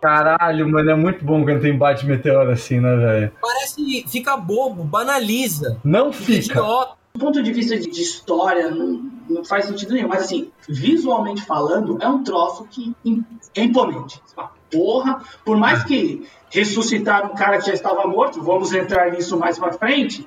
Caralho, 0.00 0.68
mano, 0.68 0.90
é 0.90 0.94
muito 0.94 1.24
bom 1.24 1.44
quando 1.44 1.62
tem 1.62 1.76
bate 1.76 2.06
meteoro 2.06 2.50
assim, 2.50 2.78
né, 2.78 2.94
velho? 2.96 3.32
Parece. 3.40 4.04
Fica 4.08 4.36
bobo, 4.36 4.84
banaliza. 4.84 5.78
Não 5.82 6.12
fica. 6.12 6.58
Idiota. 6.58 7.04
Do 7.14 7.20
ponto 7.20 7.42
de 7.42 7.52
vista 7.52 7.78
de, 7.78 7.88
história, 7.88 8.70
não, 8.70 9.08
não 9.30 9.44
faz 9.44 9.66
sentido 9.66 9.94
nenhum. 9.94 10.08
Mas, 10.08 10.24
assim, 10.24 10.50
visualmente 10.68 11.42
falando, 11.42 11.96
é 12.02 12.08
um 12.08 12.24
troço 12.24 12.66
que 12.68 12.92
é 13.54 13.62
imponente. 13.62 14.20
Fala, 14.34 14.50
Porra, 14.76 15.22
por 15.44 15.56
mais 15.56 15.84
que 15.84 16.26
ressuscitar 16.50 17.26
um 17.26 17.34
cara 17.34 17.58
que 17.58 17.66
já 17.66 17.72
estava 17.72 18.06
morto, 18.06 18.40
vamos 18.40 18.72
entrar 18.72 19.10
nisso 19.10 19.36
mais 19.36 19.58
pra 19.58 19.72
frente, 19.72 20.24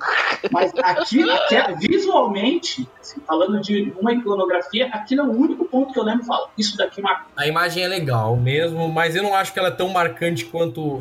mas 0.51 0.73
aqui, 0.79 1.23
aqui 1.29 1.87
visualmente, 1.87 2.87
assim, 2.99 3.21
falando 3.25 3.61
de 3.61 3.93
uma 3.97 4.11
iconografia, 4.11 4.87
aquilo 4.87 5.21
é 5.21 5.23
o 5.23 5.31
único 5.31 5.63
ponto 5.65 5.93
que 5.93 5.99
eu 5.99 6.03
lembro 6.03 6.23
e 6.23 6.25
falo, 6.25 6.49
isso 6.57 6.75
daqui 6.75 7.01
marca. 7.01 7.27
A 7.37 7.47
imagem 7.47 7.83
é 7.83 7.87
legal 7.87 8.35
mesmo, 8.35 8.89
mas 8.89 9.15
eu 9.15 9.23
não 9.23 9.33
acho 9.33 9.53
que 9.53 9.59
ela 9.59 9.69
é 9.69 9.71
tão 9.71 9.87
marcante 9.87 10.43
quanto. 10.45 10.99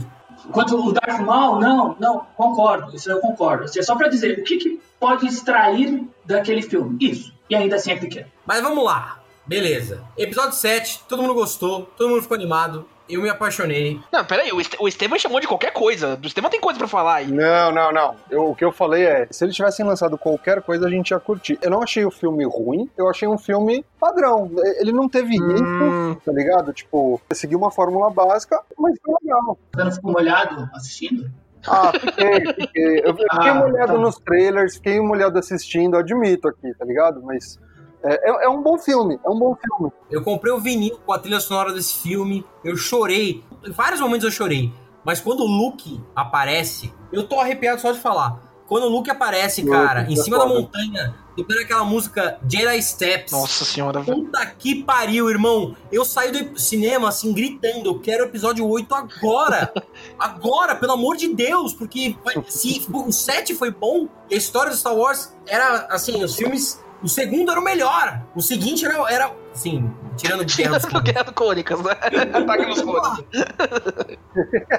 Quanto 0.53 0.77
o 0.77 0.93
Darth 0.93 1.21
Maul, 1.21 1.59
não, 1.59 1.97
não, 1.99 2.27
concordo, 2.37 2.95
isso 2.95 3.11
eu 3.11 3.19
concordo. 3.19 3.65
Assim, 3.65 3.81
é 3.81 3.83
só 3.83 3.97
pra 3.97 4.07
dizer, 4.07 4.39
o 4.39 4.45
que, 4.45 4.59
que 4.59 4.81
pode 5.01 5.27
extrair 5.27 6.05
daquele 6.25 6.63
filme? 6.63 6.97
Isso. 7.01 7.35
E 7.51 7.57
ainda 7.57 7.77
assim 7.77 7.91
é 7.91 7.97
pequeno. 7.97 8.27
Mas 8.45 8.63
vamos 8.63 8.85
lá. 8.85 9.19
Beleza. 9.45 10.03
Episódio 10.17 10.53
7, 10.53 11.03
todo 11.09 11.23
mundo 11.23 11.35
gostou, 11.35 11.83
todo 11.97 12.11
mundo 12.11 12.23
ficou 12.23 12.37
animado. 12.37 12.87
Eu 13.09 13.23
me 13.23 13.29
apaixonei. 13.29 14.01
Não, 14.13 14.25
peraí, 14.25 14.51
o, 14.53 14.61
Este 14.61 14.77
o 14.81 14.89
Estevam 14.89 15.19
chamou 15.19 15.39
de 15.41 15.47
qualquer 15.47 15.73
coisa. 15.73 16.17
Do 16.17 16.27
Estevam 16.27 16.51
tem 16.51 16.61
coisa 16.61 16.79
pra 16.79 16.89
falar 16.89 17.17
aí. 17.17 17.31
Não, 17.31 17.71
não, 17.73 17.93
não. 17.93 18.17
Eu- 18.31 18.51
o 18.51 18.55
que 18.57 18.65
eu 18.65 18.73
falei 18.73 19.05
é, 19.07 19.29
se 19.31 19.45
eles 19.45 19.55
tivessem 19.55 19.87
lançado 19.87 20.19
qualquer 20.19 20.61
coisa, 20.63 20.87
a 20.87 20.91
gente 20.91 21.11
ia 21.11 21.21
curtir. 21.21 21.59
Eu 21.63 21.71
não 21.71 21.83
achei 21.83 22.05
o 22.05 22.11
filme 22.11 22.45
ruim, 22.45 22.91
eu 22.97 23.09
achei 23.09 23.29
um 23.29 23.39
filme 23.39 23.85
padrão. 24.01 24.51
Ele 24.81 24.93
não 24.93 25.09
teve 25.09 25.31
risco, 25.37 26.21
tá 26.25 26.33
ligado? 26.33 26.73
Tipo, 26.73 27.21
seguiu 27.33 27.59
uma 27.59 27.71
fórmula 27.71 28.11
básica, 28.11 28.61
mas 28.79 28.99
foi 29.05 29.15
legal. 29.23 29.59
Você 29.75 29.85
não 29.85 29.93
ficou 29.93 30.13
molhado 30.13 30.69
assistindo? 30.75 31.31
Ah, 31.69 31.93
fiquei, 31.93 32.41
fiquei. 32.55 33.01
Eu 33.05 33.15
fiquei 33.17 33.49
Ah, 33.51 33.55
molhado 33.55 33.93
tá. 33.95 33.99
nos 33.99 34.17
trailers, 34.19 34.75
fiquei 34.77 35.01
molhado 35.01 35.39
assistindo, 35.39 35.97
admito 35.97 36.49
aqui, 36.49 36.73
tá 36.79 36.85
ligado? 36.85 37.21
Mas 37.23 37.59
é, 38.03 38.31
é- 38.31 38.45
é 38.45 38.49
um 38.49 38.63
bom 38.63 38.79
filme, 38.79 39.19
é 39.25 39.29
um 39.29 39.39
bom 39.39 39.57
filme. 39.57 39.93
Eu 40.11 40.23
comprei 40.23 40.53
o 40.53 40.61
vinil 40.61 40.99
com 41.05 41.13
a 41.13 41.19
trilha 41.19 41.41
sonora 41.41 41.73
desse 41.73 41.95
filme. 41.95 42.45
Eu 42.65 42.77
chorei. 42.77 43.43
Em 43.65 43.73
vários 43.73 44.01
momentos 44.01 44.25
eu 44.25 44.31
chorei. 44.31 44.73
Mas 45.05 45.21
quando 45.21 45.41
o 45.41 45.47
Luke 45.47 46.01
aparece, 46.15 46.93
eu 47.13 47.27
tô 47.27 47.39
arrepiado 47.39 47.81
só 47.81 47.93
de 47.93 47.99
falar. 48.01 48.41
Quando 48.67 48.85
o 48.85 48.89
Luke 48.89 49.09
aparece, 49.09 49.63
Luke, 49.63 49.73
cara, 49.73 50.03
em 50.11 50.15
é 50.15 50.17
cima 50.17 50.39
da 50.39 50.47
montanha, 50.47 51.15
tocando 51.37 51.61
aquela 51.61 51.85
música 51.85 52.41
Jedi 52.49 52.83
Steps. 52.83 53.33
Nossa 53.33 53.65
senhora, 53.65 54.01
velho. 54.01 54.25
Puta 54.25 54.45
que 54.45 54.83
pariu, 54.83 55.31
irmão. 55.31 55.77
Eu 55.93 56.05
saí 56.05 56.33
do 56.33 56.59
cinema 56.59 57.09
assim, 57.09 57.33
gritando, 57.33 57.91
eu 57.91 58.01
quero 58.01 58.25
o 58.25 58.27
episódio 58.27 58.69
8 58.69 58.93
agora. 58.93 59.73
agora, 60.19 60.75
pelo 60.75 60.93
amor 60.93 61.17
de 61.17 61.29
Deus, 61.33 61.73
porque 61.73 62.17
se 62.49 62.85
o 62.93 63.13
7 63.13 63.55
foi 63.55 63.71
bom, 63.71 64.09
e 64.29 64.35
a 64.35 64.39
história 64.39 64.71
do 64.71 64.77
Star 64.77 64.97
Wars 64.97 65.33
era, 65.47 65.87
assim, 65.89 66.23
os 66.23 66.35
filmes... 66.35 66.85
O 67.03 67.09
segundo 67.09 67.51
era 67.51 67.61
o 67.61 67.65
melhor. 67.65 68.23
O 68.35 68.41
seguinte 68.41 68.85
era, 68.85 68.95
era 69.13 69.33
assim, 69.53 69.91
tirando 70.17 70.45
de 70.47 70.57
Guerra 70.57 70.77
dos 70.79 70.85
Clones. 70.87 71.13
Guerra 71.13 71.33
Cônicas, 71.33 71.81
né? 71.83 71.93
Ataque 72.33 72.67
nos 72.67 72.83
clones. 72.83 73.25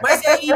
Mas 0.01 0.25
aí 0.25 0.49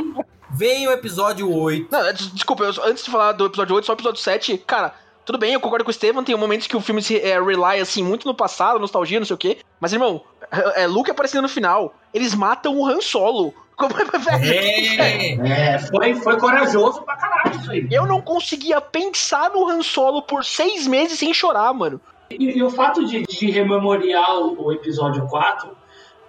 vem 0.51 0.87
o 0.87 0.91
episódio 0.91 1.51
8. 1.51 1.87
Não, 1.91 2.01
des- 2.13 2.31
desculpa, 2.33 2.63
eu- 2.63 2.83
antes 2.85 3.03
de 3.03 3.11
falar 3.11 3.31
do 3.33 3.45
episódio 3.45 3.75
8, 3.75 3.85
só 3.85 3.93
o 3.93 3.95
episódio 3.95 4.21
7, 4.21 4.57
cara, 4.59 4.93
tudo 5.25 5.37
bem, 5.37 5.53
eu 5.53 5.59
concordo 5.59 5.83
com 5.85 5.89
o 5.89 5.91
Estevam, 5.91 6.23
tem 6.23 6.35
momentos 6.35 6.67
que 6.67 6.75
o 6.75 6.81
filme 6.81 7.01
se 7.01 7.19
é, 7.19 7.39
rely, 7.41 7.79
assim, 7.79 8.03
muito 8.03 8.27
no 8.27 8.33
passado, 8.33 8.79
nostalgia, 8.79 9.19
não 9.19 9.25
sei 9.25 9.35
o 9.35 9.37
quê. 9.37 9.59
Mas, 9.79 9.93
irmão, 9.93 10.21
é, 10.51 10.83
é 10.83 10.87
Luke 10.87 11.11
aparecendo 11.11 11.43
no 11.43 11.49
final, 11.49 11.93
eles 12.13 12.33
matam 12.33 12.75
o 12.77 12.85
Han 12.85 13.01
Solo. 13.01 13.53
Como 13.75 13.93
é, 13.99 14.05
velho? 14.05 15.01
É. 15.01 15.73
É, 15.73 15.79
foi, 15.79 16.15
foi 16.15 16.39
corajoso 16.39 17.01
pra 17.01 17.15
caralho 17.15 17.55
isso 17.55 17.71
aí. 17.71 17.87
Eu 17.91 18.05
não 18.05 18.21
conseguia 18.21 18.79
pensar 18.79 19.49
no 19.49 19.67
Han 19.67 19.81
Solo 19.81 20.21
por 20.21 20.45
seis 20.45 20.85
meses 20.87 21.19
sem 21.19 21.33
chorar, 21.33 21.73
mano. 21.73 21.99
E, 22.29 22.57
e 22.57 22.63
o 22.63 22.69
fato 22.69 23.05
de, 23.05 23.23
de 23.23 23.51
rememoriar 23.51 24.37
o, 24.37 24.67
o 24.67 24.71
episódio 24.71 25.27
4, 25.27 25.75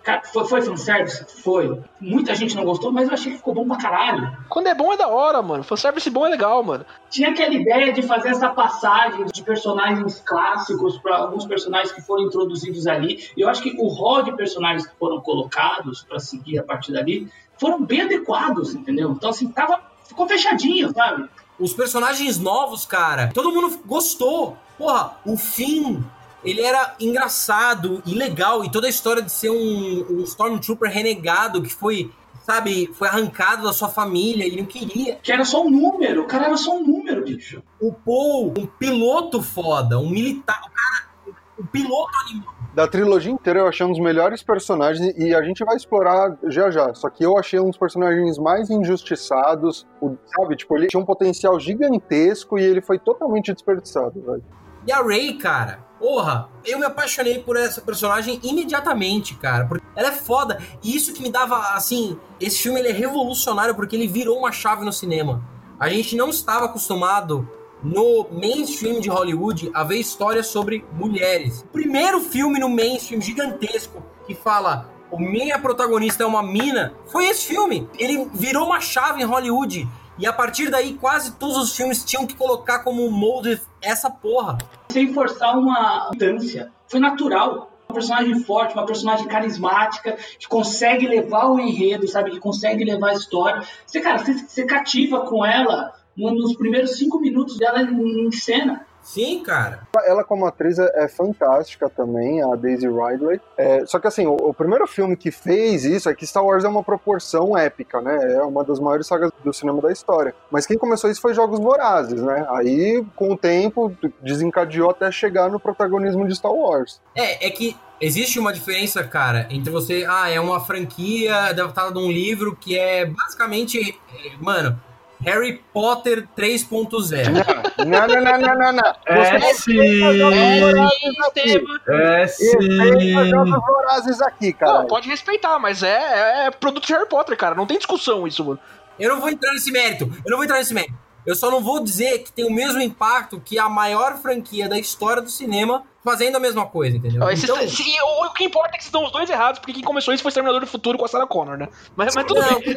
cara, 0.02 0.22
foi, 0.24 0.46
foi 0.46 0.62
fanservice? 0.62 1.24
Foi. 1.42 1.80
Muita 2.00 2.34
gente 2.34 2.56
não 2.56 2.64
gostou, 2.64 2.92
mas 2.92 3.08
eu 3.08 3.14
achei 3.14 3.32
que 3.32 3.38
ficou 3.38 3.54
bom 3.54 3.66
pra 3.66 3.76
caralho. 3.76 4.36
Quando 4.48 4.66
é 4.66 4.74
bom 4.74 4.92
é 4.92 4.96
da 4.96 5.08
hora, 5.08 5.40
mano. 5.40 5.62
Fanservice 5.62 6.08
bom 6.10 6.26
é 6.26 6.30
legal, 6.30 6.62
mano. 6.62 6.84
Tinha 7.10 7.30
aquela 7.30 7.54
ideia 7.54 7.92
de 7.92 8.02
fazer 8.02 8.30
essa 8.30 8.48
passagem 8.48 9.26
de 9.26 9.42
personagens 9.42 10.22
clássicos 10.24 10.98
para 10.98 11.16
alguns 11.16 11.46
personagens 11.46 11.92
que 11.92 12.02
foram 12.02 12.24
introduzidos 12.24 12.86
ali. 12.86 13.28
E 13.36 13.40
eu 13.40 13.48
acho 13.48 13.62
que 13.62 13.74
o 13.78 13.88
rol 13.88 14.22
de 14.22 14.36
personagens 14.36 14.86
que 14.86 14.96
foram 14.96 15.20
colocados 15.20 16.02
para 16.02 16.18
seguir 16.18 16.58
a 16.58 16.62
partir 16.62 16.92
dali 16.92 17.30
foram 17.58 17.84
bem 17.84 18.02
adequados, 18.02 18.74
entendeu? 18.74 19.12
Então, 19.12 19.30
assim, 19.30 19.48
tava, 19.48 19.80
ficou 20.04 20.26
fechadinho, 20.26 20.92
sabe? 20.92 21.28
Os 21.58 21.72
personagens 21.72 22.38
novos, 22.38 22.84
cara, 22.84 23.30
todo 23.32 23.52
mundo 23.52 23.80
gostou. 23.86 24.56
Porra, 24.76 25.16
o 25.24 25.36
Finn, 25.36 26.02
ele 26.44 26.60
era 26.62 26.94
engraçado 27.00 28.02
e 28.06 28.14
legal. 28.14 28.64
E 28.64 28.70
toda 28.70 28.86
a 28.86 28.90
história 28.90 29.22
de 29.22 29.30
ser 29.32 29.50
um, 29.50 30.06
um 30.10 30.22
Stormtrooper 30.24 30.90
renegado 30.90 31.62
que 31.62 31.72
foi, 31.72 32.10
sabe, 32.44 32.90
foi 32.94 33.08
arrancado 33.08 33.62
da 33.64 33.72
sua 33.72 33.88
família 33.88 34.46
e 34.46 34.56
não 34.56 34.64
queria. 34.64 35.16
Que 35.22 35.32
era 35.32 35.44
só 35.44 35.62
um 35.64 35.70
número, 35.70 36.22
o 36.22 36.26
cara 36.26 36.46
era 36.46 36.56
só 36.56 36.76
um 36.76 36.82
número, 36.86 37.24
bicho. 37.24 37.62
O 37.80 37.92
Paul, 37.92 38.52
um 38.58 38.66
piloto 38.66 39.42
foda, 39.42 39.98
um 39.98 40.08
militar, 40.10 40.60
o 40.60 40.70
cara, 40.70 41.36
um 41.58 41.66
piloto 41.66 42.10
animal. 42.28 42.52
Da 42.74 42.88
trilogia 42.88 43.30
inteira 43.30 43.58
eu 43.60 43.68
achei 43.68 43.84
um 43.84 43.90
dos 43.90 44.00
melhores 44.00 44.42
personagens 44.42 45.14
e 45.18 45.34
a 45.34 45.42
gente 45.42 45.62
vai 45.62 45.76
explorar 45.76 46.38
já 46.44 46.70
já. 46.70 46.94
Só 46.94 47.10
que 47.10 47.22
eu 47.22 47.36
achei 47.38 47.60
um 47.60 47.66
dos 47.68 47.76
personagens 47.76 48.38
mais 48.38 48.70
injustiçados, 48.70 49.86
o- 50.00 50.16
sabe? 50.34 50.56
Tipo, 50.56 50.78
ele 50.78 50.86
tinha 50.86 50.98
um 51.00 51.04
potencial 51.04 51.60
gigantesco 51.60 52.58
e 52.58 52.62
ele 52.64 52.80
foi 52.80 52.98
totalmente 52.98 53.52
desperdiçado, 53.52 54.20
velho. 54.22 54.42
E 54.86 54.90
a 54.90 55.02
Ray, 55.02 55.34
cara, 55.34 55.84
porra, 56.02 56.48
eu 56.64 56.80
me 56.80 56.84
apaixonei 56.84 57.38
por 57.38 57.56
essa 57.56 57.80
personagem 57.80 58.40
imediatamente, 58.42 59.36
cara. 59.36 59.66
Porque 59.66 59.86
ela 59.94 60.08
é 60.08 60.12
foda. 60.12 60.60
E 60.82 60.96
isso 60.96 61.12
que 61.12 61.22
me 61.22 61.30
dava, 61.30 61.76
assim, 61.76 62.18
esse 62.40 62.60
filme 62.60 62.80
ele 62.80 62.88
é 62.88 62.92
revolucionário 62.92 63.72
porque 63.72 63.94
ele 63.94 64.08
virou 64.08 64.36
uma 64.36 64.50
chave 64.50 64.84
no 64.84 64.92
cinema. 64.92 65.40
A 65.78 65.88
gente 65.88 66.16
não 66.16 66.30
estava 66.30 66.64
acostumado 66.64 67.48
no 67.84 68.26
mainstream 68.32 68.98
de 68.98 69.08
Hollywood 69.08 69.70
a 69.72 69.84
ver 69.84 69.98
histórias 69.98 70.48
sobre 70.48 70.84
mulheres. 70.92 71.64
Primeiro 71.72 72.20
filme 72.20 72.58
no 72.58 72.68
mainstream 72.68 73.20
gigantesco 73.20 74.02
que 74.26 74.34
fala 74.34 74.90
o 75.12 75.20
minha 75.20 75.58
protagonista 75.58 76.24
é 76.24 76.26
uma 76.26 76.42
mina 76.42 76.94
foi 77.06 77.26
esse 77.26 77.46
filme. 77.46 77.88
Ele 77.98 78.28
virou 78.32 78.64
uma 78.64 78.80
chave 78.80 79.22
em 79.22 79.26
Hollywood. 79.26 79.86
E 80.22 80.26
a 80.26 80.32
partir 80.32 80.70
daí, 80.70 80.94
quase 80.94 81.32
todos 81.32 81.56
os 81.56 81.74
filmes 81.74 82.04
tinham 82.04 82.24
que 82.24 82.36
colocar 82.36 82.84
como 82.84 83.10
molde 83.10 83.60
essa 83.82 84.08
porra. 84.08 84.56
Sem 84.92 85.12
forçar 85.12 85.58
uma 85.58 86.10
distância. 86.12 86.70
Foi 86.86 87.00
natural. 87.00 87.72
Uma 87.88 87.94
personagem 87.94 88.38
forte, 88.44 88.72
uma 88.72 88.86
personagem 88.86 89.26
carismática, 89.26 90.16
que 90.38 90.46
consegue 90.46 91.08
levar 91.08 91.48
o 91.48 91.58
enredo, 91.58 92.06
sabe? 92.06 92.30
Que 92.30 92.38
consegue 92.38 92.84
levar 92.84 93.08
a 93.08 93.14
história. 93.14 93.66
Você, 93.84 94.00
cara, 94.00 94.18
você, 94.18 94.34
você 94.34 94.64
cativa 94.64 95.22
com 95.22 95.44
ela 95.44 95.92
nos 96.16 96.54
primeiros 96.54 96.96
cinco 96.96 97.18
minutos 97.18 97.58
dela 97.58 97.82
em, 97.82 98.30
cena. 98.30 98.86
Sim, 99.02 99.42
cara. 99.42 99.86
Ela 100.04 100.24
como 100.24 100.46
atriz 100.46 100.78
é, 100.78 101.04
é 101.04 101.08
fantástica 101.08 101.88
também, 101.88 102.42
a 102.42 102.54
Daisy 102.54 102.88
Ridley. 102.88 103.40
É, 103.56 103.84
só 103.84 103.98
que 103.98 104.06
assim, 104.06 104.26
o, 104.26 104.34
o 104.34 104.54
primeiro 104.54 104.86
filme 104.86 105.16
que 105.16 105.30
fez 105.30 105.84
isso 105.84 106.08
é 106.08 106.14
que 106.14 106.26
Star 106.26 106.44
Wars 106.44 106.64
é 106.64 106.68
uma 106.68 106.82
proporção 106.82 107.56
épica, 107.56 108.00
né? 108.00 108.34
É 108.34 108.42
uma 108.42 108.64
das 108.64 108.78
maiores 108.78 109.06
sagas 109.06 109.30
do 109.44 109.52
cinema 109.52 109.80
da 109.82 109.90
história. 109.90 110.34
Mas 110.50 110.66
quem 110.66 110.78
começou 110.78 111.10
isso 111.10 111.20
foi 111.20 111.34
Jogos 111.34 111.58
Vorazes, 111.58 112.22
né? 112.22 112.46
Aí, 112.50 113.04
com 113.16 113.32
o 113.32 113.36
tempo, 113.36 113.94
desencadeou 114.20 114.90
até 114.90 115.10
chegar 115.10 115.50
no 115.50 115.58
protagonismo 115.58 116.26
de 116.26 116.34
Star 116.34 116.52
Wars. 116.52 117.00
É, 117.14 117.46
é 117.46 117.50
que 117.50 117.76
existe 118.00 118.38
uma 118.38 118.52
diferença, 118.52 119.02
cara, 119.04 119.46
entre 119.50 119.70
você. 119.70 120.06
Ah, 120.08 120.30
é 120.30 120.40
uma 120.40 120.60
franquia 120.60 121.36
adaptada 121.48 121.92
de 121.92 121.98
um 121.98 122.10
livro 122.10 122.56
que 122.56 122.78
é 122.78 123.06
basicamente. 123.06 123.98
é, 124.14 124.32
Mano, 124.40 124.78
Harry 125.24 125.62
Potter 125.72 126.26
3.0. 126.36 127.61
Não, 127.78 128.06
não, 128.06 128.20
não, 128.22 128.38
não, 128.38 128.54
não, 128.58 128.72
não. 128.72 128.94
É 129.06 129.40
Você 129.40 129.54
sim. 129.54 129.80
Estevam. 129.80 131.78
É 131.88 132.26
sim. 132.26 133.28
jogos 133.30 133.60
vorazes 133.66 134.20
aqui, 134.22 134.52
cara. 134.52 134.80
Não, 134.80 134.86
pode 134.86 135.08
respeitar, 135.08 135.58
mas 135.58 135.82
é, 135.82 136.46
é 136.46 136.50
produto 136.50 136.86
de 136.86 136.92
Harry 136.92 137.08
Potter, 137.08 137.36
cara. 137.36 137.54
Não 137.54 137.66
tem 137.66 137.78
discussão 137.78 138.26
isso, 138.26 138.44
mano. 138.44 138.58
Eu 138.98 139.10
não 139.10 139.20
vou 139.20 139.30
entrar 139.30 139.52
nesse 139.52 139.70
mérito. 139.72 140.04
Eu 140.24 140.30
não 140.30 140.36
vou 140.38 140.44
entrar 140.44 140.58
nesse 140.58 140.74
mérito. 140.74 140.94
Eu 141.24 141.36
só 141.36 141.50
não 141.50 141.62
vou 141.62 141.82
dizer 141.82 142.18
que 142.24 142.32
tem 142.32 142.44
o 142.44 142.50
mesmo 142.52 142.80
impacto 142.80 143.40
que 143.40 143.56
a 143.58 143.68
maior 143.68 144.16
franquia 144.18 144.68
da 144.68 144.76
história 144.76 145.22
do 145.22 145.30
cinema 145.30 145.84
fazendo 146.04 146.34
a 146.36 146.40
mesma 146.40 146.66
coisa, 146.66 146.96
entendeu? 146.96 147.30
Esses- 147.30 147.44
Então, 147.48 147.56
se- 147.68 148.00
o, 148.02 148.26
o 148.26 148.32
que 148.32 148.42
importa 148.42 148.74
é 148.74 148.78
que 148.78 148.82
estão 148.82 149.04
os 149.04 149.12
dois 149.12 149.30
errados, 149.30 149.60
porque 149.60 149.72
quem 149.72 149.84
começou 149.84 150.12
isso 150.12 150.20
foi 150.22 150.30
o 150.30 150.32
Exterminador 150.32 150.60
do 150.60 150.66
Futuro 150.66 150.98
com 150.98 151.04
a 151.04 151.08
Sarah 151.08 151.26
Connor, 151.28 151.56
né? 151.56 151.68
Mas, 151.94 152.12
mas 152.16 152.24
tudo 152.26 152.40
não, 152.40 152.58
bem. 152.58 152.76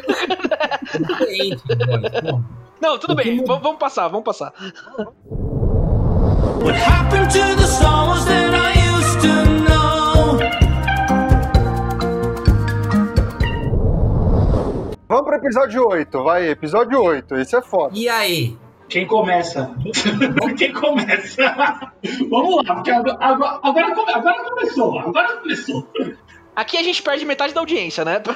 é 0.60 0.78
diferente. 1.02 1.62
Não, 2.80 2.98
tudo 2.98 3.14
bem. 3.14 3.44
Vamos, 3.44 3.62
vamos 3.62 3.78
passar, 3.78 4.08
vamos 4.08 4.24
passar. 4.24 4.52
What 6.62 6.76
happened 6.78 7.30
to 7.32 7.56
the 7.56 7.66
songs 7.66 8.24
that 8.26 8.54
I 8.54 8.72
used 8.98 9.20
to 9.22 9.28
know? 9.64 10.38
Vamos 15.08 15.24
pro 15.24 15.36
episódio 15.36 15.86
8, 15.88 16.22
vai, 16.24 16.48
episódio 16.48 17.00
8, 17.02 17.36
esse 17.36 17.56
é 17.56 17.62
foda. 17.62 17.96
E 17.96 18.08
aí? 18.08 18.56
Quem 18.88 19.06
começa? 19.06 19.70
Quem 20.58 20.72
começa? 20.72 21.54
Vamos 22.30 22.56
lá, 22.64 22.74
porque 22.74 22.90
agora, 22.90 23.16
agora, 23.20 23.60
agora 23.62 23.94
come- 23.94 24.12
agora 24.12 24.44
começou, 24.50 24.98
agora 24.98 25.36
começou. 25.38 25.88
Aqui 26.54 26.76
a 26.76 26.82
gente 26.82 27.02
perde 27.02 27.24
metade 27.24 27.54
da 27.54 27.60
audiência, 27.60 28.04
né? 28.04 28.20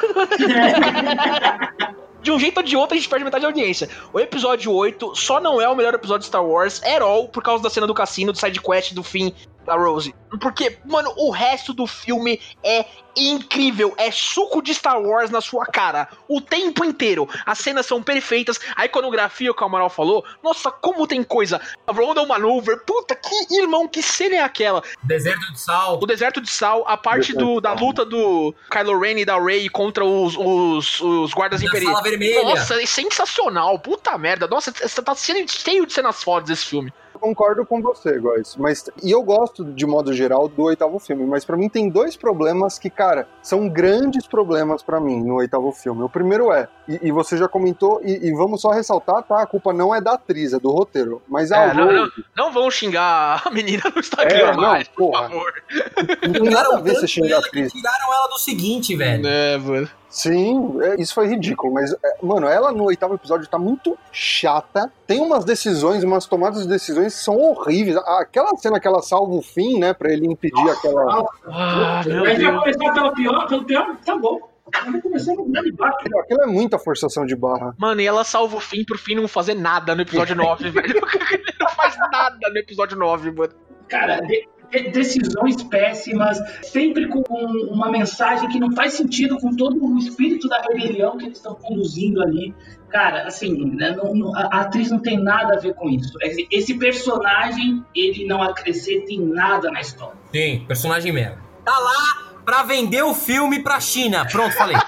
De 2.23 2.31
um 2.31 2.39
jeito 2.39 2.59
ou 2.59 2.63
de 2.63 2.77
outro, 2.77 2.95
a 2.95 2.99
gente 2.99 3.09
perde 3.09 3.25
metade 3.25 3.43
da 3.43 3.49
audiência. 3.49 3.89
O 4.13 4.21
episódio 4.21 4.73
8 4.73 5.15
só 5.15 5.41
não 5.41 5.61
é 5.61 5.69
o 5.69 5.75
melhor 5.75 5.95
episódio 5.95 6.21
de 6.21 6.27
Star 6.27 6.45
Wars 6.45 6.83
at 6.83 7.01
all 7.01 7.29
por 7.29 7.43
causa 7.43 7.63
da 7.63 7.71
cena 7.71 7.87
do 7.87 7.95
cassino, 7.95 8.33
do 8.33 8.39
side 8.39 8.61
quest 8.61 8.93
do 8.93 9.03
fim 9.03 9.35
da 9.65 9.75
Rose. 9.75 10.15
Porque, 10.41 10.79
mano, 10.85 11.13
o 11.17 11.31
resto 11.31 11.73
do 11.73 11.87
filme 11.87 12.41
é 12.63 12.87
incrível. 13.17 13.95
É 13.97 14.11
suco 14.11 14.63
de 14.63 14.73
Star 14.75 15.01
Wars 15.01 15.31
na 15.31 15.41
sua 15.41 15.67
cara. 15.67 16.09
O 16.29 16.41
tempo 16.41 16.85
inteiro. 16.85 17.29
As 17.45 17.59
cenas 17.59 17.87
são 17.87 18.03
perfeitas. 18.03 18.59
A 18.77 18.87
iconografia, 18.87 19.53
que 19.53 19.63
o 19.63 19.67
Amaral 19.67 19.91
falou. 19.91 20.25
Nossa, 20.43 20.71
como 20.71 21.07
tem 21.07 21.23
coisa. 21.23 21.61
A 21.87 21.93
Rondell 21.93 22.27
Maneuver. 22.27 22.85
Puta, 22.85 23.15
que 23.15 23.55
irmão, 23.57 23.89
que 23.89 24.03
cena 24.03 24.37
é 24.37 24.41
aquela? 24.41 24.83
Deserto 25.03 25.53
de 25.53 25.61
Sal. 25.61 25.99
O 26.01 26.07
deserto 26.07 26.41
de 26.41 26.51
sal, 26.51 26.85
a 26.87 26.97
parte 26.97 27.33
do, 27.33 27.61
da 27.61 27.73
luta 27.73 28.05
do 28.05 28.55
Kylo 28.71 28.99
Ren 28.99 29.19
e 29.19 29.25
da 29.25 29.39
Rey 29.39 29.69
contra 29.69 30.05
os, 30.05 30.37
os, 30.37 31.01
os 31.01 31.33
guardas 31.33 31.61
Da 31.61 31.67
imperiais. 31.67 32.45
Nossa, 32.45 32.81
é 32.81 32.87
sensacional. 32.87 33.79
Puta 33.79 34.17
merda. 34.17 34.47
Nossa, 34.47 34.73
você 34.73 35.03
tá 35.03 35.15
cheio 35.15 35.47
cheio 35.49 35.87
de 35.87 35.93
cenas 35.93 36.23
fodas 36.23 36.51
esse 36.51 36.67
filme. 36.67 36.93
Concordo 37.19 37.67
com 37.67 37.83
você, 37.83 38.19
Góis. 38.19 38.57
Mas, 38.57 38.89
e 39.03 39.11
eu 39.11 39.23
gosto, 39.23 39.65
de 39.65 39.87
modo 39.87 40.13
geral, 40.13 40.49
do 40.49 40.63
oitavo 40.63 40.99
filme, 40.99 41.27
mas 41.27 41.45
pra 41.45 41.57
mim 41.57 41.69
tem 41.69 41.89
dois 41.89 42.17
problemas 42.17 42.79
que, 42.79 42.89
cara, 42.89 43.27
são 43.43 43.69
grandes 43.69 44.27
problemas 44.27 44.83
pra 44.83 45.01
mim 45.01 45.23
no 45.23 45.37
oitavo 45.37 45.71
filme. 45.73 46.03
O 46.03 46.09
primeiro 46.09 46.53
é, 46.53 46.69
e, 47.03 47.09
e 47.09 47.13
você 47.13 47.37
já 47.37 47.49
comentou, 47.49 48.01
e, 48.05 48.29
e 48.29 48.33
vamos 48.33 48.61
só 48.61 48.71
ressaltar, 48.71 49.23
tá? 49.23 49.43
A 49.43 49.47
culpa 49.47 49.73
não 49.73 49.95
é 49.95 50.01
da 50.01 50.13
atriz, 50.15 50.53
é 50.53 50.59
do 50.59 50.71
roteiro. 50.71 51.23
Mas 51.29 51.53
a 51.53 51.57
É, 51.65 51.75
não, 51.75 51.87
Rose, 52.05 52.25
Não 52.37 52.53
vão 52.53 52.71
xingar 52.71 53.43
a 53.47 53.51
menina 53.51 53.83
no 53.95 54.01
Instagram 54.01 54.37
É, 54.39 54.53
não, 54.53 54.63
mais, 54.63 54.89
por 54.89 55.11
porra. 55.11 55.23
favor. 55.29 55.53
não 56.23 56.33
tem 56.33 56.51
nada 56.51 56.77
a 56.77 56.81
ver 56.81 56.95
você 56.95 57.07
xingar 57.07 57.37
a 57.37 57.41
atriz. 57.41 57.73
tiraram 57.73 58.13
ela 58.15 58.29
do 58.29 58.39
seguinte, 58.39 58.95
velho. 58.97 59.27
É, 59.27 59.59
mano. 59.59 59.89
Sim, 60.09 60.77
é, 60.83 61.01
isso 61.01 61.15
foi 61.15 61.29
ridículo, 61.29 61.73
mas, 61.73 61.93
é, 61.93 61.97
mano, 62.21 62.49
ela 62.49 62.73
no 62.73 62.83
oitavo 62.83 63.15
episódio 63.15 63.47
tá 63.49 63.57
muito 63.57 63.97
chata. 64.11 64.91
Tem 65.07 65.21
umas 65.21 65.45
decisões, 65.45 66.03
umas 66.03 66.27
tomadas 66.27 66.63
de 66.63 66.69
decisões 66.69 67.15
que 67.15 67.23
são 67.23 67.37
horríveis. 67.39 67.97
Aquela 67.97 68.57
cena 68.57 68.81
que 68.81 68.89
ela 68.89 69.03
salva 69.03 69.33
o 69.33 69.41
fim, 69.41 69.79
né, 69.79 69.93
pra 69.95 70.13
ele 70.13 70.27
impedir 70.27 70.69
aquela. 70.69 71.29
Ah, 71.47 72.03
meu 72.05 72.25
A 72.25 72.31
gente 72.31 72.43
vai 72.43 72.53
Deus. 72.53 72.59
começar 72.77 72.93
pelo 72.93 73.13
pior, 73.15 73.47
pelo 73.47 73.65
pior, 73.65 73.97
tá 74.05 74.17
bom. 74.17 74.50
No 74.87 75.77
baixo. 75.77 75.97
Aquilo 76.23 76.43
é 76.43 76.47
muita 76.47 76.79
forçação 76.79 77.25
de 77.27 77.37
barra. 77.37 77.75
Mano, 77.79 78.01
e 78.01 78.07
ela 78.07 78.25
salva 78.25 78.57
o 78.57 78.61
fim 78.61 78.85
pro 78.85 78.99
fim 78.99 79.15
não 79.15 79.27
fazer 79.29 79.55
nada 79.55 79.95
no 79.95 80.03
episódio 80.03 80.35
9, 80.37 80.69
velho. 80.71 80.87
Ele 81.33 81.55
não 81.61 81.69
faz 81.69 81.97
nada 81.99 82.39
no 82.51 82.59
episódio 82.59 82.97
9, 82.97 83.31
mano. 83.33 83.53
Cara, 83.89 84.21
de- 84.21 84.49
de- 84.71 84.91
decisões 84.91 85.61
péssimas, 85.65 86.39
sempre 86.63 87.09
com 87.09 87.23
uma 87.73 87.91
mensagem 87.91 88.49
que 88.49 88.61
não 88.61 88.71
faz 88.73 88.93
sentido 88.95 89.37
com 89.39 89.55
todo 89.57 89.77
o 89.85 89.99
espírito 89.99 90.49
da 90.49 90.61
rebelião 90.63 91.19
que 91.19 91.25
eles 91.27 91.39
estão 91.39 91.55
conduzindo 91.57 92.23
ali. 92.23 92.55
Cara, 92.89 93.27
assim, 93.27 93.75
né, 93.75 93.91
não- 93.97 94.15
não- 94.15 94.37
a 94.37 94.61
atriz 94.61 94.91
não 94.91 95.01
tem 95.01 95.19
nada 95.21 95.55
a 95.57 95.59
ver 95.61 95.75
com 95.75 95.89
isso. 95.89 96.13
Esse, 96.23 96.47
esse 96.53 96.75
personagem, 96.79 97.85
ele 97.95 98.25
não 98.27 98.43
acrescenta 98.43 99.13
em 99.13 99.21
nada 99.21 99.71
na 99.71 99.81
história. 99.81 100.15
Sim, 100.33 100.65
personagem 100.69 101.13
merda. 101.13 101.39
Tá 101.65 101.77
lá 101.79 102.30
pra 102.45 102.63
vender 102.63 103.03
o 103.03 103.15
filme 103.15 103.63
pra 103.63 103.81
China. 103.81 104.27
Pronto, 104.31 104.55
falei. 104.57 104.77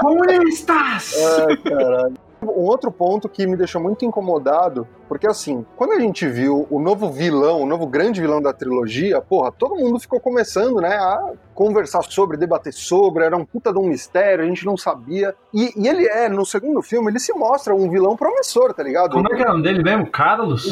Comunistas! 0.00 1.14
Ai, 1.46 1.56
caralho. 1.58 2.14
Um 2.42 2.64
outro 2.64 2.90
ponto 2.90 3.28
que 3.28 3.46
me 3.46 3.56
deixou 3.56 3.80
muito 3.80 4.04
incomodado, 4.04 4.86
porque 5.08 5.28
assim, 5.28 5.64
quando 5.76 5.92
a 5.92 6.00
gente 6.00 6.26
viu 6.26 6.66
o 6.68 6.80
novo 6.80 7.08
vilão, 7.08 7.60
o 7.62 7.66
novo 7.66 7.86
grande 7.86 8.20
vilão 8.20 8.42
da 8.42 8.52
trilogia, 8.52 9.20
porra, 9.20 9.52
todo 9.52 9.76
mundo 9.76 10.00
ficou 10.00 10.18
começando, 10.18 10.80
né, 10.80 10.96
a 10.96 11.34
conversar 11.54 12.02
sobre, 12.02 12.36
debater 12.36 12.72
sobre, 12.72 13.24
era 13.24 13.36
um 13.36 13.44
puta 13.44 13.72
de 13.72 13.78
um 13.78 13.86
mistério, 13.86 14.44
a 14.44 14.48
gente 14.48 14.66
não 14.66 14.76
sabia. 14.76 15.36
E, 15.54 15.72
e 15.76 15.86
ele 15.86 16.04
é, 16.08 16.28
no 16.28 16.44
segundo 16.44 16.82
filme, 16.82 17.12
ele 17.12 17.20
se 17.20 17.32
mostra 17.32 17.76
um 17.76 17.88
vilão 17.88 18.16
promissor, 18.16 18.74
tá 18.74 18.82
ligado? 18.82 19.12
Como 19.12 19.32
é 19.32 19.36
que 19.36 19.42
é 19.42 19.46
o 19.46 19.50
nome 19.50 19.62
dele 19.62 19.82
mesmo? 19.84 20.10
Carlos? 20.10 20.68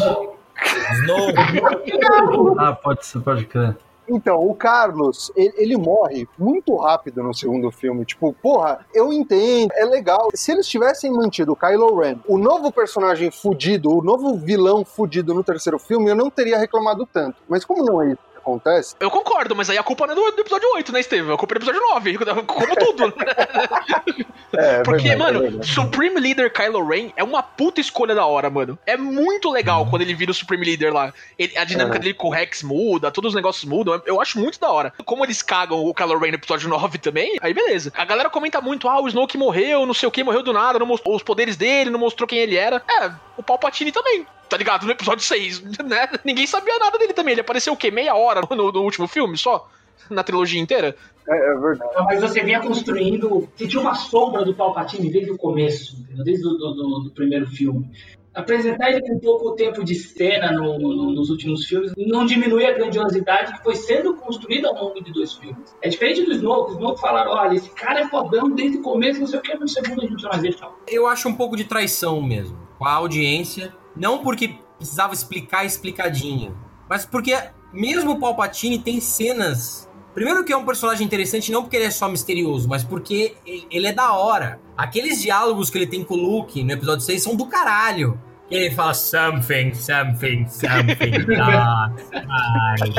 Snow. 0.93 2.55
Ah, 2.59 2.73
pode 2.73 3.07
ser, 3.07 3.21
pode 3.21 3.47
crer. 3.47 3.77
Então, 4.11 4.45
o 4.45 4.55
Carlos, 4.55 5.31
ele, 5.37 5.55
ele 5.57 5.77
morre 5.77 6.29
muito 6.37 6.75
rápido 6.77 7.23
no 7.23 7.33
segundo 7.33 7.71
filme. 7.71 8.05
Tipo, 8.05 8.33
porra, 8.33 8.85
eu 8.93 9.13
entendo, 9.13 9.71
é 9.75 9.85
legal. 9.85 10.31
Se 10.35 10.51
eles 10.51 10.67
tivessem 10.67 11.13
mantido 11.13 11.53
o 11.53 11.57
Kylo 11.57 11.97
Ren, 11.97 12.19
o 12.27 12.37
novo 12.37 12.73
personagem 12.73 13.31
fudido, 13.31 13.97
o 13.97 14.03
novo 14.03 14.37
vilão 14.37 14.85
fudido 14.85 15.33
no 15.33 15.45
terceiro 15.45 15.79
filme, 15.79 16.11
eu 16.11 16.17
não 16.17 16.29
teria 16.29 16.59
reclamado 16.59 17.07
tanto. 17.07 17.37
Mas 17.49 17.65
como 17.65 17.85
não 17.85 18.03
é 18.03 18.13
isso 18.13 18.30
acontece, 18.41 18.95
Eu 19.01 19.11
concordo, 19.11 19.55
mas 19.55 19.69
aí 19.71 19.79
a 19.79 19.83
culpa 19.83 20.07
não 20.07 20.13
é 20.13 20.17
do, 20.17 20.37
do 20.37 20.41
episódio 20.41 20.69
8, 20.75 20.93
né, 20.93 21.01
Estevam? 21.01 21.35
A 21.35 21.39
culpa 21.39 21.55
é 21.55 21.59
do 21.59 21.63
episódio 21.71 21.81
9, 21.95 22.19
como 22.47 22.77
tudo. 22.77 23.15
é 24.57 24.83
Porque, 24.83 25.09
é 25.11 25.17
mano, 25.17 25.41
verdade. 25.41 25.73
Supreme 25.73 26.21
Leader 26.21 26.53
Kylo 26.53 26.87
Ren 26.87 27.11
é 27.17 27.23
uma 27.25 27.43
puta 27.43 27.81
escolha 27.81 28.15
da 28.15 28.27
hora, 28.27 28.51
mano. 28.51 28.79
É 28.87 28.97
muito 28.97 29.51
legal 29.51 29.87
quando 29.87 30.03
ele 30.03 30.15
vira 30.15 30.31
o 30.31 30.35
Supreme 30.35 30.65
Leader 30.65 30.93
lá. 30.93 31.13
Ele- 31.39 31.57
a 31.57 31.65
dinâmica 31.65 31.97
Uhum. 31.97 32.03
dele 32.03 32.15
com 32.15 32.29
o 32.29 32.31
Rex 32.31 32.63
muda, 32.63 33.11
todos 33.11 33.31
os 33.31 33.35
negócios 33.35 33.65
mudam. 33.65 34.01
Eu 34.07 34.21
acho 34.21 34.39
muito 34.39 34.59
da 34.59 34.71
hora. 34.71 34.93
Como 35.05 35.25
eles 35.25 35.43
cagam 35.43 35.85
o 35.85 35.95
Kylo 35.95 36.19
Ren 36.19 36.31
no 36.31 36.35
episódio 36.37 36.69
9 36.69 36.99
também, 36.99 37.37
aí 37.41 37.53
beleza. 37.55 37.93
A 37.97 38.05
galera 38.05 38.31
comenta 38.31 38.61
muito, 38.61 38.89
ah, 38.89 39.01
o 39.01 39.09
Snoke 39.09 39.39
morreu, 39.39 39.87
não 39.87 39.95
sei 39.95 40.09
o 40.09 40.13
que, 40.13 40.25
morreu 40.25 40.43
do 40.43 40.53
nada, 40.53 40.79
não 40.79 40.87
mostrou 40.87 41.15
os 41.17 41.23
poderes 41.23 41.57
dele, 41.57 41.91
não 41.91 41.99
mostrou 41.99 42.27
quem 42.27 42.39
ele 42.39 42.57
era. 42.57 42.83
É, 42.89 43.11
o 43.37 43.43
Palpatine 43.43 43.93
também. 43.93 44.27
Tá 44.51 44.57
ligado? 44.57 44.85
No 44.85 44.91
episódio 44.93 45.25
6, 45.25 45.63
né? 45.85 46.09
Ninguém 46.25 46.47
sabia 46.47 46.77
nada 46.79 46.99
dele 46.99 47.13
também. 47.15 47.33
Ele 47.33 47.41
apareceu 47.41 47.73
o 47.73 47.77
quê? 47.77 47.91
Meia 47.91 48.15
hora 48.17 48.43
no, 48.51 48.73
no 48.73 48.83
último 48.83 49.07
filme 49.07 49.39
só? 49.39 49.69
Na 50.11 50.25
trilogia 50.25 50.61
inteira? 50.61 50.97
É, 51.29 51.53
é 51.53 51.55
verdade. 51.57 51.91
Mas 52.05 52.21
você 52.21 52.43
vinha 52.43 52.59
construindo. 52.61 53.49
Você 53.57 53.69
tinha 53.69 53.81
uma 53.81 53.95
sombra 53.95 54.45
do 54.45 54.53
Palpatine 54.53 55.09
desde 55.11 55.31
o 55.31 55.39
começo, 55.39 55.97
entendeu? 56.01 56.25
desde 56.25 56.45
o 56.47 56.51
do, 56.51 56.75
do- 56.75 56.99
do 57.05 57.11
primeiro 57.13 57.47
filme. 57.47 57.89
Apresentar 58.35 58.91
ele 58.91 59.03
com 59.03 59.19
pouco 59.19 59.53
tempo 59.57 59.85
de 59.85 59.95
cena 59.95 60.53
no- 60.53 60.79
no- 60.79 61.13
nos 61.13 61.31
últimos 61.31 61.65
filmes 61.67 61.93
não 61.97 62.25
diminui 62.27 62.65
a 62.65 62.73
grandiosidade 62.73 63.53
que 63.57 63.63
foi 63.63 63.75
sendo 63.77 64.15
construída 64.17 64.69
ao 64.69 64.75
longo 64.75 65.03
de 65.03 65.13
dois 65.13 65.33
filmes. 65.35 65.75
É 65.83 65.89
diferente 65.89 66.23
do 66.25 66.33
Snoke. 66.33 66.73
O 66.73 66.75
Snoke 66.75 67.01
falaram: 67.01 67.33
olha, 67.33 67.55
esse 67.57 67.71
cara 67.71 68.01
é 68.01 68.09
fodão 68.09 68.51
desde 68.51 68.79
o 68.79 68.83
começo, 68.83 69.21
não 69.21 69.27
sei 69.27 69.39
o 69.39 69.43
que, 69.43 69.55
no 69.57 69.69
segundo 69.69 70.03
a 70.03 70.07
gente 70.07 70.23
vai 70.23 70.41
ver 70.41 70.57
tal. 70.57 70.77
Eu 70.89 71.07
acho 71.07 71.29
um 71.29 71.35
pouco 71.35 71.57
de 71.57 71.65
traição 71.65 72.21
mesmo 72.23 72.57
com 72.79 72.85
a 72.85 72.93
audiência. 72.95 73.73
Não 74.01 74.23
porque 74.23 74.57
precisava 74.79 75.13
explicar 75.13 75.67
explicadinho, 75.67 76.57
mas 76.89 77.05
porque 77.05 77.37
mesmo 77.71 78.13
o 78.13 78.19
Palpatine 78.19 78.79
tem 78.79 78.99
cenas. 78.99 79.87
Primeiro 80.15 80.43
que 80.43 80.55
é 80.55 80.57
um 80.57 80.65
personagem 80.65 81.07
interessante, 81.07 81.53
não 81.53 81.61
porque 81.61 81.77
ele 81.77 81.85
é 81.85 81.91
só 81.91 82.09
misterioso, 82.09 82.67
mas 82.67 82.83
porque 82.83 83.35
ele 83.45 83.87
é 83.87 83.93
da 83.93 84.15
hora. 84.15 84.59
Aqueles 84.75 85.21
diálogos 85.21 85.69
que 85.69 85.77
ele 85.77 85.87
tem 85.87 86.03
com 86.03 86.15
o 86.15 86.17
Luke 86.17 86.65
no 86.65 86.73
episódio 86.73 87.05
6 87.05 87.23
são 87.23 87.37
do 87.37 87.45
caralho. 87.45 88.19
Ele 88.51 88.75
fala 88.75 88.93
something, 88.95 89.73
something, 89.75 90.47
something, 90.49 91.25
not 91.29 92.03
fine. 92.11 92.95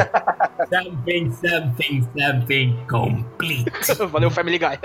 Something, 0.69 1.31
something, 1.33 2.07
something 2.17 2.85
complete. 2.89 3.69
Valeu, 4.09 4.31
Family 4.31 4.57
Guy. 4.57 4.79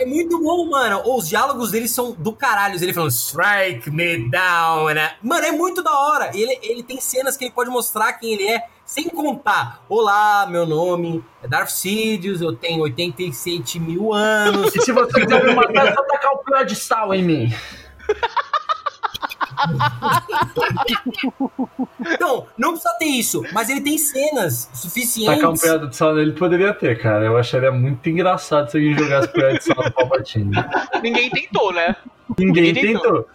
É 0.00 0.06
muito 0.06 0.40
bom, 0.42 0.70
mano. 0.70 1.02
Os 1.14 1.28
diálogos 1.28 1.70
dele 1.72 1.86
são 1.88 2.12
do 2.12 2.32
caralho. 2.32 2.76
Ele 2.82 2.92
falando, 2.94 3.10
strike 3.10 3.90
me 3.90 4.30
down. 4.30 4.86
né? 4.94 5.12
Mano, 5.22 5.44
é 5.46 5.52
muito 5.52 5.82
da 5.82 5.92
hora. 5.92 6.30
Ele, 6.34 6.58
ele 6.62 6.82
tem 6.82 6.98
cenas 7.00 7.36
que 7.36 7.44
ele 7.44 7.52
pode 7.52 7.68
mostrar 7.70 8.14
quem 8.14 8.32
ele 8.32 8.48
é 8.48 8.62
Sem 8.84 9.08
contar, 9.08 9.84
olá, 9.88 10.46
meu 10.46 10.66
nome 10.66 11.22
é 11.42 11.48
Darth 11.48 11.68
Sidious, 11.70 12.40
eu 12.40 12.54
tenho 12.56 12.82
87 12.82 13.78
mil 13.78 14.12
anos. 14.12 14.74
E 14.74 14.80
se 14.80 14.90
você 14.92 15.20
quiser 15.20 15.44
me 15.44 15.54
matar, 15.54 15.86
é 15.88 15.94
só 15.94 16.02
tacar 16.02 16.32
o 16.32 16.38
pó 16.38 16.62
de 16.62 16.74
sal 16.74 17.14
em 17.14 17.22
mim. 17.22 17.54
Não, 22.20 22.46
não 22.58 22.70
precisa 22.72 22.94
ter 22.98 23.04
isso, 23.06 23.42
mas 23.52 23.68
ele 23.68 23.80
tem 23.80 23.98
cenas 23.98 24.70
suficientes. 24.74 25.34
Tacar 25.36 25.50
um 25.50 25.56
pedaço 25.56 25.88
de 25.88 25.96
sal 25.96 26.14
nele 26.14 26.32
poderia 26.32 26.72
ter, 26.74 26.98
cara. 26.98 27.24
Eu 27.24 27.36
acharia 27.36 27.70
muito 27.72 28.08
engraçado 28.08 28.70
se 28.70 28.76
alguém 28.76 28.96
jogasse 28.96 29.28
pedaço 29.28 29.58
de 29.58 29.64
sal 29.74 29.84
no 29.84 29.92
Palpatine. 29.92 30.50
Ninguém 31.02 31.30
tentou, 31.30 31.72
né? 31.72 31.96
Ninguém 32.38 32.72
Ninguém 32.72 32.92
tentou. 32.94 33.26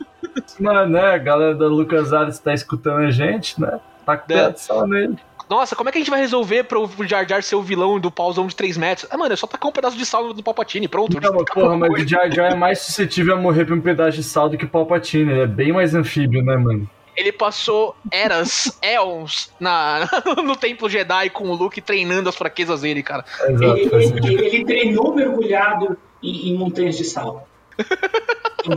Mano, 0.59 0.91
né? 0.93 1.13
A 1.13 1.17
galera 1.17 1.55
da 1.55 1.67
LucasArts 1.67 2.39
tá 2.39 2.53
escutando 2.53 2.99
a 2.99 3.11
gente, 3.11 3.59
né? 3.59 3.79
Taca 4.05 4.23
o 4.23 4.25
É. 4.33 4.35
pedaço 4.35 4.53
de 4.53 4.61
sal 4.61 4.87
nele. 4.87 5.17
Nossa, 5.49 5.75
como 5.75 5.87
é 5.87 5.91
que 5.91 5.97
a 5.97 6.01
gente 6.01 6.09
vai 6.09 6.19
resolver 6.19 6.63
pro 6.65 6.89
Jar 7.07 7.27
Jar 7.27 7.41
ser 7.41 7.55
o 7.55 7.61
vilão 7.61 7.99
do 7.99 8.11
pauzão 8.11 8.47
de 8.47 8.55
3 8.55 8.75
metros? 8.77 9.07
Ah, 9.09 9.17
mano, 9.17 9.33
é 9.33 9.35
só 9.37 9.47
tacar 9.47 9.69
um 9.69 9.71
pedaço 9.73 9.97
de 9.97 10.05
sal 10.05 10.33
no 10.33 10.43
Palpatine, 10.43 10.87
pronto. 10.87 11.19
Não, 11.21 11.45
porra, 11.45 11.77
mas 11.77 11.91
o 12.03 12.07
Jar 12.07 12.29
Jar 12.31 12.51
é 12.51 12.55
mais 12.55 12.79
suscetível 12.79 13.35
a 13.35 13.37
morrer 13.39 13.65
por 13.65 13.77
um 13.77 13.81
pedaço 13.81 14.17
de 14.17 14.23
sal 14.23 14.49
do 14.49 14.57
que 14.57 14.65
o 14.65 14.69
Palpatine. 14.69 15.31
Ele 15.31 15.41
é 15.41 15.47
bem 15.47 15.71
mais 15.71 15.95
anfíbio, 15.95 16.43
né, 16.43 16.57
mano? 16.57 16.89
Ele 17.15 17.31
passou 17.31 17.95
eras, 18.11 18.77
éons 18.83 19.51
na, 19.59 20.07
no 20.43 20.55
Templo 20.55 20.89
Jedi 20.89 21.29
com 21.31 21.45
o 21.49 21.55
Luke 21.55 21.81
treinando 21.81 22.27
as 22.29 22.35
fraquezas 22.35 22.81
dele, 22.81 23.01
cara. 23.01 23.23
Exato. 23.47 23.77
Ele, 23.77 23.95
ele- 24.27 24.45
ele 24.47 24.65
treinou 24.65 25.15
mergulhado 25.15 25.97
em, 26.21 26.49
em 26.49 26.57
montanhas 26.57 26.97
de 26.97 27.03
sal. 27.05 27.47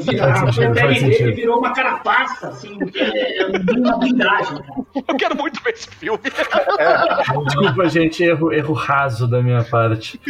Vira- 0.03 0.35
Faz 0.35 0.43
a 0.43 0.53
sentido, 0.53 0.73
pele 0.75 1.01
faz 1.01 1.03
dele 1.19 1.33
virou 1.33 1.59
uma 1.59 1.73
carapaça, 1.73 2.49
assim, 2.49 2.79
é, 2.95 3.43
é 3.43 3.47
uma 3.79 3.99
blindagem. 3.99 4.59
Eu 5.09 5.17
quero 5.17 5.37
muito 5.37 5.61
ver 5.65 5.71
esse 5.73 5.89
filme. 5.91 6.21
Desculpa, 7.47 7.89
gente, 7.89 8.23
erro, 8.23 8.53
erro 8.53 8.73
raso 8.73 9.27
da 9.29 9.43
minha 9.43 9.65
parte. 9.65 10.21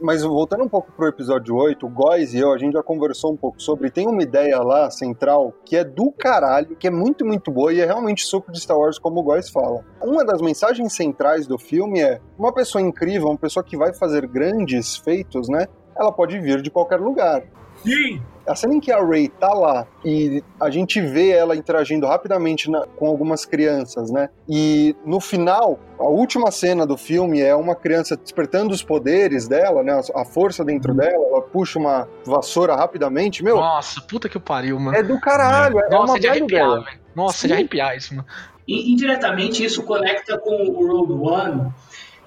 Mas 0.00 0.22
voltando 0.22 0.64
um 0.64 0.68
pouco 0.68 0.90
pro 0.90 1.06
episódio 1.06 1.54
8, 1.54 1.86
o 1.86 1.88
Góis 1.88 2.34
e 2.34 2.38
eu, 2.38 2.52
a 2.52 2.58
gente 2.58 2.72
já 2.72 2.82
conversou 2.82 3.32
um 3.32 3.36
pouco 3.36 3.62
sobre. 3.62 3.88
Tem 3.90 4.08
uma 4.08 4.22
ideia 4.22 4.58
lá, 4.58 4.90
central, 4.90 5.54
que 5.64 5.76
é 5.76 5.84
do 5.84 6.10
caralho, 6.10 6.74
que 6.74 6.88
é 6.88 6.90
muito, 6.90 7.24
muito 7.24 7.52
boa 7.52 7.72
e 7.72 7.80
é 7.80 7.84
realmente 7.84 8.24
suco 8.24 8.50
de 8.50 8.58
Star 8.60 8.76
Wars, 8.76 8.98
como 8.98 9.20
o 9.20 9.22
Góis 9.22 9.48
fala. 9.50 9.84
Uma 10.02 10.24
das 10.24 10.40
mensagens 10.42 10.92
centrais 10.94 11.46
do 11.46 11.56
filme 11.58 12.00
é: 12.00 12.20
uma 12.36 12.52
pessoa 12.52 12.82
incrível, 12.82 13.28
uma 13.28 13.38
pessoa 13.38 13.62
que 13.62 13.76
vai 13.76 13.94
fazer 13.94 14.26
grandes 14.26 14.96
feitos, 14.96 15.48
né? 15.48 15.66
Ela 15.96 16.12
pode 16.12 16.38
vir 16.38 16.60
de 16.62 16.70
qualquer 16.70 17.00
lugar. 17.00 17.42
Sim. 17.82 18.20
A 18.46 18.54
cena 18.56 18.74
em 18.74 18.80
que 18.80 18.90
a 18.90 19.00
Ray 19.00 19.28
tá 19.28 19.52
lá 19.54 19.86
e 20.04 20.42
a 20.60 20.68
gente 20.68 21.00
vê 21.00 21.30
ela 21.30 21.54
interagindo 21.54 22.06
rapidamente 22.06 22.68
na- 22.70 22.86
com 22.96 23.06
algumas 23.06 23.44
crianças, 23.44 24.10
né? 24.10 24.28
E 24.48 24.96
no 25.06 25.20
final, 25.20 25.78
a 25.98 26.04
última 26.04 26.50
cena 26.50 26.84
do 26.84 26.96
filme 26.96 27.40
é 27.40 27.54
uma 27.54 27.74
criança 27.76 28.16
despertando 28.16 28.74
os 28.74 28.82
poderes 28.82 29.46
dela, 29.46 29.82
né? 29.84 30.00
A 30.14 30.24
força 30.24 30.64
dentro 30.64 30.92
dela, 30.92 31.24
ela 31.24 31.40
puxa 31.42 31.78
uma 31.78 32.08
vassoura 32.26 32.74
rapidamente. 32.74 33.44
Meu, 33.44 33.56
Nossa, 33.56 34.00
puta 34.00 34.28
que 34.28 34.38
pariu, 34.40 34.78
mano. 34.78 34.96
é 34.96 35.02
do 35.04 35.20
caralho, 35.20 35.78
é 35.78 35.88
Nossa, 35.88 36.04
uma 36.12 36.16
é 36.16 36.20
de 36.20 36.28
arrepiar, 36.28 36.68
dela. 36.68 36.84
velho. 36.84 36.98
Nossa, 37.14 37.46
é 37.46 37.48
de 37.48 37.52
arrepiar 37.54 37.96
isso, 37.96 38.14
mano. 38.14 38.26
E 38.66 38.92
indiretamente 38.92 39.64
isso 39.64 39.82
conecta 39.84 40.36
com 40.38 40.64
o 40.68 40.86
Rogue 40.86 41.12
One, 41.28 41.72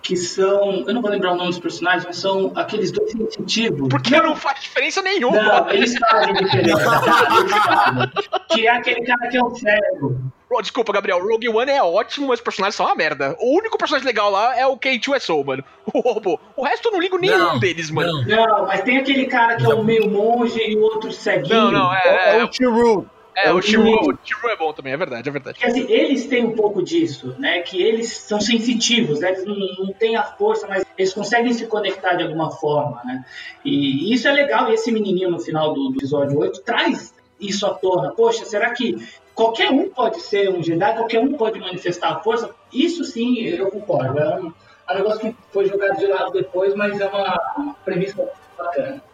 que 0.05 0.15
são. 0.15 0.83
Eu 0.87 0.93
não 0.93 1.01
vou 1.01 1.09
lembrar 1.09 1.33
o 1.33 1.35
nome 1.35 1.49
dos 1.49 1.59
personagens, 1.59 2.05
mas 2.05 2.17
são 2.17 2.51
aqueles 2.55 2.91
dois 2.91 3.11
sensitivos. 3.11 3.89
Porque 3.89 4.15
não 4.21 4.35
faz 4.35 4.61
diferença 4.61 5.01
nenhuma. 5.01 5.41
Não, 5.41 5.69
eles 5.71 5.97
fazem 5.97 6.33
diferença. 6.35 6.85
Que 8.49 8.67
é 8.67 8.71
aquele 8.71 9.01
cara 9.01 9.27
que 9.27 9.35
é 9.35 9.43
um 9.43 9.53
cego. 9.53 10.15
Oh, 10.49 10.61
desculpa, 10.61 10.93
Gabriel. 10.93 11.19
Rogue 11.19 11.49
One 11.49 11.69
é 11.71 11.83
ótimo, 11.83 12.27
mas 12.27 12.39
os 12.39 12.43
personagens 12.43 12.75
são 12.75 12.85
uma 12.85 12.95
merda. 12.95 13.35
O 13.39 13.57
único 13.57 13.77
personagem 13.77 14.05
legal 14.07 14.29
lá 14.29 14.57
é 14.57 14.65
o 14.65 14.77
K2SO, 14.77 15.43
mano. 15.43 15.63
O 15.93 15.99
robô. 15.99 16.39
O 16.55 16.63
resto 16.63 16.87
eu 16.87 16.91
não 16.93 16.99
ligo 17.01 17.17
nenhum 17.17 17.37
Não, 17.37 17.59
deles, 17.59 17.89
mano. 17.91 18.23
Não. 18.25 18.47
Não, 18.47 18.65
mas 18.67 18.81
tem 18.81 18.97
aquele 18.97 19.25
cara 19.25 19.57
que 19.57 19.65
é 19.65 19.75
um 19.75 19.83
meio 19.83 20.09
monge 20.09 20.59
e 20.59 20.75
o 20.77 20.81
outro 20.81 21.11
ceguinho. 21.11 21.55
Não, 21.55 21.71
não, 21.71 21.93
É, 21.93 22.01
é. 22.05 22.37
é 22.37 22.39
É, 22.39 22.43
o 22.43 22.47
T-Roo. 22.47 23.05
É, 23.36 23.49
é 23.49 23.53
o 23.53 23.61
Chiru 23.61 24.15
é 24.45 24.55
bom 24.55 24.71
também, 24.71 24.93
é 24.93 24.97
verdade, 24.97 25.27
é 25.27 25.31
verdade. 25.31 25.59
Quer 25.59 25.67
dizer, 25.67 25.91
eles 25.91 26.25
têm 26.25 26.45
um 26.45 26.55
pouco 26.55 26.81
disso, 26.81 27.36
né? 27.38 27.59
Que 27.61 27.81
eles 27.81 28.11
são 28.11 28.39
sensitivos, 28.39 29.19
né? 29.19 29.29
eles 29.31 29.45
não, 29.45 29.55
não 29.55 29.93
têm 29.93 30.15
a 30.15 30.23
força, 30.23 30.67
mas 30.67 30.86
eles 30.97 31.13
conseguem 31.13 31.53
se 31.53 31.67
conectar 31.67 32.15
de 32.15 32.23
alguma 32.23 32.51
forma, 32.51 33.01
né? 33.03 33.25
E 33.63 34.13
isso 34.13 34.27
é 34.27 34.31
legal, 34.31 34.69
e 34.69 34.73
esse 34.73 34.91
menininho 34.91 35.29
no 35.29 35.39
final 35.39 35.73
do, 35.73 35.89
do 35.89 35.97
episódio 35.97 36.39
8 36.39 36.61
traz 36.61 37.13
isso 37.39 37.65
à 37.65 37.73
tona. 37.73 38.11
Poxa, 38.11 38.45
será 38.45 38.71
que 38.71 38.97
qualquer 39.33 39.69
um 39.69 39.89
pode 39.89 40.21
ser 40.21 40.49
um 40.49 40.63
Jedi? 40.63 40.95
Qualquer 40.95 41.19
um 41.19 41.33
pode 41.33 41.59
manifestar 41.59 42.13
a 42.13 42.19
força? 42.19 42.49
Isso 42.71 43.03
sim, 43.03 43.39
eu 43.39 43.69
concordo. 43.69 44.17
É 44.17 44.39
um, 44.39 44.53
é 44.88 44.93
um 44.93 44.95
negócio 44.95 45.19
que 45.19 45.36
foi 45.51 45.67
jogado 45.67 45.97
de 45.97 46.07
lado 46.07 46.31
depois, 46.31 46.73
mas 46.73 46.99
é 46.99 47.07
uma, 47.07 47.53
uma 47.57 47.73
premissa 47.83 48.29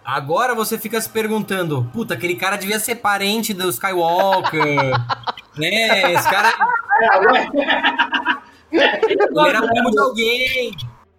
Agora 0.03 0.53
você 0.55 0.77
fica 0.77 0.99
se 0.99 1.09
perguntando, 1.09 1.89
puta, 1.93 2.13
aquele 2.13 2.35
cara 2.35 2.57
devia 2.57 2.79
ser 2.79 2.95
parente 2.95 3.53
do 3.53 3.69
Skywalker, 3.69 4.61
né? 5.57 6.13
Esse 6.13 6.29
cara 6.29 6.49
É, 7.01 7.15
agora... 7.15 7.47
ele 8.71 9.49
era 9.49 9.67
primo 9.67 9.91
de 9.91 9.99
alguém. 9.99 10.71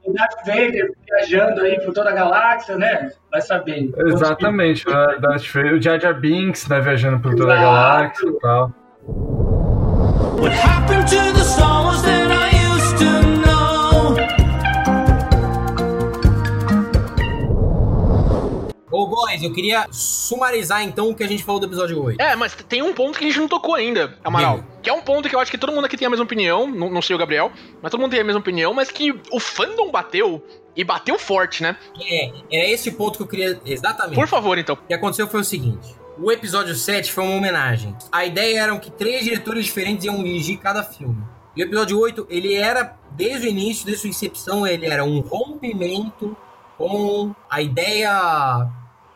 O 0.05 0.13
Darth 0.13 0.45
Vader 0.45 0.93
viajando 1.09 1.61
aí 1.61 1.81
por 1.81 1.95
toda 1.95 2.11
a 2.11 2.13
galáxia, 2.13 2.77
né? 2.77 3.13
Vai 3.31 3.41
saber. 3.41 3.93
Exatamente, 4.07 4.85
né? 4.89 5.17
Darth 5.21 5.47
Vader, 5.53 5.75
o 5.75 5.81
Jar 5.83 6.01
Jar 6.01 6.19
Binks, 6.19 6.67
né? 6.67 6.81
Viajando 6.81 7.21
por 7.21 7.35
toda 7.37 7.53
a 7.53 7.57
Exato. 7.57 7.71
galáxia 7.73 8.29
e 8.29 8.39
tal. 8.41 8.73
What 10.41 10.53
happened 10.57 11.07
to 11.09 11.33
the 11.33 11.63
Wars 11.63 12.03
that 12.03 12.33
I 12.33 12.52
Ô, 19.03 19.07
Góis, 19.07 19.43
eu 19.43 19.53
queria 19.53 19.89
sumarizar 19.91 20.85
então 20.85 21.11
o 21.11 21.15
que 21.15 21.25
a 21.25 21.27
gente 21.27 21.43
falou 21.43 21.61
do 21.61 21.67
episódio 21.67 22.01
8. 22.01 22.21
É, 22.21 22.37
mas 22.37 22.55
tem 22.55 22.83
um 22.83 22.93
ponto 22.93 23.19
que 23.19 23.25
a 23.25 23.27
gente 23.27 23.41
não 23.41 23.49
tocou 23.49 23.75
ainda, 23.75 24.17
Amaral. 24.23 24.59
Diga. 24.59 24.69
Que 24.81 24.91
é 24.91 24.93
um 24.93 25.01
ponto 25.01 25.29
que 25.29 25.35
eu 25.35 25.41
acho 25.41 25.51
que 25.51 25.59
todo 25.59 25.73
mundo 25.73 25.87
aqui 25.87 25.97
tem 25.97 26.07
a 26.07 26.11
mesma 26.11 26.25
opinião, 26.25 26.69
não, 26.69 26.89
não 26.89 27.03
sei 27.03 27.17
o 27.17 27.19
Gabriel, 27.19 27.51
mas 27.83 27.91
todo 27.91 28.01
mundo 28.01 28.13
tem 28.13 28.21
a 28.21 28.25
mesma 28.25 28.39
opinião, 28.39 28.73
mas 28.73 28.93
que 28.93 29.13
o 29.33 29.41
fandom 29.41 29.91
bateu 29.91 30.41
e 30.77 30.85
bateu 30.85 31.19
forte, 31.19 31.65
né? 31.65 31.77
É, 32.01 32.27
era 32.53 32.69
esse 32.69 32.91
o 32.91 32.93
ponto 32.95 33.17
que 33.17 33.25
eu 33.25 33.27
queria. 33.27 33.61
Exatamente. 33.67 34.15
Por 34.15 34.29
favor, 34.29 34.57
então. 34.57 34.77
O 34.77 34.87
que 34.87 34.95
aconteceu 34.95 35.27
foi 35.27 35.41
o 35.41 35.45
seguinte: 35.45 35.97
o 36.17 36.31
episódio 36.31 36.77
7 36.77 37.11
foi 37.11 37.25
uma 37.25 37.35
homenagem. 37.35 37.97
A 38.13 38.25
ideia 38.25 38.61
era 38.61 38.79
que 38.79 38.91
três 38.91 39.25
diretores 39.25 39.65
diferentes 39.65 40.05
iam 40.05 40.23
dirigir 40.23 40.59
cada 40.59 40.85
filme. 40.85 41.25
E 41.57 41.63
o 41.63 41.67
episódio 41.67 41.99
8, 41.99 42.29
ele 42.31 42.55
era, 42.55 42.97
desde 43.11 43.49
o 43.49 43.51
início, 43.51 43.85
desde 43.85 44.03
sua 44.03 44.11
incepção, 44.11 44.65
ele 44.65 44.87
era 44.87 45.05
um 45.05 45.19
rompimento 45.19 46.37
com 46.79 47.35
a 47.51 47.61
ideia 47.61 48.71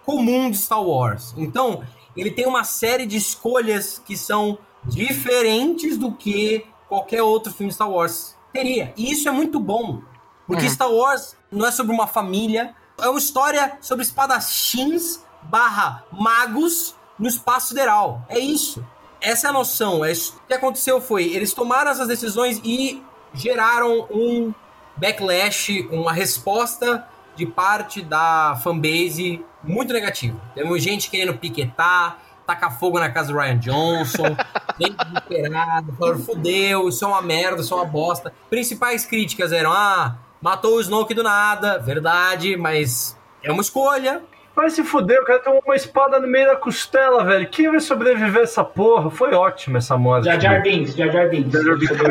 comum 0.06 0.50
de 0.50 0.56
Star 0.56 0.82
Wars. 0.82 1.34
Então, 1.36 1.82
ele 2.16 2.30
tem 2.30 2.46
uma 2.46 2.64
série 2.64 3.04
de 3.04 3.16
escolhas 3.16 4.00
que 4.02 4.16
são 4.16 4.56
diferentes 4.84 5.98
do 5.98 6.12
que 6.12 6.64
qualquer 6.88 7.22
outro 7.22 7.52
filme 7.52 7.72
Star 7.72 7.90
Wars 7.90 8.36
teria. 8.52 8.94
E 8.96 9.12
isso 9.12 9.28
é 9.28 9.32
muito 9.32 9.58
bom. 9.58 10.00
Porque 10.46 10.64
Uhum. 10.64 10.70
Star 10.70 10.90
Wars 10.90 11.36
não 11.50 11.66
é 11.66 11.72
sobre 11.72 11.92
uma 11.92 12.06
família, 12.06 12.74
é 12.98 13.08
uma 13.08 13.18
história 13.18 13.76
sobre 13.80 14.04
espadachins 14.04 15.20
barra 15.42 16.04
magos 16.12 16.94
no 17.18 17.26
espaço 17.28 17.68
sideral. 17.68 18.22
É 18.28 18.38
isso. 18.38 18.86
Essa 19.20 19.48
é 19.48 19.50
a 19.50 19.52
noção. 19.52 20.04
É 20.04 20.12
isso. 20.12 20.40
O 20.44 20.46
que 20.46 20.54
aconteceu 20.54 21.00
foi, 21.00 21.24
eles 21.24 21.52
tomaram 21.52 21.90
essas 21.90 22.06
decisões 22.06 22.60
e 22.62 23.02
geraram 23.34 24.06
um 24.10 24.54
backlash, 24.96 25.88
uma 25.90 26.12
resposta 26.12 27.06
de 27.36 27.46
parte 27.46 28.02
da 28.02 28.58
fanbase 28.62 29.44
muito 29.62 29.92
negativa. 29.92 30.36
Temos 30.54 30.82
gente 30.82 31.10
querendo 31.10 31.36
piquetar, 31.36 32.18
tacar 32.46 32.78
fogo 32.78 32.98
na 32.98 33.10
casa 33.10 33.32
do 33.32 33.38
Ryan 33.38 33.58
Johnson, 33.58 34.36
gente 34.80 34.96
desesperada, 34.96 35.92
falando, 35.98 36.24
fudeu, 36.24 36.88
isso 36.88 37.04
é 37.04 37.08
uma 37.08 37.22
merda, 37.22 37.60
isso 37.60 37.74
é 37.74 37.76
uma 37.76 37.84
bosta. 37.84 38.32
Principais 38.48 39.04
críticas 39.04 39.52
eram, 39.52 39.72
ah, 39.72 40.16
matou 40.40 40.76
o 40.76 40.80
Snoke 40.80 41.12
do 41.12 41.22
nada, 41.22 41.78
verdade, 41.78 42.56
mas 42.56 43.18
é 43.42 43.52
uma 43.52 43.60
escolha. 43.60 44.22
Vai 44.54 44.70
se 44.70 44.82
fuder, 44.82 45.20
o 45.20 45.24
cara 45.26 45.38
tem 45.38 45.52
uma 45.52 45.76
espada 45.76 46.18
no 46.18 46.26
meio 46.26 46.46
da 46.46 46.56
costela, 46.56 47.22
velho. 47.22 47.46
Quem 47.50 47.70
vai 47.70 47.78
sobreviver 47.78 48.40
a 48.40 48.44
essa 48.44 48.64
porra? 48.64 49.10
Foi 49.10 49.34
ótima 49.34 49.76
essa 49.76 49.98
morte. 49.98 50.24
Jar 50.24 50.40
Jar 50.40 50.62
Binks, 50.62 50.96
Jar 50.96 51.12
Jar 51.12 51.28
Binks. 51.28 51.52
Jar 51.52 51.62
Jar 51.62 51.76
Binks. 51.76 52.06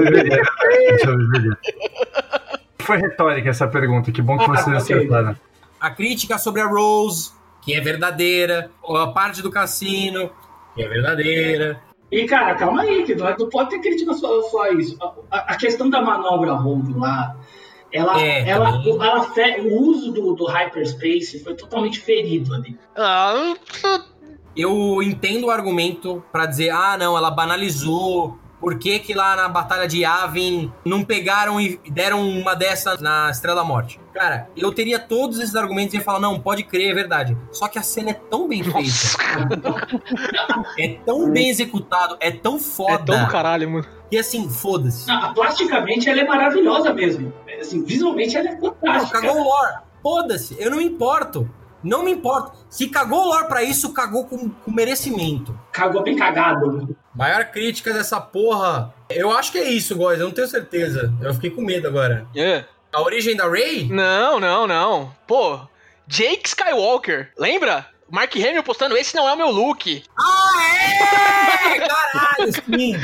Foi 2.86 2.98
retórica 2.98 3.50
essa 3.50 3.68
pergunta, 3.68 4.12
que 4.12 4.22
bom 4.22 4.38
que 4.38 4.44
Ah, 4.44 4.48
vocês 4.48 4.68
ok. 4.68 4.78
acertaram. 4.98 5.36
A 5.80 5.90
crítica 5.90 6.38
sobre 6.38 6.62
a 6.62 6.68
Rose, 6.68 7.32
que 7.62 7.74
é 7.74 7.82
verdadeira, 7.82 8.70
a 8.88 9.08
parte 9.08 9.42
do 9.42 9.50
cassino, 9.52 10.30
que 10.76 10.84
é 10.84 10.88
verdadeira. 10.88 11.82
E, 12.12 12.26
cara, 12.26 12.56
calma 12.56 12.82
aí, 12.84 13.04
que 13.04 13.16
não, 13.16 13.28
é- 13.28 13.36
não 13.38 13.50
pode 13.50 13.72
ter 13.72 13.80
crítica 13.80 14.14
só, 14.14 14.42
só 14.44 14.68
isso. 14.72 14.98
A, 15.32 15.54
a 15.54 15.58
questão 15.58 15.90
da 15.90 16.02
manobra 16.02 16.54
Rogue 16.54 16.94
lá, 16.94 17.36
ela, 17.92 18.22
É, 18.22 18.48
ela, 18.48 18.72
também. 18.74 18.96
ela 19.02 19.24
fe- 19.32 19.62
o 19.62 19.82
uso 19.82 20.12
do, 20.12 20.34
do 20.36 20.46
hyperspace 20.46 21.44
foi 21.44 21.56
totalmente 21.56 22.00
ferido 22.00 22.54
ali. 22.54 22.78
Ah, 22.96 23.54
Eu 24.56 25.02
entendo 25.04 25.48
o 25.48 25.52
argumento 25.52 26.24
pra 26.32 26.46
dizer, 26.46 26.70
ah, 26.70 26.96
não, 26.98 27.18
ela 27.18 27.30
banalizou 27.30 28.38
Por 28.60 28.80
que, 28.80 29.00
que 29.00 29.14
lá 29.14 29.36
na 29.36 29.48
Batalha 29.50 29.88
de 29.88 30.00
Yavin 30.02 30.72
não 30.84 31.04
pegaram 31.04 31.60
e 31.62 31.80
deram 31.90 32.28
uma 32.28 32.56
dessa 32.56 32.98
na 32.98 33.30
Estrela 33.30 33.58
da 33.58 33.64
Morte? 33.64 34.00
Cara, 34.14 34.50
eu 34.56 34.72
teria 34.72 34.98
todos 34.98 35.40
esses 35.40 35.56
argumentos 35.56 35.94
e 35.94 35.98
ia 35.98 36.04
falar, 36.04 36.20
não, 36.20 36.40
pode 36.40 36.64
crer, 36.64 36.92
é 36.92 36.94
verdade. 36.94 37.38
Só 37.52 37.68
que 37.68 37.78
a 37.78 37.84
cena 37.84 38.12
é 38.12 38.14
tão 38.14 38.48
bem 38.48 38.64
Nossa, 38.64 39.18
feita, 39.18 39.88
é 40.80 40.88
tão 41.06 41.30
bem 41.30 41.50
executado, 41.50 42.18
é 42.20 42.32
tão 42.32 42.56
é 42.56 42.60
foda, 42.60 43.06
tão 43.06 43.26
do 43.26 43.28
caralho, 43.32 43.70
mano. 43.70 43.86
que 44.10 44.18
assim, 44.18 44.50
foda-se. 44.50 45.10
Ah, 45.12 45.32
plasticamente 45.36 46.10
ela 46.10 46.22
é 46.22 46.26
maravilhosa 46.26 46.94
mesmo. 46.94 47.34
Assim, 47.60 47.84
visualmente 47.84 48.36
ela 48.38 48.50
é 48.50 48.56
Não, 48.56 48.74
fantástica. 48.74 49.22
cagou 49.22 49.42
o 49.42 49.44
lore. 49.44 49.74
Foda-se, 50.02 50.56
eu 50.60 50.70
não 50.72 50.78
me 50.78 50.86
importo. 50.86 51.50
Não 51.84 52.04
me 52.04 52.12
importo. 52.12 52.54
Se 52.70 52.88
cagou 52.88 53.20
o 53.22 53.28
lore 53.28 53.48
pra 53.48 53.62
isso, 53.64 53.94
cagou 53.94 54.26
com, 54.26 54.50
com 54.50 54.72
merecimento. 54.72 55.58
Cagou 55.72 56.02
bem 56.02 56.16
cagado. 56.16 56.96
Maior 57.16 57.46
crítica 57.46 57.94
dessa 57.94 58.20
porra. 58.20 58.94
Eu 59.10 59.32
acho 59.32 59.52
que 59.52 59.58
é 59.58 59.70
isso, 59.70 59.96
Góis. 59.96 60.20
Eu 60.20 60.28
não 60.28 60.34
tenho 60.34 60.48
certeza. 60.48 61.14
Eu 61.22 61.34
fiquei 61.34 61.50
com 61.50 61.62
medo 61.62 61.88
agora. 61.88 62.28
É. 62.36 62.66
A 62.92 63.02
origem 63.02 63.36
da 63.36 63.50
Rey? 63.50 63.88
Não, 63.90 64.40
não, 64.40 64.68
não. 64.68 65.16
Pô, 65.26 65.60
Jake 66.08 66.48
Skywalker, 66.48 67.32
lembra? 67.38 67.88
Mark 68.10 68.36
Hamill 68.36 68.64
postando, 68.64 68.96
esse 68.96 69.16
não 69.16 69.28
é 69.28 69.34
o 69.34 69.38
meu 69.38 69.50
look. 69.50 70.04
Ah, 70.18 70.52
é! 70.62 71.80
Sim. 72.66 72.96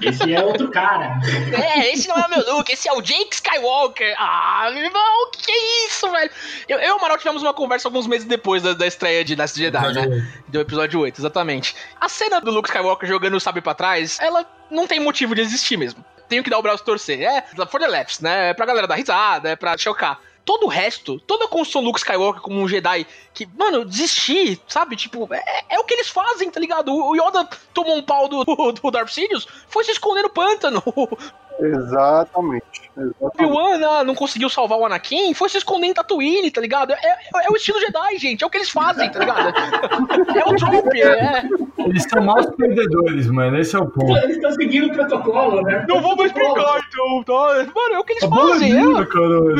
Esse 0.00 0.34
é 0.34 0.42
outro 0.42 0.70
cara. 0.70 1.18
É, 1.52 1.92
esse 1.92 2.08
não 2.08 2.16
é 2.16 2.26
o 2.26 2.30
meu 2.30 2.54
look, 2.54 2.70
esse 2.72 2.88
é 2.88 2.92
o 2.92 3.00
Jake 3.02 3.34
Skywalker. 3.34 4.14
Ah, 4.18 4.70
meu 4.72 4.84
irmão, 4.84 5.30
que 5.32 5.50
é 5.50 5.86
isso, 5.86 6.10
velho? 6.10 6.30
Eu, 6.68 6.78
eu 6.78 6.88
e 6.88 6.92
o 6.92 6.96
Amaral 6.96 7.18
tivemos 7.18 7.42
uma 7.42 7.54
conversa 7.54 7.88
alguns 7.88 8.06
meses 8.06 8.26
depois 8.26 8.62
da, 8.62 8.72
da 8.72 8.86
estreia 8.86 9.24
de 9.24 9.34
Last 9.34 9.58
Jedi, 9.58 9.92
né? 9.92 10.26
Do 10.48 10.60
episódio 10.60 11.00
8, 11.00 11.20
exatamente. 11.20 11.76
A 12.00 12.08
cena 12.08 12.40
do 12.40 12.50
Luke 12.50 12.68
Skywalker 12.68 13.08
jogando 13.08 13.34
o 13.34 13.40
sabre 13.40 13.60
pra 13.60 13.74
trás, 13.74 14.18
ela 14.20 14.44
não 14.70 14.86
tem 14.86 15.00
motivo 15.00 15.34
de 15.34 15.40
existir 15.40 15.76
mesmo. 15.76 16.04
Tenho 16.28 16.44
que 16.44 16.50
dar 16.50 16.58
o 16.58 16.62
braço 16.62 16.84
torcer. 16.84 17.20
É 17.22 17.42
for 17.66 17.80
the 17.80 17.88
laughs, 17.88 18.20
né? 18.20 18.50
É 18.50 18.54
pra 18.54 18.64
galera 18.64 18.86
dar 18.86 18.94
risada, 18.94 19.50
é 19.50 19.56
pra 19.56 19.76
chocar. 19.76 20.20
Todo 20.50 20.66
o 20.66 20.68
resto, 20.68 21.20
toda 21.20 21.44
a 21.44 21.48
construção 21.48 21.80
Luke 21.80 22.00
Skywalker 22.00 22.42
como 22.42 22.60
um 22.60 22.66
Jedi 22.66 23.06
que, 23.32 23.46
mano, 23.56 23.84
desistir, 23.84 24.60
sabe? 24.66 24.96
Tipo, 24.96 25.32
é, 25.32 25.64
é 25.68 25.78
o 25.78 25.84
que 25.84 25.94
eles 25.94 26.08
fazem, 26.08 26.50
tá 26.50 26.58
ligado? 26.58 26.92
O 26.92 27.14
Yoda 27.14 27.48
tomou 27.72 27.96
um 27.96 28.02
pau 28.02 28.26
do, 28.26 28.42
do 28.72 28.90
Darth 28.90 29.10
Sidious, 29.10 29.46
foi 29.68 29.84
se 29.84 29.92
esconder 29.92 30.22
no 30.22 30.28
pântano. 30.28 30.82
Exatamente. 31.60 32.90
O 32.96 33.00
exatamente. 33.02 33.52
Obi-Wan 33.52 34.04
não 34.04 34.14
conseguiu 34.14 34.48
salvar 34.50 34.78
o 34.78 34.84
Anakin, 34.84 35.32
foi 35.34 35.48
se 35.48 35.58
esconder 35.58 35.86
em 35.86 35.94
Tatooine, 35.94 36.50
tá 36.50 36.60
ligado? 36.60 36.92
É, 36.92 36.96
é- 36.96 37.46
é 37.46 37.50
o 37.50 37.56
estilo 37.56 37.80
Jedi, 37.80 38.18
gente, 38.18 38.42
é 38.42 38.46
o 38.46 38.50
que 38.50 38.58
eles 38.58 38.70
fazem, 38.70 39.10
tá 39.10 39.18
ligado? 39.20 39.48
É 40.36 40.44
o 40.44 40.56
trope, 40.56 41.00
é. 41.00 41.44
Eles 41.78 42.02
são 42.04 42.22
maus 42.22 42.46
perdedores, 42.56 43.26
mano. 43.28 43.58
Esse 43.58 43.76
é 43.76 43.78
o 43.78 43.86
ponto. 43.86 44.16
Eles 44.18 44.36
estão 44.36 44.52
seguindo 44.52 44.88
o 44.88 44.92
protocolo, 44.92 45.62
né? 45.62 45.84
Não 45.88 46.00
vou 46.00 46.16
mais 46.16 46.30
então, 46.30 47.22
tá? 47.24 47.66
Mano, 47.74 47.94
é 47.94 47.98
o 47.98 48.04
que 48.04 48.12
eles 48.12 48.24
A 48.24 48.28
bola 48.28 48.50
fazem, 48.50 48.72
é. 48.72 49.06
caralho. 49.06 49.56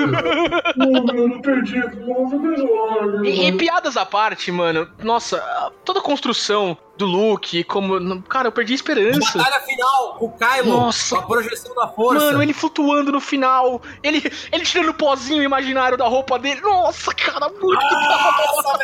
Não, 0.77 1.15
eu 1.17 1.29
não 1.29 1.41
perdi. 1.41 1.79
Não, 1.79 3.25
E, 3.25 3.49
e 3.49 3.53
piadas 3.53 3.97
à 3.97 4.05
parte, 4.05 4.51
mano, 4.53 4.89
nossa, 5.03 5.43
toda 5.85 6.01
a 6.01 6.03
construção 6.03 6.77
do 7.01 7.07
Luke, 7.07 7.65
como. 7.65 8.23
Cara, 8.23 8.49
eu 8.49 8.53
perdi 8.53 8.73
a 8.73 8.77
esperança. 8.77 9.39
Batalha 9.39 9.61
final, 9.63 10.17
o 10.21 10.31
Kylo, 10.31 10.69
Nossa. 10.69 11.17
com 11.17 11.23
a 11.23 11.27
projeção 11.27 11.75
da 11.75 11.89
força. 11.89 12.27
Mano, 12.27 12.43
ele 12.43 12.53
flutuando 12.53 13.11
no 13.11 13.21
final, 13.21 13.81
ele, 14.03 14.23
ele 14.53 14.65
tirando 14.65 14.91
o 14.91 14.95
pozinho 14.95 15.43
imaginário 15.43 15.97
da 15.97 16.07
roupa 16.07 16.39
dele. 16.39 16.61
Nossa, 16.61 17.13
cara, 17.15 17.49
muito 17.49 17.83
Nossa. 17.83 18.81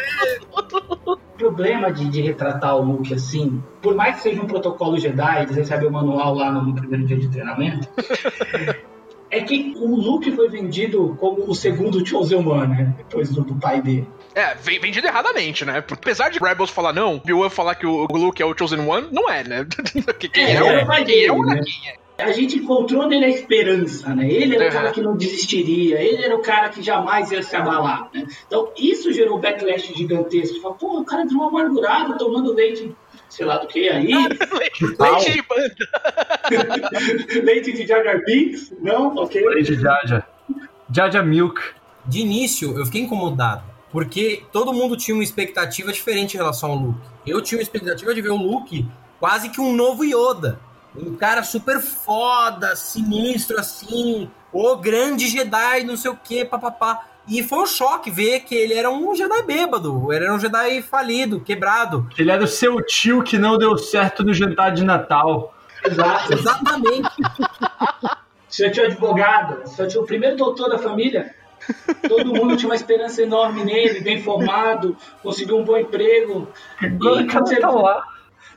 O 1.07 1.39
problema 1.39 1.93
de, 1.93 2.09
de 2.09 2.23
retratar 2.23 2.77
o 2.77 2.83
Luke 2.83 3.13
assim, 3.13 3.63
por 3.83 3.95
mais 3.95 4.17
que 4.17 4.23
seja 4.23 4.43
um 4.43 4.47
protocolo 4.47 4.99
Jedi, 4.99 5.43
eles 5.43 5.55
recebem 5.55 5.89
o 5.89 5.93
manual 5.93 6.35
lá 6.35 6.51
no 6.51 6.75
primeiro 6.75 7.05
dia 7.05 7.19
de 7.19 7.29
treinamento, 7.29 7.87
é 9.31 9.41
que 9.41 9.75
o 9.77 9.97
Luke 9.97 10.31
foi 10.33 10.49
vendido 10.49 11.17
como 11.19 11.49
o 11.49 11.55
segundo 11.55 12.05
Chosen 12.07 12.47
One, 12.47 12.69
né? 12.69 12.95
Depois 12.97 13.31
do, 13.31 13.43
do 13.43 13.55
pai 13.57 13.81
dele. 13.83 14.07
É, 14.35 14.55
vendido 14.55 15.07
erradamente, 15.07 15.65
né? 15.65 15.79
Apesar 15.79 16.29
de 16.31 16.39
Rebels 16.39 16.71
falar 16.71 16.93
não, 16.93 17.17
Obi-Wan 17.17 17.49
falar 17.51 17.75
que 17.75 17.87
o 17.87 18.05
Luke 18.07 18.43
é 18.43 18.47
o 18.47 18.57
Chosen 18.57 18.81
One, 18.81 19.09
não 19.11 19.31
é, 19.31 19.43
né? 19.45 19.67
Que- 20.19 20.29
Quem 20.29 20.45
é, 20.45 20.55
É, 20.57 20.63
o 20.63 20.67
é 20.67 20.83
o 20.83 20.87
pai 20.87 21.01
é 21.01 21.03
o 21.03 21.07
dele, 21.07 21.43
né? 21.43 21.61
A 22.19 22.33
gente 22.33 22.57
encontrou 22.57 23.07
nele 23.07 23.27
a 23.27 23.29
esperança, 23.29 24.15
né? 24.15 24.27
Ele 24.31 24.57
era 24.57 24.69
o 24.69 24.73
cara 24.73 24.91
que 24.91 25.03
não 25.03 25.15
desistiria, 25.19 26.01
ele 26.01 26.25
era 26.25 26.35
o 26.35 26.41
cara 26.41 26.71
que 26.71 26.83
jamais 26.83 27.31
ia 27.31 27.43
se 27.43 27.55
abalar, 27.55 28.09
né? 28.15 28.27
Então, 28.47 28.71
isso 28.79 29.13
gerou 29.13 29.37
um 29.37 29.41
backlash 29.41 29.93
gigantesco. 29.95 30.59
Fala, 30.63 30.75
pô, 30.75 31.01
o 31.01 31.05
cara 31.05 31.27
um 31.31 31.43
amargurado, 31.43 32.17
tomando 32.17 32.55
leite, 32.55 32.91
sei 33.37 33.45
lá 33.45 33.59
do 33.59 33.67
que 33.67 33.87
aí, 33.89 34.09
Leite 34.99 35.33
de 35.33 35.43
banda. 35.43 35.75
leite 37.45 37.73
de 37.73 37.87
Jar 37.87 38.25
Binks, 38.25 38.73
não, 38.81 39.15
ok? 39.17 39.45
Lady 39.45 39.75
Jaja. 39.75 40.27
Jaja 40.91 41.23
Milk. 41.23 41.61
De 42.07 42.21
início, 42.21 42.79
eu 42.79 42.87
fiquei 42.87 43.03
incomodado. 43.03 43.63
Porque 43.91 44.43
todo 44.53 44.73
mundo 44.73 44.97
tinha 44.97 45.15
uma 45.15 45.25
expectativa 45.25 45.93
diferente 45.93 46.35
em 46.35 46.37
relação 46.39 46.71
ao 46.71 46.77
Luke. 46.77 47.01
Eu 47.27 47.43
tinha 47.43 47.59
uma 47.59 47.63
expectativa 47.63 48.15
de 48.15 48.23
ver 48.23 48.31
o 48.31 48.37
Luke 48.37 48.87
quase 49.19 49.49
que 49.51 49.61
um 49.61 49.75
novo 49.75 50.05
Yoda. 50.05 50.59
Um 50.97 51.15
cara 51.15 51.43
super 51.43 51.81
foda, 51.81 52.75
sinistro 52.75 53.59
assim. 53.59 54.31
O 54.59 54.75
grande 54.77 55.29
Jedi, 55.29 55.85
não 55.85 55.99
sei 55.99 56.11
o 56.11 56.17
que, 56.17 56.43
papapá. 56.43 57.05
E 57.29 57.43
foi 57.43 57.59
um 57.59 57.67
choque 57.67 58.11
ver 58.11 58.41
que 58.41 58.55
ele 58.55 58.73
era 58.73 58.91
um 58.91 59.15
Jedi 59.15 59.43
bêbado. 59.43 60.11
Ele 60.11 60.25
era 60.25 60.35
um 60.35 60.39
Jedi 60.39 60.81
falido, 60.81 61.41
quebrado. 61.41 62.09
Ele 62.17 62.31
era 62.31 62.43
o 62.43 62.47
seu 62.47 62.81
tio 62.81 63.23
que 63.23 63.37
não 63.37 63.59
deu 63.59 63.77
certo 63.77 64.25
no 64.25 64.33
jantar 64.33 64.73
de 64.73 64.83
Natal. 64.83 65.55
Exato. 65.85 66.33
Exatamente. 66.33 67.11
Seu 68.49 68.71
tio 68.73 68.85
advogado, 68.85 69.69
seu 69.69 69.87
tio 69.89 70.03
o 70.03 70.07
primeiro 70.07 70.37
doutor 70.37 70.71
da 70.71 70.79
família. 70.79 71.35
Todo 72.09 72.33
mundo 72.33 72.57
tinha 72.57 72.71
uma 72.71 72.77
esperança 72.77 73.21
enorme 73.21 73.65
nele, 73.65 74.01
bem 74.01 74.23
formado, 74.23 74.97
conseguiu 75.23 75.59
um 75.59 75.65
bom 75.65 75.77
emprego. 75.77 76.49
Agora 76.81 77.21
E 77.21 77.25
o 77.25 77.27
cara 77.27 77.45
você 77.45 77.57
tá 77.57 77.71
lá. 77.71 78.05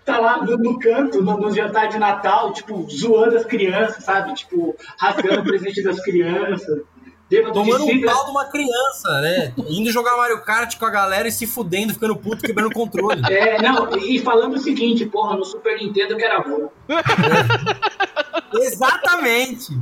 Tá 0.10 0.20
lá 0.20 0.44
no, 0.44 0.58
no 0.58 0.80
canto, 0.80 1.22
no, 1.22 1.38
no 1.38 1.52
jantar 1.52 1.88
de 1.88 2.00
Natal, 2.00 2.52
tipo, 2.52 2.88
zoando 2.90 3.38
as 3.38 3.46
crianças, 3.46 4.04
sabe? 4.04 4.34
Tipo, 4.34 4.76
rasgando 4.98 5.42
o 5.42 5.44
presente 5.44 5.84
das 5.84 6.00
crianças. 6.02 6.82
Tomando 7.54 7.86
um 7.86 8.02
pau 8.02 8.26
de 8.26 8.32
uma 8.32 8.46
criança, 8.46 9.22
né? 9.22 9.54
Indo 9.70 9.92
jogar 9.92 10.18
Mario 10.18 10.42
Kart 10.42 10.76
com 10.80 10.86
a 10.86 10.90
galera 10.90 11.28
e 11.28 11.32
se 11.32 11.46
fudendo, 11.46 11.94
ficando 11.94 12.16
puto, 12.16 12.42
quebrando 12.42 12.70
o 12.70 12.74
controle. 12.74 13.22
É, 13.32 13.62
não, 13.62 13.96
e 14.00 14.18
falando 14.18 14.56
o 14.56 14.60
seguinte, 14.60 15.06
porra, 15.06 15.38
no 15.38 15.46
Super 15.46 15.78
Nintendo 15.78 16.18
que 16.18 16.24
era 16.24 16.42
bom. 16.42 16.72
Exatamente. 18.60 19.78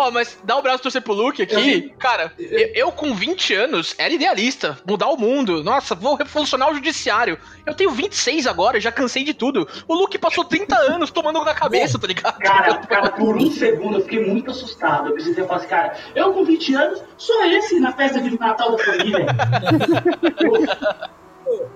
Ó, 0.00 0.10
mas 0.10 0.38
dá 0.42 0.56
o 0.56 0.62
braço 0.62 0.78
a 0.78 0.82
torcer 0.84 1.02
pro 1.02 1.12
Luke 1.12 1.42
aqui. 1.42 1.92
Cara, 1.98 2.32
eu, 2.38 2.72
eu 2.74 2.92
com 2.92 3.14
20 3.14 3.52
anos 3.52 3.94
era 3.98 4.14
idealista. 4.14 4.78
Mudar 4.88 5.10
o 5.10 5.16
mundo. 5.18 5.62
Nossa, 5.62 5.94
vou 5.94 6.14
revolucionar 6.14 6.70
o 6.70 6.74
judiciário. 6.74 7.38
Eu 7.66 7.74
tenho 7.74 7.90
26 7.90 8.46
agora, 8.46 8.80
já 8.80 8.90
cansei 8.90 9.24
de 9.24 9.34
tudo. 9.34 9.68
O 9.86 9.94
Luke 9.94 10.16
passou 10.16 10.42
30 10.42 10.74
anos 10.90 11.10
tomando 11.10 11.44
na 11.44 11.52
cabeça, 11.52 11.98
tá 11.98 12.06
ligado? 12.06 12.38
Cara, 12.38 12.78
cara, 12.78 13.10
por 13.10 13.36
um 13.36 13.50
segundo 13.50 13.98
eu 13.98 14.02
fiquei 14.04 14.24
muito 14.24 14.50
assustado. 14.50 15.08
Eu 15.08 15.12
precisei 15.12 15.44
falar 15.44 15.58
assim, 15.58 15.68
cara, 15.68 15.94
eu 16.14 16.32
com 16.32 16.46
20 16.46 16.74
anos, 16.74 17.02
sou 17.18 17.44
esse 17.44 17.78
na 17.78 17.92
festa 17.92 18.22
de 18.22 18.40
Natal 18.40 18.74
da 18.74 18.82
família. 18.82 19.26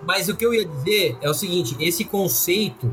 Mas 0.06 0.30
o 0.30 0.36
que 0.36 0.46
eu 0.46 0.54
ia 0.54 0.64
dizer 0.64 1.18
é 1.20 1.28
o 1.28 1.34
seguinte: 1.34 1.76
esse 1.78 2.06
conceito, 2.06 2.90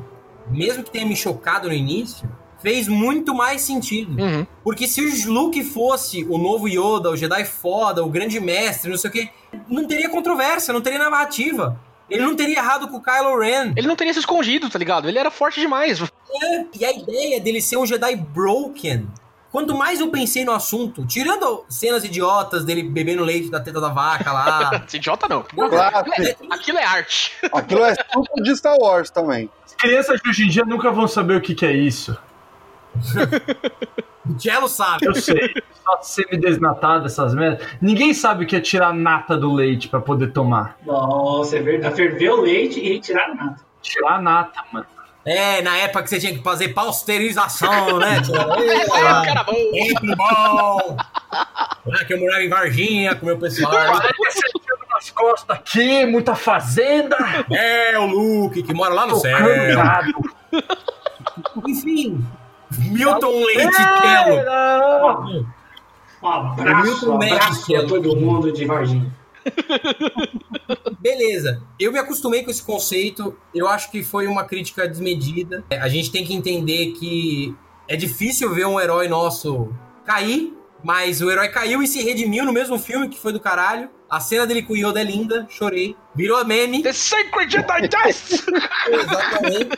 mesmo 0.49 0.83
que 0.83 0.91
tenha 0.91 1.05
me 1.05 1.15
chocado 1.15 1.69
no 1.69 1.73
início, 1.73 2.29
fez 2.61 2.87
muito 2.87 3.33
mais 3.33 3.61
sentido. 3.61 4.21
Uhum. 4.21 4.45
Porque 4.63 4.87
se 4.87 5.01
o 5.01 5.31
Luke 5.33 5.63
fosse 5.63 6.23
o 6.29 6.37
novo 6.37 6.67
Yoda, 6.67 7.09
o 7.09 7.17
Jedi 7.17 7.43
foda, 7.45 8.03
o 8.03 8.09
grande 8.09 8.39
mestre, 8.39 8.89
não 8.91 8.97
sei 8.97 9.09
o 9.09 9.13
que, 9.13 9.29
não 9.67 9.85
teria 9.85 10.09
controvérsia, 10.09 10.73
não 10.73 10.81
teria 10.81 10.99
narrativa. 10.99 11.79
Ele 12.09 12.23
não 12.23 12.35
teria 12.35 12.57
errado 12.57 12.89
com 12.89 12.97
o 12.97 13.01
Kylo 13.01 13.39
Ren. 13.39 13.71
Ele 13.75 13.87
não 13.87 13.95
teria 13.95 14.13
se 14.13 14.19
escondido, 14.19 14.69
tá 14.69 14.77
ligado? 14.77 15.07
Ele 15.07 15.17
era 15.17 15.31
forte 15.31 15.61
demais. 15.61 16.01
É, 16.01 16.65
E 16.77 16.85
a 16.85 16.91
ideia 16.91 17.39
dele 17.39 17.61
ser 17.61 17.77
um 17.77 17.85
Jedi 17.85 18.15
broken. 18.17 19.07
Quanto 19.51 19.75
mais 19.75 19.99
eu 19.99 20.07
pensei 20.09 20.45
no 20.45 20.53
assunto, 20.53 21.05
tirando 21.05 21.65
cenas 21.67 22.05
idiotas 22.05 22.63
dele 22.63 22.83
bebendo 22.83 23.23
leite 23.23 23.49
da 23.49 23.59
teta 23.59 23.81
da 23.81 23.89
vaca 23.89 24.31
lá. 24.31 24.85
Idiota 24.93 25.27
não. 25.27 25.43
Claro. 25.43 25.97
Aquilo 25.97 26.25
é, 26.25 26.35
aquilo 26.49 26.77
é 26.77 26.83
arte. 26.85 27.33
Aquilo 27.51 27.83
é 27.83 27.95
super 28.13 28.43
de 28.43 28.55
Star 28.55 28.77
Wars 28.77 29.09
também. 29.09 29.49
As 29.65 29.73
crianças 29.75 30.21
de 30.21 30.29
hoje 30.29 30.45
em 30.45 30.49
dia 30.49 30.63
nunca 30.63 30.89
vão 30.91 31.05
saber 31.05 31.35
o 31.35 31.41
que, 31.41 31.53
que 31.53 31.65
é 31.65 31.73
isso. 31.73 32.17
O 34.29 34.39
Cello 34.39 34.67
sabe. 34.67 35.07
Eu 35.07 35.15
sei. 35.15 35.53
Só 35.83 36.01
semi-desnatado, 36.01 37.07
essas 37.07 37.33
merdas. 37.33 37.67
Ninguém 37.81 38.13
sabe 38.13 38.43
o 38.43 38.47
que 38.47 38.55
é 38.55 38.61
tirar 38.61 38.93
nata 38.93 39.35
do 39.35 39.51
leite 39.51 39.87
pra 39.87 39.99
poder 39.99 40.31
tomar. 40.31 40.77
Nossa, 40.85 41.57
é 41.57 41.61
verdade. 41.61 41.95
Ferveu 41.95 42.35
o 42.35 42.41
leite 42.41 42.79
e 42.79 42.93
retiraram 42.93 43.35
nada. 43.35 43.55
Tirar 43.81 44.15
a 44.15 44.21
nata, 44.21 44.63
mano. 44.71 44.85
É, 45.23 45.61
na 45.61 45.77
época 45.77 46.03
que 46.03 46.09
você 46.09 46.19
tinha 46.19 46.33
que 46.33 46.43
fazer 46.43 46.69
pasteurização, 46.69 47.97
né? 47.99 48.17
É, 48.17 49.25
cara 49.25 49.43
bom. 49.43 49.53
Tempo 49.53 50.15
bom! 50.15 50.97
Lá 51.85 52.05
que 52.05 52.13
eu 52.13 52.19
morava 52.19 52.43
em 52.43 52.49
Varginha 52.49 53.15
com 53.15 53.25
meu 53.27 53.37
pessoal. 53.37 53.71
Esse 54.27 54.41
tiro 54.41 54.77
nas 54.89 55.09
costas 55.11 55.57
aqui, 55.57 56.05
muita 56.05 56.35
fazenda. 56.35 57.17
É, 57.51 57.97
o 57.99 58.05
Luke, 58.05 58.63
que 58.63 58.73
mora 58.73 58.93
lá 58.93 59.05
no 59.05 59.15
céu. 59.17 59.37
Enfim, 61.67 62.25
Milton 62.89 63.43
Leite 63.45 63.81
não. 64.45 65.45
Um 66.23 66.27
abraço, 66.27 66.83
Milton 66.83 67.17
Mendes, 67.17 67.35
abraço 67.37 67.75
é 67.75 67.79
pra 67.79 67.87
todo 67.87 68.15
mundo 68.15 68.51
de 68.51 68.65
Varginha. 68.65 69.11
Beleza, 70.99 71.63
eu 71.79 71.91
me 71.91 71.97
acostumei 71.97 72.43
com 72.43 72.51
esse 72.51 72.61
conceito. 72.61 73.35
Eu 73.53 73.67
acho 73.67 73.89
que 73.89 74.03
foi 74.03 74.27
uma 74.27 74.43
crítica 74.43 74.87
desmedida. 74.87 75.63
É, 75.69 75.79
A 75.79 75.87
gente 75.87 76.11
tem 76.11 76.23
que 76.23 76.33
entender 76.33 76.91
que 76.91 77.55
é 77.87 77.95
difícil 77.95 78.53
ver 78.53 78.67
um 78.67 78.79
herói 78.79 79.07
nosso 79.07 79.73
cair, 80.05 80.53
mas 80.83 81.21
o 81.21 81.31
herói 81.31 81.49
caiu 81.49 81.81
e 81.81 81.87
se 81.87 82.03
redimiu 82.03 82.45
no 82.45 82.53
mesmo 82.53 82.77
filme 82.77 83.09
que 83.09 83.17
foi 83.17 83.33
do 83.33 83.39
caralho. 83.39 83.89
A 84.07 84.19
cena 84.19 84.45
dele 84.45 84.61
com 84.61 84.73
o 84.73 84.77
Yoda 84.77 84.99
é 84.99 85.03
linda, 85.03 85.47
chorei. 85.49 85.95
Virou 86.13 86.43
meme. 86.45 86.83
The 86.83 86.93
Sacred 86.93 87.51
Jedi! 87.51 87.87
Exatamente. 88.91 89.69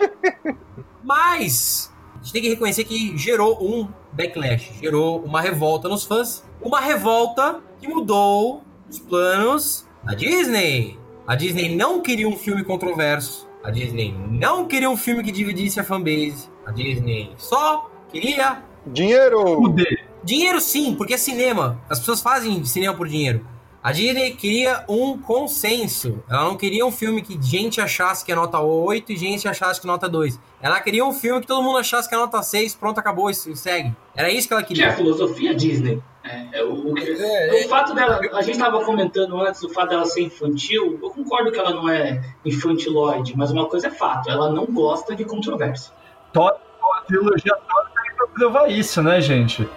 Mas 1.03 1.92
a 2.23 2.25
gente 2.25 2.31
tem 2.31 2.41
que 2.41 2.49
reconhecer 2.49 2.85
que 2.85 3.17
gerou 3.17 3.61
um 3.61 3.85
backlash, 4.13 4.71
gerou 4.81 5.21
uma 5.25 5.41
revolta 5.41 5.89
nos 5.89 6.05
fãs. 6.05 6.41
Uma 6.61 6.79
revolta 6.79 7.59
que 7.81 7.85
mudou 7.85 8.63
os 8.89 8.97
planos 8.97 9.85
da 10.01 10.13
Disney. 10.13 10.97
A 11.27 11.35
Disney 11.35 11.75
não 11.75 11.99
queria 12.01 12.25
um 12.25 12.37
filme 12.37 12.63
controverso. 12.63 13.45
A 13.61 13.69
Disney 13.69 14.15
não 14.29 14.65
queria 14.65 14.89
um 14.89 14.95
filme 14.95 15.21
que 15.21 15.33
dividisse 15.33 15.81
a 15.81 15.83
fanbase. 15.83 16.49
A 16.65 16.71
Disney 16.71 17.33
só 17.35 17.91
queria 18.09 18.63
Dinheiro! 18.87 19.43
Fuder. 19.55 20.07
Dinheiro 20.23 20.61
sim, 20.61 20.95
porque 20.95 21.15
é 21.15 21.17
cinema. 21.17 21.81
As 21.89 21.99
pessoas 21.99 22.21
fazem 22.21 22.63
cinema 22.63 22.93
por 22.93 23.09
dinheiro. 23.09 23.45
A 23.83 23.91
Disney 23.91 24.31
queria 24.31 24.85
um 24.87 25.17
consenso. 25.17 26.23
Ela 26.29 26.45
não 26.45 26.55
queria 26.55 26.85
um 26.85 26.91
filme 26.91 27.21
que 27.21 27.37
gente 27.41 27.81
achasse 27.81 28.23
que 28.23 28.31
é 28.31 28.35
nota 28.35 28.59
8 28.61 29.11
e 29.11 29.17
gente 29.17 29.45
achasse 29.45 29.81
que 29.81 29.85
é 29.85 29.91
nota 29.91 30.07
2. 30.07 30.39
Ela 30.61 30.79
queria 30.79 31.03
um 31.05 31.11
filme 31.11 31.41
que 31.41 31.47
todo 31.47 31.61
mundo 31.61 31.77
achasse 31.79 32.07
que 32.07 32.15
é 32.15 32.17
nota 32.17 32.41
6, 32.41 32.75
pronto, 32.75 32.97
acabou, 32.99 33.29
e 33.29 33.33
segue. 33.33 33.93
Era 34.15 34.29
isso 34.31 34.47
que 34.47 34.53
ela 34.53 34.63
Que 34.63 34.73
é 34.81 34.85
a 34.85 34.87
queria. 34.91 34.95
filosofia 34.95 35.53
Disney. 35.53 36.01
É, 36.23 36.59
é 36.59 36.63
o, 36.63 36.91
o 36.91 36.93
que- 36.93 37.11
É, 37.11 37.65
o 37.65 37.67
fato 37.67 37.93
dela, 37.93 38.21
a 38.31 38.41
gente 38.41 38.53
estava 38.55 38.85
comentando 38.85 39.37
antes 39.41 39.61
o 39.63 39.69
fato 39.69 39.89
dela 39.89 40.05
ser 40.05 40.21
infantil. 40.21 40.97
Eu 41.03 41.09
concordo 41.09 41.51
que 41.51 41.59
ela 41.59 41.71
não 41.71 41.89
é 41.89 42.23
infantiloide, 42.45 43.35
mas 43.35 43.51
uma 43.51 43.67
coisa 43.67 43.87
é 43.87 43.91
fato, 43.91 44.29
ela 44.29 44.49
não 44.49 44.65
gosta 44.67 45.13
de 45.13 45.25
controvérsia. 45.25 45.91
Thor, 46.31 46.53
a 46.53 47.01
trilogia 47.01 47.53
tá 47.67 47.85
pra 48.15 48.27
provar 48.27 48.71
isso, 48.71 49.03
né, 49.03 49.19
gente? 49.19 49.67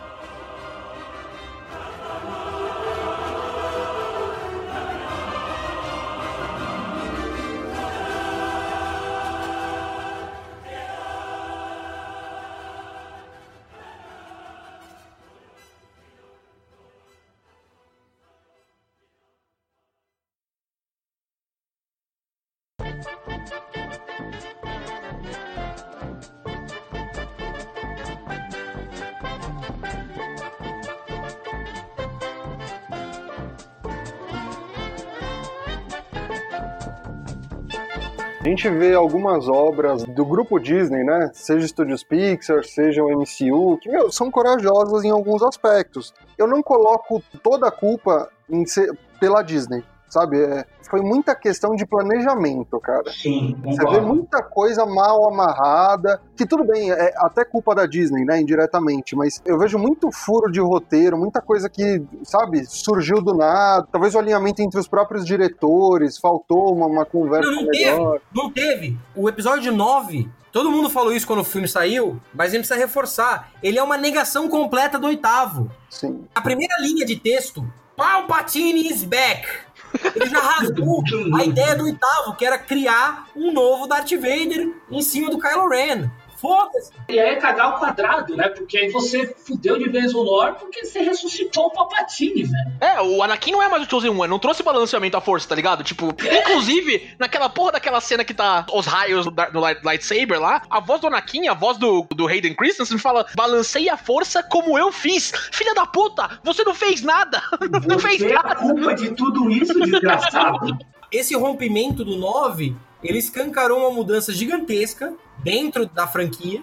Gente 38.67 38.79
vê 38.79 38.95
algumas 38.95 39.49
obras 39.49 40.03
do 40.05 40.25
grupo 40.25 40.59
Disney, 40.59 41.05
né? 41.05 41.31
Seja 41.33 41.65
Estúdios 41.65 42.03
Pixar, 42.03 42.65
seja 42.65 43.03
o 43.03 43.09
MCU, 43.09 43.79
que, 43.79 43.89
meu, 43.89 44.11
são 44.11 44.31
corajosas 44.31 45.05
em 45.05 45.11
alguns 45.11 45.43
aspectos. 45.43 46.13
Eu 46.37 46.47
não 46.47 46.63
coloco 46.63 47.23
toda 47.43 47.69
a 47.69 47.71
culpa 47.71 48.29
em 48.51 48.67
ser 48.67 48.91
pela 49.21 49.43
Disney, 49.43 49.83
sabe? 50.09 50.41
É, 50.41 50.65
foi 50.89 51.01
muita 51.01 51.35
questão 51.35 51.75
de 51.75 51.85
planejamento, 51.87 52.79
cara. 52.81 53.11
Sim, 53.11 53.57
Você 53.65 53.85
vê 53.85 54.01
muita 54.01 54.43
coisa 54.43 54.87
mal 54.87 55.29
amarrada, 55.29 56.21
que 56.37 56.47
tudo 56.47 56.65
bem, 56.65 56.91
é 56.91 57.13
até 57.17 57.45
culpa 57.45 57.75
da 57.75 57.87
Disney, 57.87 58.25
né, 58.25 58.41
indiretamente, 58.41 59.17
mas 59.17 59.43
eu 59.45 59.59
vejo 59.59 59.79
muito 59.79 60.11
furo 60.13 60.51
de 60.51 60.61
roteiro, 60.61 61.19
muita 61.19 61.41
coisa 61.41 61.69
que, 61.69 62.03
sabe, 62.23 62.65
surgiu 62.67 63.21
do 63.21 63.35
nada, 63.35 63.87
talvez 63.91 64.15
o 64.15 64.19
alinhamento 64.19 64.63
entre 64.63 64.79
os 64.79 64.89
próprios 64.89 65.25
diretores, 65.25 66.19
faltou 66.19 66.75
uma, 66.75 66.87
uma 66.87 67.05
conversa 67.05 67.51
Não, 67.51 67.63
não 67.63 67.69
melhor. 67.69 68.21
Não 68.35 68.51
teve. 68.51 68.97
O 69.15 69.29
episódio 69.29 69.73
9, 69.73 70.29
todo 70.53 70.71
mundo 70.71 70.89
falou 70.89 71.13
isso 71.13 71.27
quando 71.27 71.41
o 71.41 71.45
filme 71.45 71.67
saiu, 71.67 72.21
mas 72.33 72.49
a 72.49 72.51
gente 72.53 72.67
precisa 72.67 72.79
reforçar. 72.79 73.51
Ele 73.63 73.79
é 73.79 73.83
uma 73.83 73.97
negação 73.97 74.49
completa 74.49 74.99
do 74.99 75.09
oitavo. 75.09 75.71
Sim. 75.91 76.25
A 76.35 76.41
primeira 76.41 76.77
linha 76.81 77.05
de 77.05 77.17
texto, 77.17 77.67
Palpatine 77.97 78.89
is 78.89 79.03
back. 79.03 79.66
Ele 80.15 80.27
já 80.27 80.41
rasgou 80.41 81.03
a 81.35 81.45
ideia 81.45 81.77
do 81.77 81.85
oitavo, 81.85 82.35
que 82.37 82.45
era 82.45 82.59
criar 82.59 83.27
um 83.35 83.53
novo 83.53 83.87
Darth 83.87 84.13
Vader 84.13 84.73
em 84.91 85.03
cima 85.03 85.31
do 85.31 85.39
Kylo 85.39 85.69
Ren. 85.69 86.11
Foda-se. 86.37 86.91
E 87.09 87.19
aí 87.19 87.31
é 87.31 87.37
cagar 87.37 87.67
ao 87.67 87.79
quadrado, 87.79 88.37
né? 88.37 88.49
Porque 88.49 88.77
aí 88.79 88.91
você 88.91 89.27
fudeu 89.47 89.79
de 89.79 89.89
vez 89.89 90.15
o 90.15 90.23
lore 90.23 90.55
porque 90.59 90.85
você 90.85 91.01
ressuscitou 91.01 91.67
o 91.67 91.71
Palpatine, 91.71 92.43
velho. 92.45 92.73
É, 92.81 93.01
o 93.03 93.23
Anakin 93.23 93.53
não 93.53 93.63
é 93.63 93.69
mais 93.69 93.83
o 93.87 93.91
Chosen 93.91 94.11
One, 94.11 94.29
não 94.29 94.39
trouxe 94.39 94.63
balanceamento 94.63 95.17
à 95.17 95.21
força, 95.21 95.49
tá 95.49 95.55
ligado? 95.55 95.83
Tipo, 95.85 96.15
inclusive, 96.41 97.15
naquela 97.19 97.49
porra 97.49 97.73
daquela 97.73 98.01
cena 98.01 98.25
que 98.25 98.35
tá 98.35 98.67
os 98.73 98.87
raios 98.87 99.27
light- 99.55 99.83
lightsaber 99.85 100.41
lá, 100.41 100.63
a 100.71 100.81
voz 100.81 101.01
do 101.01 101.07
Anakin, 101.07 101.49
a 101.49 101.55
voz 101.55 101.79
do, 101.79 102.07
do 102.15 102.27
Hayden 102.27 102.55
Christensen 102.55 102.99
fala, 102.99 103.27
balanceia 103.35 103.95
a 103.95 103.97
força 103.97 104.43
como 104.43 104.79
eu 104.79 104.93
fiz. 104.93 105.33
Filha 105.53 105.75
da 105.75 105.87
puta, 105.87 106.39
você 106.45 106.63
não 106.65 106.75
fez 106.75 107.03
nada. 107.03 107.41
Não 107.87 107.99
fez 107.99 108.19
Você 108.19 108.27
é 108.33 108.37
a 108.37 108.43
nada. 108.43 108.57
culpa 108.57 108.95
de 108.95 109.11
tudo 109.15 109.51
isso, 109.51 109.73
desgraçado. 109.81 110.77
Esse 111.11 111.35
rompimento 111.37 112.05
do 112.05 112.17
9, 112.17 112.75
ele 113.07 113.19
escancarou 113.19 113.81
uma 113.81 113.91
mudança 113.91 114.33
gigantesca 114.33 115.15
dentro 115.39 115.87
da 115.87 116.07
franquia, 116.07 116.63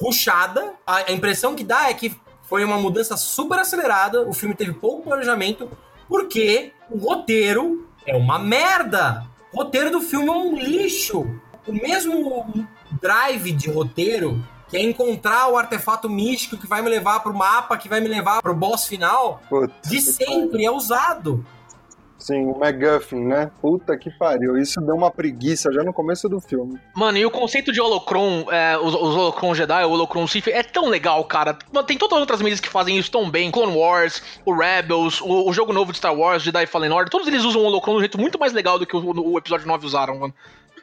ruchada. 0.00 0.74
A, 0.86 1.10
a 1.10 1.12
impressão 1.12 1.54
que 1.54 1.64
dá 1.64 1.88
é 1.88 1.94
que 1.94 2.14
foi 2.42 2.64
uma 2.64 2.76
mudança 2.76 3.16
super 3.16 3.58
acelerada, 3.58 4.28
o 4.28 4.32
filme 4.32 4.54
teve 4.54 4.72
pouco 4.72 5.02
planejamento, 5.02 5.70
porque 6.08 6.72
o 6.90 6.98
roteiro 6.98 7.88
é 8.06 8.14
uma 8.14 8.38
merda. 8.38 9.26
O 9.52 9.58
roteiro 9.58 9.90
do 9.90 10.00
filme 10.00 10.28
é 10.28 10.32
um 10.32 10.54
lixo. 10.56 11.20
O 11.66 11.72
mesmo 11.72 12.66
drive 13.00 13.52
de 13.52 13.70
roteiro, 13.70 14.42
que 14.68 14.76
é 14.76 14.82
encontrar 14.82 15.48
o 15.48 15.56
artefato 15.56 16.10
místico 16.10 16.56
que 16.56 16.66
vai 16.66 16.82
me 16.82 16.88
levar 16.88 17.20
pro 17.20 17.32
mapa, 17.32 17.76
que 17.76 17.88
vai 17.88 18.00
me 18.00 18.08
levar 18.08 18.42
pro 18.42 18.54
boss 18.54 18.86
final, 18.86 19.40
de 19.86 20.00
sempre 20.00 20.64
é 20.64 20.70
usado. 20.70 21.44
Sim, 22.22 22.46
o 22.46 22.56
MacGuffin, 22.56 23.18
né? 23.18 23.50
Puta 23.60 23.98
que 23.98 24.08
pariu. 24.08 24.56
Isso 24.56 24.80
deu 24.80 24.94
uma 24.94 25.10
preguiça 25.10 25.72
já 25.72 25.82
no 25.82 25.92
começo 25.92 26.28
do 26.28 26.40
filme. 26.40 26.78
Mano, 26.94 27.18
e 27.18 27.26
o 27.26 27.30
conceito 27.32 27.72
de 27.72 27.80
holocron, 27.80 28.46
é, 28.48 28.78
os, 28.78 28.94
os 28.94 29.16
holocron 29.16 29.52
Jedi, 29.52 29.84
o 29.84 29.90
holocron 29.90 30.24
Sith, 30.28 30.46
é 30.46 30.62
tão 30.62 30.88
legal, 30.88 31.24
cara. 31.24 31.52
Tem 31.84 31.98
todas 31.98 32.14
as 32.14 32.20
outras 32.20 32.40
mídias 32.40 32.60
que 32.60 32.68
fazem 32.68 32.96
isso 32.96 33.10
tão 33.10 33.28
bem. 33.28 33.50
Clone 33.50 33.76
Wars, 33.76 34.22
o 34.46 34.54
Rebels, 34.54 35.20
o, 35.20 35.48
o 35.48 35.52
jogo 35.52 35.72
novo 35.72 35.90
de 35.90 35.98
Star 35.98 36.16
Wars, 36.16 36.44
Jedi 36.44 36.64
Fallen 36.66 36.92
Order, 36.92 37.10
todos 37.10 37.26
eles 37.26 37.42
usam 37.42 37.60
o 37.60 37.64
holocron 37.64 37.94
de 37.94 37.96
um 37.96 38.00
jeito 38.02 38.20
muito 38.20 38.38
mais 38.38 38.52
legal 38.52 38.78
do 38.78 38.86
que 38.86 38.96
o, 38.96 39.32
o 39.32 39.36
episódio 39.36 39.66
9 39.66 39.84
usaram, 39.84 40.16
mano. 40.20 40.34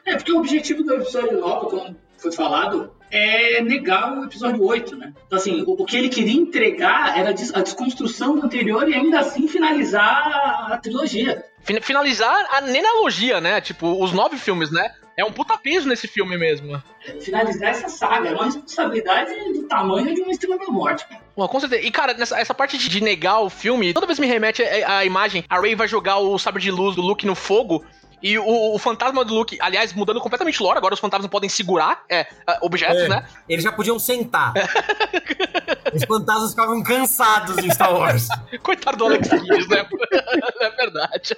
É 0.04 0.16
porque 0.16 0.32
o 0.32 0.38
objetivo 0.40 0.82
do 0.82 0.92
episódio 0.92 1.40
9, 1.40 1.70
como 1.70 1.96
foi 2.20 2.32
falado, 2.32 2.92
é 3.10 3.60
negar 3.62 4.16
o 4.18 4.24
episódio 4.24 4.62
8, 4.64 4.96
né? 4.96 5.12
Então, 5.26 5.38
assim, 5.38 5.62
o, 5.66 5.72
o 5.82 5.84
que 5.84 5.96
ele 5.96 6.08
queria 6.08 6.34
entregar 6.40 7.18
era 7.18 7.30
a 7.30 7.32
des- 7.32 7.54
a 7.54 7.60
desconstrução 7.60 8.36
do 8.36 8.44
anterior 8.46 8.88
e 8.88 8.94
ainda 8.94 9.20
assim 9.20 9.48
finalizar 9.48 10.68
a 10.72 10.78
trilogia. 10.78 11.44
Fin- 11.62 11.80
Finalizar 11.80 12.46
a 12.52 12.60
nenalogia, 12.60 13.40
né? 13.40 13.60
Tipo, 13.60 14.02
os 14.02 14.12
nove 14.12 14.36
filmes, 14.36 14.70
né? 14.70 14.92
É 15.16 15.24
um 15.24 15.32
puta 15.32 15.56
peso 15.58 15.86
nesse 15.88 16.06
filme 16.08 16.38
mesmo. 16.38 16.82
É 17.04 17.12
Finalizar 17.20 17.70
essa 17.70 17.88
saga. 17.88 18.30
É 18.30 18.32
uma 18.32 18.44
responsabilidade 18.46 19.32
do 19.52 19.64
tamanho 19.64 20.14
de 20.14 20.22
uma 20.22 20.30
estrela 20.30 20.56
da 20.58 20.66
morte, 20.68 21.06
cara. 21.06 21.20
Pô, 21.34 21.46
com 21.48 21.60
certeza. 21.60 21.82
E, 21.82 21.90
cara, 21.90 22.14
nessa, 22.14 22.38
essa 22.40 22.54
parte 22.54 22.78
de- 22.78 23.00
negar 23.02 23.40
o 23.40 23.50
filme, 23.50 23.92
toda 23.92 24.06
vez 24.06 24.18
me 24.18 24.26
remete 24.26 24.62
a, 24.62 24.98
a 24.98 25.04
imagem. 25.04 25.44
A 25.48 25.60
Ray 25.60 25.74
vai 25.74 25.88
jogar 25.88 26.18
o 26.18 26.38
sabre 26.38 26.62
de 26.62 26.70
luz 26.70 26.96
do 26.96 27.02
Luke 27.02 27.26
no 27.26 27.34
fogo. 27.34 27.84
E 28.22 28.38
o, 28.38 28.74
o 28.74 28.78
fantasma 28.78 29.24
do 29.24 29.34
Luke, 29.34 29.56
aliás, 29.60 29.92
mudando 29.92 30.20
completamente 30.20 30.60
o 30.60 30.64
lore, 30.64 30.78
agora 30.78 30.94
os 30.94 31.00
fantasmas 31.00 31.30
podem 31.30 31.48
segurar 31.48 32.04
é, 32.08 32.26
ah, 32.46 32.58
objetos, 32.60 33.02
É. 33.02 33.08
né? 33.08 33.26
Eles 33.48 33.64
já 33.64 33.72
podiam 33.72 33.98
sentar. 33.98 34.52
Os 35.92 36.04
fantasmas 36.04 36.50
ficavam 36.50 36.82
cansados 36.82 37.58
em 37.58 37.70
Star 37.70 37.92
Wars. 37.92 38.28
Coitado 38.62 38.96
do 38.96 39.06
Alex 39.06 39.28
Kidd, 39.28 39.68
né? 39.68 39.86
é 40.60 40.70
verdade. 40.70 41.36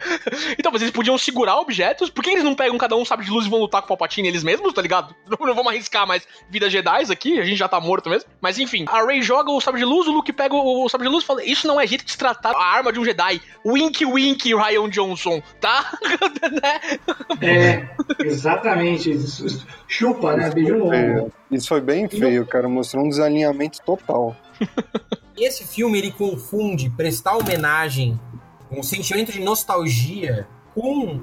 Então, 0.58 0.72
mas 0.72 0.82
eles 0.82 0.92
podiam 0.92 1.16
segurar 1.16 1.56
objetos, 1.56 2.10
por 2.10 2.22
que 2.22 2.30
eles 2.30 2.44
não 2.44 2.54
pegam 2.54 2.76
cada 2.78 2.96
um 2.96 3.04
sabe 3.04 3.24
de 3.24 3.30
luz 3.30 3.46
e 3.46 3.48
vão 3.48 3.60
lutar 3.60 3.80
com 3.80 3.86
o 3.86 3.88
Palpatine 3.88 4.28
eles 4.28 4.42
mesmos, 4.42 4.72
tá 4.72 4.82
ligado? 4.82 5.14
Não, 5.30 5.46
não 5.46 5.54
vamos 5.54 5.72
arriscar 5.72 6.06
mais 6.06 6.26
vida 6.50 6.68
Jedi 6.68 7.10
aqui, 7.10 7.38
a 7.38 7.44
gente 7.44 7.56
já 7.56 7.68
tá 7.68 7.80
morto 7.80 8.10
mesmo. 8.10 8.28
Mas 8.40 8.58
enfim, 8.58 8.84
a 8.88 9.04
Rey 9.04 9.22
joga 9.22 9.50
o 9.50 9.60
sabre 9.60 9.80
de 9.80 9.86
luz, 9.86 10.06
o 10.08 10.12
Luke 10.12 10.32
pega 10.32 10.54
o, 10.54 10.84
o 10.84 10.88
sabre 10.88 11.06
de 11.06 11.12
luz 11.12 11.24
e 11.24 11.26
fala: 11.26 11.44
Isso 11.44 11.66
não 11.66 11.80
é 11.80 11.86
jeito 11.86 12.04
de 12.04 12.10
se 12.12 12.18
tratar 12.18 12.50
a 12.50 12.62
arma 12.62 12.92
de 12.92 12.98
um 12.98 13.04
Jedi. 13.04 13.40
Wink, 13.64 14.04
wink, 14.04 14.54
Ryan 14.54 14.88
Johnson, 14.90 15.42
tá? 15.60 15.90
Né? 16.50 16.80
É, 17.40 17.88
exatamente. 18.24 19.10
Isso- 19.10 19.66
Chupa, 19.86 20.36
né? 20.36 20.50
Beijo 20.50 20.76
longo. 20.76 21.32
Isso 21.50 21.68
foi 21.68 21.80
bem 21.80 22.08
feio, 22.08 22.44
cara. 22.46 22.68
Mostrou 22.68 23.04
um 23.04 23.08
desalinhamento 23.08 23.80
total. 23.84 24.36
Esse 25.36 25.66
filme 25.66 25.98
ele 25.98 26.10
confunde 26.12 26.90
prestar 26.90 27.36
homenagem, 27.36 28.18
um 28.70 28.82
sentimento 28.82 29.32
de 29.32 29.40
nostalgia 29.40 30.46
com 30.74 31.20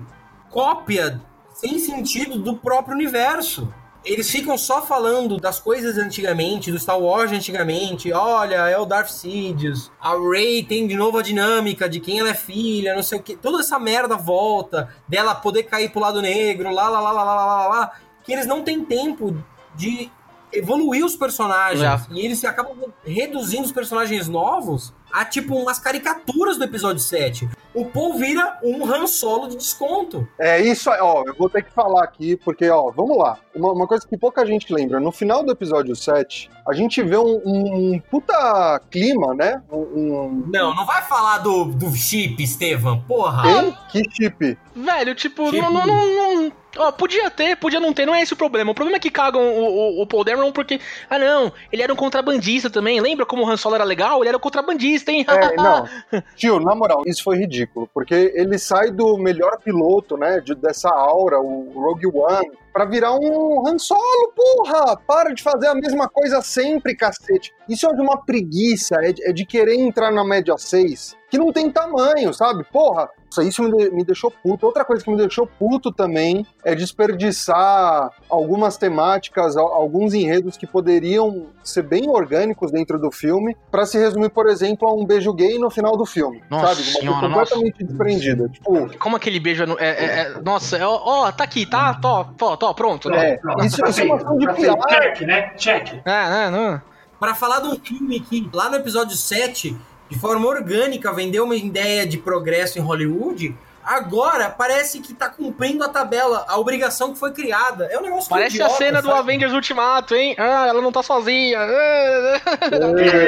cópia 0.49 1.21
sem 1.53 1.79
sentido 1.79 2.39
do 2.39 2.55
próprio 2.55 2.95
universo. 2.95 3.73
Eles 4.05 4.29
ficam 4.29 4.57
só 4.57 4.81
falando 4.81 5.37
das 5.37 5.59
coisas 5.59 5.97
antigamente, 5.97 6.71
do 6.71 6.79
Star 6.79 6.99
Wars 6.99 7.31
antigamente. 7.31 8.13
Olha, 8.13 8.69
é 8.69 8.77
o 8.77 8.85
Darth 8.85 9.09
Sidious. 9.09 9.91
A 9.99 10.11
Rey 10.11 10.63
tem 10.63 10.87
de 10.87 10.95
novo 10.95 11.17
a 11.17 11.21
dinâmica 11.21 11.89
de 11.89 11.99
quem 11.99 12.19
ela 12.19 12.29
é 12.29 12.33
filha, 12.33 12.95
não 12.95 13.03
sei 13.03 13.19
o 13.19 13.21
que. 13.21 13.35
Toda 13.35 13.59
essa 13.59 13.77
merda 13.77 14.15
volta 14.15 14.93
dela 15.07 15.35
poder 15.35 15.63
cair 15.63 15.89
pro 15.89 15.99
lado 15.99 16.21
negro, 16.21 16.71
lá, 16.71 16.87
lá, 16.87 17.01
lá, 17.01 17.11
lá, 17.11 17.23
lá, 17.23 17.33
lá, 17.33 17.67
lá. 17.67 17.91
Que 18.23 18.31
eles 18.31 18.45
não 18.45 18.63
têm 18.63 18.85
tempo 18.85 19.43
de 19.75 20.09
evoluir 20.53 21.03
os 21.03 21.15
personagens. 21.15 22.07
É. 22.09 22.13
E 22.13 22.25
eles 22.25 22.43
acabam 22.45 22.93
reduzindo 23.03 23.65
os 23.65 23.71
personagens 23.71 24.27
novos 24.27 24.93
a 25.17 25.25
tipo 25.25 25.55
umas 25.55 25.79
caricaturas 25.79 26.57
do 26.57 26.63
episódio 26.63 27.01
7. 27.01 27.49
O 27.73 27.85
Paul 27.85 28.13
vira 28.13 28.59
um 28.63 28.85
Han 28.85 29.07
Solo 29.07 29.47
de 29.47 29.57
desconto. 29.57 30.27
É 30.39 30.61
isso, 30.61 30.91
aí, 30.91 30.99
ó, 31.01 31.23
eu 31.25 31.33
vou 31.33 31.49
ter 31.49 31.63
que 31.63 31.71
falar 31.71 32.03
aqui, 32.03 32.35
porque, 32.37 32.69
ó, 32.69 32.91
vamos 32.91 33.17
lá. 33.17 33.39
Uma, 33.55 33.71
uma 33.71 33.87
coisa 33.87 34.07
que 34.07 34.15
pouca 34.15 34.45
gente 34.45 34.71
lembra, 34.71 34.99
no 34.99 35.11
final 35.11 35.43
do 35.43 35.51
episódio 35.51 35.95
7, 35.95 36.51
a 36.67 36.73
gente 36.73 37.01
vê 37.01 37.17
um, 37.17 37.41
um 37.45 37.99
puta 38.11 38.79
clima, 38.91 39.33
né? 39.33 39.61
Um, 39.71 39.77
um... 39.77 40.43
Não, 40.53 40.75
não 40.75 40.85
vai 40.85 41.01
falar 41.03 41.39
do, 41.39 41.65
do 41.65 41.91
chip, 41.95 42.41
Estevam. 42.43 43.01
Porra. 43.01 43.43
Que 43.91 44.03
chip? 44.11 44.57
Velho, 44.75 45.15
tipo, 45.15 45.49
Que 45.49 45.59
não, 45.59 45.71
não, 45.71 45.85
não, 45.87 46.35
não- 46.35 46.51
Ó, 46.77 46.91
podia 46.91 47.29
ter, 47.31 47.55
podia 47.57 47.79
não 47.79 47.91
ter, 47.91 48.05
não 48.05 48.13
é 48.13 48.21
esse 48.21 48.33
o 48.33 48.37
problema. 48.37 48.71
O 48.71 48.75
problema 48.75 48.97
é 48.97 48.99
que 48.99 49.09
cagam 49.09 49.41
o, 49.41 49.99
o, 49.99 50.01
o 50.01 50.07
Paul 50.07 50.23
Dameron 50.23 50.51
porque. 50.51 50.79
Ah, 51.09 51.17
não, 51.17 51.51
ele 51.71 51.81
era 51.81 51.91
um 51.91 51.95
contrabandista 51.95 52.69
também. 52.69 52.99
Lembra 52.99 53.25
como 53.25 53.43
o 53.43 53.49
Han 53.49 53.57
Solo 53.57 53.75
era 53.75 53.83
legal? 53.83 54.21
Ele 54.21 54.29
era 54.29 54.37
um 54.37 54.41
contrabandista, 54.41 55.06
hein? 55.11 55.25
É, 55.27 55.55
não. 55.55 55.87
Tio, 56.35 56.59
na 56.59 56.75
moral, 56.75 57.03
isso 57.05 57.23
foi 57.23 57.37
ridículo, 57.37 57.89
porque 57.93 58.33
ele 58.35 58.57
sai 58.57 58.91
do 58.91 59.17
melhor 59.17 59.57
piloto, 59.63 60.17
né, 60.17 60.39
de- 60.39 60.55
dessa 60.55 60.89
aura, 60.89 61.39
o 61.39 61.71
Rogue 61.73 62.07
One, 62.07 62.51
pra 62.73 62.85
virar 62.85 63.13
um 63.15 63.67
Han 63.67 63.77
Solo, 63.79 64.33
porra! 64.35 64.97
Para 65.07 65.33
de 65.33 65.41
fazer 65.41 65.67
a 65.67 65.75
mesma 65.75 66.07
coisa 66.07 66.41
sempre, 66.41 66.95
cacete. 66.95 67.53
Isso 67.67 67.87
é 67.87 67.93
de 67.93 68.01
uma 68.01 68.23
preguiça, 68.23 68.95
é 69.01 69.11
de, 69.11 69.23
é 69.27 69.31
de 69.33 69.45
querer 69.45 69.75
entrar 69.75 70.11
na 70.11 70.23
média 70.23 70.55
6, 70.57 71.17
que 71.29 71.37
não 71.37 71.51
tem 71.51 71.71
tamanho, 71.71 72.33
sabe? 72.33 72.63
Porra, 72.65 73.09
isso, 73.29 73.41
isso 73.41 73.63
me, 73.63 73.89
me 73.89 74.03
deixou 74.03 74.31
puto. 74.31 74.65
Outra 74.65 74.83
coisa 74.85 75.03
que 75.03 75.09
me 75.11 75.17
deixou 75.17 75.45
puto 75.47 75.91
também 75.91 76.45
é 76.63 76.73
desperdiçar 76.75 78.09
algumas 78.29 78.77
temáticas, 78.77 79.55
al- 79.57 79.73
alguns 79.73 80.13
enredos 80.13 80.57
que 80.57 80.65
poderiam 80.65 81.47
ser 81.63 81.83
bem 81.83 82.09
orgânicos 82.09 82.71
dentro 82.71 82.97
do 82.99 83.11
filme, 83.11 83.55
pra 83.69 83.85
se 83.85 83.97
resumir, 83.97 84.29
por 84.29 84.47
exemplo, 84.47 84.87
a 84.87 84.93
um 84.93 85.05
beijo 85.05 85.33
gay 85.33 85.59
no 85.59 85.69
final 85.69 85.97
do 85.97 86.05
filme, 86.05 86.41
Nossa 86.49 86.67
sabe? 86.75 86.81
Uma 86.89 86.99
senhora, 86.99 87.19
coisa 87.19 87.33
completamente 87.35 87.83
desprendida. 87.83 88.49
Tipo, 88.49 88.97
Como 88.99 89.15
aquele 89.17 89.39
beijo 89.39 89.63
é. 89.63 89.65
no- 89.65 89.77
é- 89.79 89.85
é- 90.05 90.19
é- 90.21 90.41
nossa, 90.41 90.77
é- 90.77 90.85
ó, 90.85 90.95
ó, 91.03 91.31
tá 91.31 91.43
aqui, 91.43 91.65
tá? 91.65 91.93
Tó, 91.95 92.23
tó, 92.37 92.55
tó, 92.55 92.73
pronto. 92.73 93.09
né? 93.09 93.31
é, 93.31 93.65
isso, 93.65 93.83
isso 93.85 94.01
é 94.01 94.03
uma 94.05 94.15
ação 94.15 94.37
de 94.37 94.47
piar. 94.53 94.77
check, 94.87 95.21
né? 95.21 95.49
Check. 95.57 95.93
É, 96.05 96.45
é, 96.45 96.49
não. 96.49 96.81
Pra 97.19 97.33
falar 97.33 97.59
de 97.61 97.67
um 97.67 97.75
filme 97.79 98.19
que, 98.19 98.47
lá 98.53 98.69
no 98.69 98.75
episódio 98.77 99.15
7, 99.17 99.75
de 100.09 100.17
forma 100.17 100.47
orgânica, 100.47 101.11
vendeu 101.11 101.43
uma 101.45 101.55
ideia 101.55 102.05
de 102.05 102.17
progresso 102.17 102.79
em 102.79 102.81
Hollywood, 102.81 103.55
agora 103.83 104.49
parece 104.49 104.99
que 104.99 105.13
tá 105.13 105.29
cumprindo 105.29 105.83
a 105.83 105.89
tabela, 105.89 106.45
a 106.47 106.57
obrigação 106.59 107.13
que 107.13 107.19
foi 107.19 107.31
criada. 107.31 107.85
É 107.85 107.97
um 107.97 108.01
negócio 108.01 108.29
Parece 108.29 108.61
a 108.61 108.65
idiota, 108.65 108.83
cena 108.83 109.01
do 109.01 109.07
sabe? 109.07 109.19
Avengers 109.19 109.53
Ultimato, 109.53 110.13
hein? 110.15 110.35
Ah, 110.37 110.67
ela 110.67 110.81
não 110.81 110.91
tá 110.91 111.01
sozinha. 111.01 111.59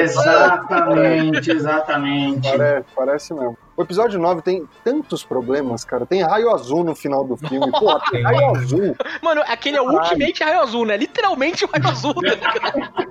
Exatamente, 0.02 1.50
exatamente. 1.52 2.50
Parece, 2.50 2.86
parece 2.94 3.34
mesmo. 3.34 3.56
O 3.76 3.82
episódio 3.82 4.20
9 4.20 4.42
tem 4.42 4.68
tantos 4.84 5.24
problemas, 5.24 5.84
cara. 5.84 6.04
Tem 6.04 6.22
raio 6.22 6.50
azul 6.50 6.84
no 6.84 6.94
final 6.94 7.24
do 7.24 7.36
filme. 7.38 7.70
Pô, 7.72 7.98
tem 8.10 8.22
raio 8.22 8.56
azul. 8.56 8.96
Mano, 9.22 9.42
aquele 9.46 9.78
é 9.78 9.80
o 9.80 9.90
Ultimate 9.90 10.44
Raio 10.44 10.60
Azul, 10.60 10.84
né? 10.84 10.98
Literalmente 10.98 11.64
o 11.64 11.68
Raio 11.72 11.88
Azul. 11.88 12.12
tá 12.14 12.20
ligado? 12.20 13.10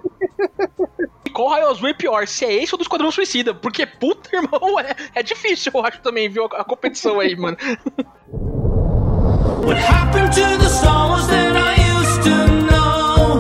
E 0.99 0.99
Qual 1.40 1.48
raio 1.48 1.70
azul 1.70 1.88
é 1.88 1.94
pior? 1.94 2.28
Se 2.28 2.44
é 2.44 2.54
esse 2.54 2.76
ou 2.76 2.78
do 2.78 2.82
Esquadrão 2.82 3.10
Suicida? 3.10 3.54
Porque, 3.54 3.86
puta, 3.86 4.30
irmão, 4.36 4.78
é, 4.78 4.94
é 5.16 5.24
difícil, 5.24 5.72
eu 5.74 5.86
acho 5.86 6.02
também, 6.02 6.28
viu? 6.28 6.44
A, 6.44 6.60
a 6.60 6.64
competição 6.66 7.18
aí, 7.18 7.34
mano. 7.34 7.56
What 9.64 9.80
happened 9.80 10.36
to 10.36 10.42
the 10.58 10.68
Wars 10.86 11.28
that 11.28 11.56
I 11.56 11.80
used 11.98 12.24
to 12.24 12.36
know? 12.66 13.40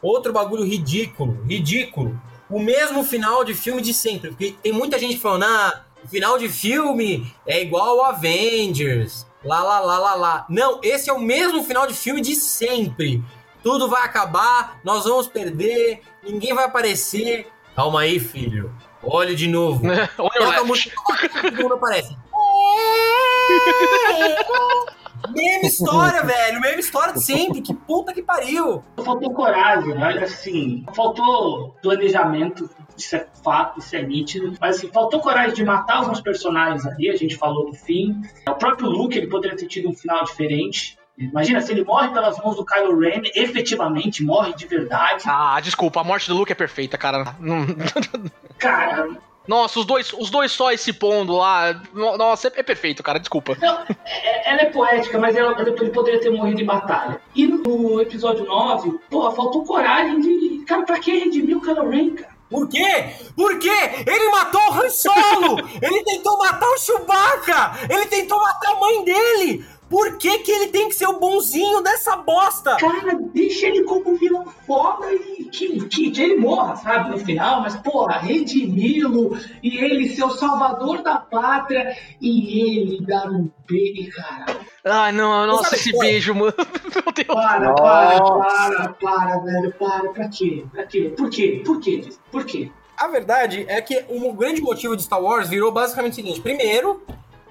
Outro 0.00 0.32
bagulho 0.32 0.62
ridículo, 0.62 1.42
ridículo. 1.44 2.16
O 2.48 2.60
mesmo 2.60 3.02
final 3.02 3.42
de 3.42 3.52
filme 3.52 3.82
de 3.82 3.92
sempre. 3.92 4.30
Porque 4.30 4.54
tem 4.62 4.72
muita 4.72 4.96
gente 4.96 5.18
falando, 5.18 5.46
ah, 5.46 5.86
o 6.04 6.08
final 6.08 6.38
de 6.38 6.48
filme 6.48 7.26
é 7.44 7.60
igual 7.62 7.98
ao 7.98 8.04
Avengers. 8.04 9.26
Lá, 9.44 9.62
lá, 9.62 9.80
lá, 9.80 9.98
lá, 9.98 10.14
lá. 10.14 10.46
Não, 10.48 10.78
esse 10.82 11.10
é 11.10 11.12
o 11.12 11.18
mesmo 11.18 11.64
final 11.64 11.86
de 11.86 11.94
filme 11.94 12.20
de 12.20 12.34
sempre. 12.34 13.22
Tudo 13.62 13.88
vai 13.88 14.02
acabar, 14.02 14.78
nós 14.84 15.04
vamos 15.04 15.26
perder, 15.26 16.02
ninguém 16.22 16.54
vai 16.54 16.64
aparecer. 16.64 17.48
Calma 17.74 18.00
aí, 18.00 18.20
filho. 18.20 18.72
Olhe 19.02 19.34
de 19.34 19.48
novo. 19.48 19.82
Olha 20.18 20.46
Toca 20.46 20.60
a 20.60 20.64
música, 20.64 20.94
todo 21.42 21.62
mundo 21.62 21.74
aparece. 21.74 22.16
Mesma 25.30 25.68
história, 25.68 26.22
velho. 26.22 26.60
Mesma 26.60 26.80
história 26.80 27.14
de 27.14 27.22
sempre. 27.22 27.60
Que 27.60 27.74
puta 27.74 28.12
que 28.12 28.22
pariu. 28.22 28.82
Faltou 29.04 29.32
coragem, 29.32 29.92
olha 30.02 30.24
assim. 30.24 30.84
Faltou 30.94 31.74
planejamento, 31.82 32.68
isso 32.96 33.16
é 33.16 33.26
fato, 33.44 33.78
isso 33.78 33.94
é 33.96 34.02
nítido. 34.02 34.54
Mas 34.60 34.76
assim, 34.76 34.88
faltou 34.92 35.20
coragem 35.20 35.54
de 35.54 35.64
matar 35.64 35.98
alguns 35.98 36.20
personagens 36.20 36.84
ali, 36.86 37.08
a 37.10 37.16
gente 37.16 37.36
falou 37.36 37.66
do 37.70 37.74
fim. 37.76 38.20
O 38.48 38.54
próprio 38.54 38.88
Luke, 38.88 39.16
ele 39.16 39.28
poderia 39.28 39.56
ter 39.56 39.66
tido 39.66 39.88
um 39.88 39.94
final 39.94 40.24
diferente. 40.24 40.98
Imagina, 41.18 41.60
se 41.60 41.70
ele 41.72 41.84
morre 41.84 42.08
pelas 42.08 42.38
mãos 42.38 42.56
do 42.56 42.64
Kylo 42.64 42.98
Ren, 42.98 43.20
efetivamente 43.34 44.24
morre 44.24 44.54
de 44.54 44.66
verdade. 44.66 45.24
Ah, 45.26 45.60
desculpa, 45.60 46.00
a 46.00 46.04
morte 46.04 46.26
do 46.26 46.34
Luke 46.34 46.50
é 46.50 46.54
perfeita, 46.54 46.96
cara. 46.98 47.36
Não- 47.38 47.66
Cara, 48.58 49.08
Nossa, 49.46 49.80
os 49.80 49.84
dois, 49.86 50.12
os 50.12 50.30
dois 50.30 50.52
só 50.52 50.74
se 50.76 50.92
pondo 50.92 51.36
lá. 51.36 51.80
no- 51.92 52.16
Nossa, 52.16 52.48
é, 52.48 52.52
é 52.60 52.62
perfeito, 52.62 53.02
cara, 53.02 53.18
desculpa. 53.18 53.56
Não, 53.60 53.78
é- 54.04 54.50
ela 54.52 54.62
é 54.62 54.66
poética, 54.66 55.18
mas 55.18 55.34
ela, 55.36 55.54
ele 55.60 55.90
poderia 55.90 56.20
ter 56.20 56.30
morrido 56.30 56.60
em 56.60 56.64
batalha. 56.66 57.20
E 57.34 57.46
no 57.46 58.00
episódio 58.00 58.44
9, 58.44 58.98
porra, 59.10 59.32
faltou 59.32 59.64
coragem 59.64 60.20
de. 60.20 60.64
Cara, 60.64 60.82
pra 60.84 60.98
que 61.00 61.10
redimir 61.18 61.56
o 61.56 61.60
Kylo 61.60 61.88
Ren, 61.90 62.14
cara? 62.14 62.32
Por 62.48 62.68
quê? 62.68 63.06
Por 63.34 63.58
quê? 63.58 64.04
Ele 64.06 64.28
matou 64.30 64.60
o 64.60 64.72
Han 64.74 64.90
Solo! 64.90 65.58
ele 65.80 66.04
tentou 66.04 66.36
matar 66.38 66.68
o 66.68 66.78
Chewbacca! 66.78 67.72
Ele 67.88 68.04
tentou 68.06 68.38
matar 68.38 68.72
a 68.72 68.76
mãe 68.78 69.04
dele! 69.04 69.64
Por 69.92 70.16
que, 70.16 70.38
que 70.38 70.50
ele 70.50 70.68
tem 70.68 70.88
que 70.88 70.94
ser 70.94 71.06
o 71.06 71.18
bonzinho 71.18 71.82
dessa 71.82 72.16
bosta? 72.16 72.78
Cara, 72.78 73.14
deixa 73.34 73.66
ele 73.66 73.84
como 73.84 74.16
vilão 74.16 74.46
foda 74.66 75.12
e 75.12 75.44
que, 75.44 75.86
que 75.86 76.18
ele 76.18 76.36
morra, 76.36 76.76
sabe, 76.76 77.10
no 77.10 77.18
final, 77.18 77.60
mas, 77.60 77.76
porra, 77.76 78.16
redimi-lo 78.16 79.38
e 79.62 79.76
ele 79.76 80.08
ser 80.08 80.24
o 80.24 80.30
salvador 80.30 81.02
da 81.02 81.16
pátria 81.16 81.94
e 82.18 82.78
ele 82.78 83.04
dar 83.04 83.30
um 83.30 83.50
beijo, 83.68 84.10
cara. 84.12 84.46
Ai, 84.82 85.12
não, 85.12 85.46
nossa, 85.46 85.64
sabe 85.64 85.76
esse 85.76 85.92
qual 85.92 86.04
é? 86.04 86.06
beijo, 86.06 86.34
mano. 86.36 86.54
Meu 86.56 87.12
Deus. 87.14 87.26
Para, 87.26 87.74
para, 87.74 88.22
para, 88.22 88.88
para, 88.94 89.38
velho, 89.40 89.74
para, 89.78 90.08
pra 90.08 90.28
quê? 90.30 90.64
Pra 90.72 90.86
quê? 90.86 91.12
Por 91.14 91.28
quê? 91.28 91.62
Por 91.66 91.78
quê? 91.78 92.08
Por 92.30 92.46
quê? 92.46 92.72
A 92.96 93.08
verdade 93.08 93.66
é 93.68 93.82
que 93.82 94.06
um 94.08 94.34
grande 94.34 94.62
motivo 94.62 94.96
de 94.96 95.02
Star 95.02 95.22
Wars 95.22 95.50
virou 95.50 95.70
basicamente 95.70 96.12
o 96.12 96.16
seguinte: 96.16 96.40
primeiro, 96.40 97.02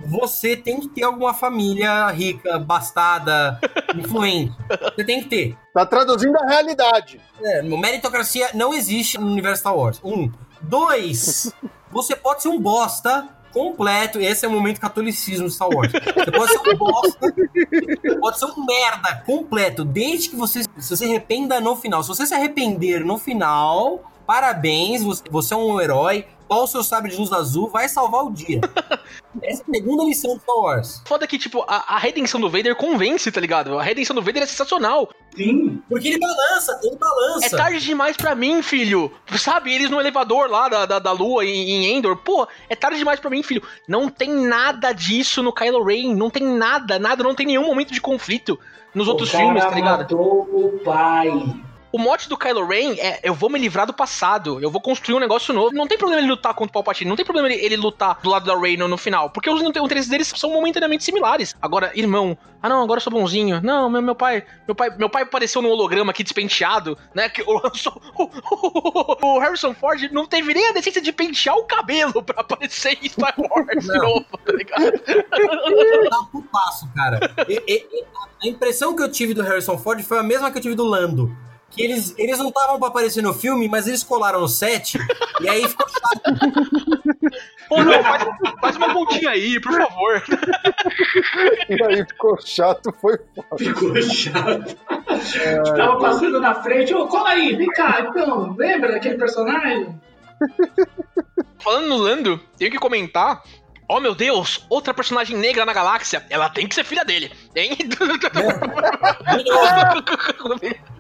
você 0.06 0.56
tem 0.56 0.80
que 0.80 0.90
ter 0.90 1.04
alguma 1.04 1.34
família 1.34 2.08
rica, 2.10 2.60
bastada, 2.60 3.60
influente. 3.96 4.56
Você 4.96 5.04
tem 5.04 5.22
que 5.22 5.30
ter. 5.30 5.58
Tá 5.74 5.86
traduzindo 5.86 6.36
a 6.38 6.46
realidade. 6.48 7.20
É, 7.42 7.62
meritocracia 7.62 8.50
não 8.54 8.74
existe 8.74 9.18
no 9.18 9.28
universo 9.28 9.62
Star 9.62 9.76
Wars. 9.76 10.00
Um. 10.04 10.32
Dois, 10.62 11.54
você 11.92 12.16
pode 12.16 12.42
ser 12.42 12.50
um 12.50 12.60
bosta 12.60 13.28
completo. 13.52 14.20
Esse 14.20 14.46
é 14.46 14.50
o 14.50 14.52
momento 14.52 14.80
catolicismo 14.80 15.48
de 15.48 15.54
Star 15.54 15.70
Wars. 15.70 15.92
Você 15.92 16.32
pode 16.32 16.52
ser 16.52 16.70
um 16.70 16.78
bosta, 16.78 17.34
pode 18.20 18.40
ser 18.40 18.46
um 18.46 18.66
merda 18.66 19.24
completo, 19.26 19.84
desde 19.84 20.30
que 20.30 20.36
você 20.36 20.64
se 20.64 20.90
você 20.90 21.06
arrependa 21.06 21.60
no 21.60 21.76
final. 21.76 22.02
Se 22.04 22.10
você 22.10 22.26
se 22.26 22.34
arrepender 22.34 23.06
no 23.06 23.18
final, 23.18 24.12
parabéns, 24.26 25.04
você, 25.04 25.24
você 25.30 25.54
é 25.54 25.58
um 25.58 25.80
herói. 25.80 26.26
Dropar 26.52 26.60
o 26.60 26.68
seu 26.68 26.84
sabre 26.84 27.12
de 27.12 27.18
luz 27.18 27.32
azul 27.32 27.70
vai 27.70 27.88
salvar 27.88 28.26
o 28.26 28.32
dia. 28.32 28.60
Essa 29.42 29.62
é 29.62 29.72
a 29.72 29.74
segunda 29.74 30.04
lição 30.04 30.36
de 30.36 30.42
Star 30.42 30.56
Wars. 30.58 31.02
Foda 31.06 31.26
que, 31.26 31.38
tipo, 31.38 31.64
a, 31.66 31.96
a 31.96 31.98
redenção 31.98 32.40
do 32.40 32.50
Vader 32.50 32.76
convence, 32.76 33.32
tá 33.32 33.40
ligado? 33.40 33.80
A 33.80 33.84
redenção 33.84 34.14
do 34.14 34.22
Vader 34.22 34.44
é 34.44 34.46
sensacional. 34.46 35.10
Sim. 35.36 35.82
Porque 35.88 36.10
ele 36.10 36.20
balança, 36.20 36.80
ele 36.84 36.98
balança. 36.98 37.46
É 37.46 37.50
tarde 37.50 37.80
demais 37.80 38.18
pra 38.18 38.36
mim, 38.36 38.62
filho. 38.62 39.12
Sabe, 39.38 39.74
eles 39.74 39.90
no 39.90 40.00
elevador 40.00 40.50
lá 40.50 40.68
da, 40.68 40.86
da, 40.86 41.00
da 41.00 41.12
lua 41.14 41.46
em, 41.46 41.72
em 41.72 41.98
Endor. 41.98 42.18
Pô, 42.18 42.46
é 42.70 42.76
tarde 42.76 42.98
demais 42.98 43.20
pra 43.20 43.30
mim, 43.30 43.42
filho. 43.42 43.64
Não 43.88 44.10
tem 44.10 44.30
nada 44.30 44.92
disso 44.92 45.42
no 45.42 45.54
Kylo 45.54 45.84
Ren. 45.84 46.14
Não 46.14 46.30
tem 46.30 46.44
nada, 46.44 47.00
nada. 47.00 47.24
Não 47.24 47.34
tem 47.34 47.48
nenhum 47.48 47.66
momento 47.66 47.94
de 47.94 48.02
conflito 48.02 48.60
nos 48.94 49.08
outros 49.08 49.30
o 49.30 49.32
cara 49.32 49.46
filmes, 49.46 49.64
tá 49.64 49.72
ligado? 49.72 50.00
matou 50.00 50.42
o 50.52 50.80
pai. 50.84 51.30
O 51.92 51.98
mote 51.98 52.30
do 52.30 52.38
Kylo 52.38 52.66
Ren 52.66 52.96
é 53.00 53.20
eu 53.22 53.34
vou 53.34 53.50
me 53.50 53.60
livrar 53.60 53.86
do 53.86 53.94
passado, 53.94 54.60
eu 54.62 54.72
vou 54.72 54.80
construir 54.82 55.16
um 55.16 55.20
negócio 55.20 55.54
novo. 55.54 55.74
Não 55.76 55.88
tem 55.88 55.98
problema 55.98 56.22
ele 56.22 56.32
lutar 56.32 56.54
contra 56.54 56.70
o 56.70 56.74
Palpatine, 56.74 57.10
não 57.10 57.16
tem 57.18 57.26
problema 57.26 57.50
ele, 57.52 57.64
ele 57.64 57.76
lutar 57.76 58.18
do 58.22 58.30
lado 58.30 58.46
da 58.46 58.58
Rey 58.58 58.78
no, 58.78 58.88
no 58.88 58.98
final, 58.98 59.30
porque 59.30 59.50
os 59.50 59.62
interesses 59.62 60.10
deles 60.10 60.32
são 60.36 60.52
momentaneamente 60.52 61.04
similares. 61.04 61.54
Agora, 61.62 61.92
irmão, 61.94 62.38
ah 62.64 62.70
não, 62.70 62.82
agora 62.82 62.98
eu 63.00 63.02
sou 63.02 63.12
bonzinho. 63.12 63.60
Não, 63.62 63.90
meu, 63.90 64.02
meu 64.02 64.16
pai, 64.16 64.44
meu 64.68 64.74
pai, 64.74 64.90
meu 64.98 65.10
pai 65.10 65.24
apareceu 65.24 65.62
no 65.62 65.68
holograma 65.70 66.12
aqui 66.12 66.24
despenteado, 66.24 66.98
né? 67.14 67.28
Que 67.28 67.42
o, 67.46 67.62
o, 68.16 69.36
o 69.36 69.40
Harrison 69.40 69.74
Ford 69.74 70.02
não 70.12 70.26
teve 70.26 70.54
nem 70.54 70.70
a 70.70 70.72
decência 70.72 71.02
de 71.02 71.12
pentear 71.12 71.58
o 71.58 71.64
cabelo 71.66 72.24
pra 72.24 72.40
aparecer 72.42 72.98
em 73.02 73.10
Star 73.10 73.34
Wars 73.38 73.68
de 73.86 73.98
novo, 73.98 74.26
tá 74.46 74.54
ligado? 74.54 74.92
Dá 76.10 76.20
um 76.34 76.42
passo, 76.44 76.88
cara. 76.96 77.20
E- 77.50 77.62
e 77.68 77.86
a 78.44 78.48
impressão 78.48 78.96
que 78.96 79.04
eu 79.04 79.12
tive 79.12 79.34
do 79.34 79.42
Harrison 79.44 79.78
Ford 79.78 80.02
foi 80.04 80.20
a 80.20 80.24
mesma 80.24 80.50
que 80.52 80.58
eu 80.58 80.62
tive 80.62 80.76
do 80.76 80.86
Lando. 80.86 81.36
Que 81.72 81.84
eles, 81.84 82.14
eles 82.18 82.38
não 82.38 82.50
estavam 82.50 82.78
pra 82.78 82.90
aparecer 82.90 83.24
no 83.24 83.34
filme, 83.34 83.68
mas 83.68 83.88
eles 83.88 84.04
colaram 84.04 84.42
no 84.42 84.48
set, 84.48 84.98
e 85.40 85.50
aí 85.50 85.68
ficou 85.68 85.88
chato. 85.88 86.22
Pô, 87.70 87.82
não, 87.82 88.04
faz, 88.04 88.26
faz 88.60 88.76
uma 88.76 88.94
pontinha 88.94 89.30
aí, 89.32 89.60
por 89.60 89.72
favor. 89.72 90.22
E 91.70 91.84
aí 91.84 92.06
ficou 92.06 92.38
chato, 92.42 92.94
foi 93.00 93.18
foda. 93.34 93.58
Ficou 93.58 94.02
chato. 94.02 94.76
Tava 95.76 96.00
passando 96.00 96.40
na 96.42 96.56
frente. 96.56 96.94
Ô, 96.94 97.08
cola 97.08 97.30
aí, 97.30 97.56
vem 97.56 97.68
cá. 97.70 98.08
Então, 98.10 98.54
lembra 98.58 98.92
daquele 98.92 99.18
personagem? 99.18 100.00
Falando 101.60 101.88
no 101.88 101.98
Lando, 101.98 102.40
tenho 102.58 102.72
que 102.72 102.80
comentar. 102.80 103.42
Oh 103.94 104.00
meu 104.00 104.16
Deus, 104.16 104.66
outra 104.70 104.94
personagem 104.94 105.36
negra 105.36 105.66
na 105.66 105.74
galáxia. 105.74 106.26
Ela 106.30 106.48
tem 106.48 106.66
que 106.66 106.74
ser 106.74 106.86
filha 106.86 107.04
dele, 107.04 107.30
hein? 107.54 107.72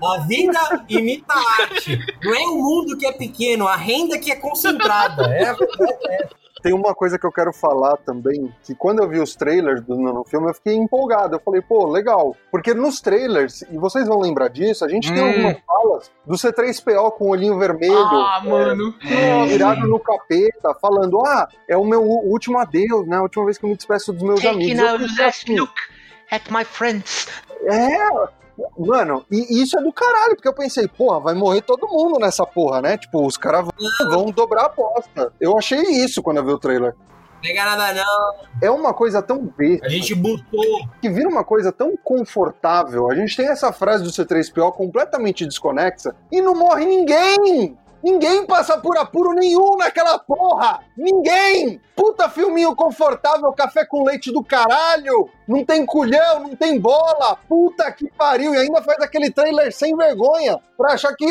A 0.04 0.18
vida 0.28 0.86
imita 0.90 1.34
a 1.34 1.62
arte. 1.62 1.98
Não 2.22 2.36
é 2.36 2.40
o 2.40 2.58
mundo 2.58 2.98
que 2.98 3.06
é 3.06 3.14
pequeno, 3.14 3.66
a 3.66 3.78
renda 3.78 4.20
que 4.20 4.30
é 4.30 4.36
concentrada. 4.36 5.24
É 5.34 5.54
verdade. 5.54 5.66
é. 6.10 6.41
Tem 6.62 6.74
uma 6.74 6.94
coisa 6.94 7.18
que 7.18 7.26
eu 7.26 7.32
quero 7.32 7.52
falar 7.52 7.98
também, 7.98 8.54
que 8.64 8.76
quando 8.76 9.02
eu 9.02 9.10
vi 9.10 9.20
os 9.20 9.36
trailers 9.36 9.82
do 9.82 9.96
no 9.96 10.24
filme, 10.24 10.50
eu 10.50 10.54
fiquei 10.54 10.76
empolgado. 10.76 11.36
Eu 11.36 11.40
falei, 11.40 11.62
pô, 11.62 11.88
legal. 11.88 12.36
Porque 12.52 12.74
nos 12.74 13.00
trailers, 13.02 13.62
e 13.64 13.78
vocês 13.78 14.08
vão 14.08 14.20
lembrar 14.20 14.48
disso, 14.50 14.86
a 14.86 14.88
gente 14.90 15.12
tem 15.14 15.24
Hum. 15.24 15.28
algumas 15.28 15.58
falas 15.66 16.12
do 16.26 16.36
C3PO 16.36 17.12
com 17.14 17.26
o 17.26 17.30
olhinho 17.30 17.58
vermelho. 17.58 17.94
ah, 17.96 18.42
mano. 18.44 18.94
é, 19.10 19.46
virado 19.48 19.88
no 19.88 20.00
capeta, 20.00 20.74
falando: 20.82 21.20
Ah, 21.26 21.48
é 21.68 21.76
o 21.78 21.86
meu 21.86 22.04
último 22.04 22.60
adeus, 22.60 23.08
né? 23.08 23.18
A 23.18 23.22
última 23.24 23.46
vez 23.46 23.58
que 23.58 23.66
eu 23.66 23.70
me 23.70 23.76
despeço 23.76 24.14
dos 24.14 24.22
meus 24.24 24.46
amigos. 24.46 24.80
Eu 24.80 25.00
pensei 25.00 25.26
assim, 25.26 25.58
at 26.32 26.44
my 26.52 26.64
friends. 26.64 27.28
É, 27.64 27.98
mano, 28.78 29.26
e 29.32 29.62
isso 29.62 29.78
é 29.78 29.82
do 29.82 29.92
caralho, 29.92 30.36
porque 30.36 30.48
eu 30.48 30.54
pensei, 30.54 30.88
porra, 30.88 31.20
vai 31.20 31.34
morrer 31.34 31.62
todo 31.62 31.88
mundo 31.88 32.20
nessa 32.20 32.46
porra, 32.46 32.82
né? 32.82 32.98
Tipo, 32.98 33.26
os 33.26 33.38
caras 33.38 33.68
vão, 34.10 34.32
dobrar 34.32 34.64
a 34.64 34.66
aposta. 34.66 35.34
Eu 35.40 35.58
achei 35.58 35.80
isso 35.80 36.22
quando 36.22 36.38
eu 36.38 36.46
vi 36.46 36.52
o 36.52 36.60
trailer. 36.60 36.96
Pega 37.42 37.66
nada 37.66 37.94
não. 37.94 38.36
É 38.62 38.70
uma 38.70 38.94
coisa 38.94 39.22
tão 39.22 39.40
besta, 39.58 39.88
A 39.88 39.90
gente 39.90 40.14
botou. 40.14 40.88
que 41.02 41.10
vira 41.10 41.28
uma 41.28 41.44
coisa 41.44 41.72
tão 41.72 41.98
confortável. 41.98 43.10
A 43.10 43.16
gente 43.16 43.36
tem 43.36 43.48
essa 43.48 43.74
frase 43.74 44.04
do 44.04 44.12
C3PO 44.12 44.72
completamente 44.74 45.46
desconexa 45.46 46.16
e 46.32 46.40
não 46.40 46.54
morre 46.54 46.86
ninguém! 46.86 47.78
Ninguém 48.04 48.46
passa 48.46 48.78
por 48.78 48.98
apuro 48.98 49.34
nenhum 49.34 49.78
naquela 49.78 50.18
porra! 50.18 50.80
Ninguém! 50.98 51.80
Puta 51.96 52.30
filminho 52.30 52.76
confortável, 52.76 53.52
café 53.54 53.86
com 53.86 54.04
leite 54.04 54.32
do 54.32 54.44
caralho! 54.44 55.30
Não 55.48 55.64
tem 55.64 55.86
culhão, 55.86 56.42
não 56.42 56.56
tem 56.56 56.80
bola! 56.80 57.38
Puta 57.48 57.92
que 57.92 58.10
pariu! 58.12 58.56
E 58.56 58.58
ainda 58.58 58.82
faz 58.82 59.00
aquele 59.02 59.30
trailer 59.30 59.72
sem 59.72 59.96
vergonha 59.96 60.60
pra 60.78 60.94
achar 60.94 61.14
que 61.16 61.26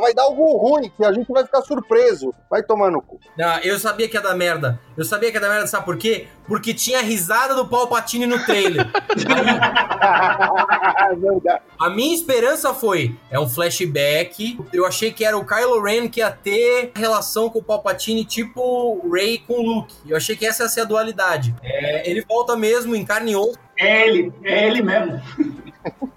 vai 0.00 0.12
dar 0.12 0.24
algo 0.24 0.56
ruim, 0.56 0.90
que 0.96 1.04
a 1.04 1.12
gente 1.12 1.30
vai 1.30 1.44
ficar 1.44 1.62
surpreso. 1.62 2.34
Vai 2.50 2.62
tomar 2.64 2.90
no 2.90 3.00
cu. 3.00 3.20
Não, 3.38 3.58
eu 3.58 3.78
sabia 3.78 4.08
que 4.08 4.16
ia 4.16 4.20
dar 4.20 4.34
merda. 4.34 4.80
Eu 4.96 5.04
sabia 5.04 5.30
que 5.30 5.36
ia 5.36 5.40
dar 5.40 5.50
merda, 5.50 5.68
sabe 5.68 5.84
por 5.84 5.96
quê? 5.96 6.26
Porque 6.48 6.74
tinha 6.74 6.98
a 6.98 7.02
risada 7.02 7.54
do 7.54 7.68
Palpatine 7.68 8.26
no 8.26 8.44
trailer. 8.44 8.86
É. 10.02 11.60
A 11.78 11.90
minha 11.90 12.14
esperança 12.14 12.74
foi, 12.74 13.16
é 13.30 13.38
um 13.38 13.48
flashback. 13.48 14.58
Eu 14.72 14.84
achei 14.86 15.12
que 15.12 15.24
era 15.24 15.36
o 15.36 15.46
Kylo 15.46 15.80
Ren 15.80 15.91
que 16.08 16.20
ia 16.20 16.30
ter 16.30 16.92
relação 16.94 17.48
com 17.48 17.58
o 17.58 17.62
Palpatine, 17.62 18.24
tipo 18.24 18.60
o 18.60 19.10
Rey 19.12 19.38
com 19.38 19.54
o 19.54 19.62
Luke. 19.62 19.94
Eu 20.06 20.16
achei 20.16 20.36
que 20.36 20.46
essa 20.46 20.64
ia 20.64 20.68
ser 20.68 20.80
a 20.82 20.84
dualidade. 20.84 21.54
É, 21.62 22.08
ele 22.08 22.22
volta 22.22 22.56
mesmo 22.56 22.94
em 22.94 23.04
carne 23.04 23.32
e 23.32 23.36
osso. 23.36 23.58
É 23.76 24.08
ele, 24.08 24.32
é 24.44 24.66
ele 24.66 24.82
mesmo. 24.82 25.20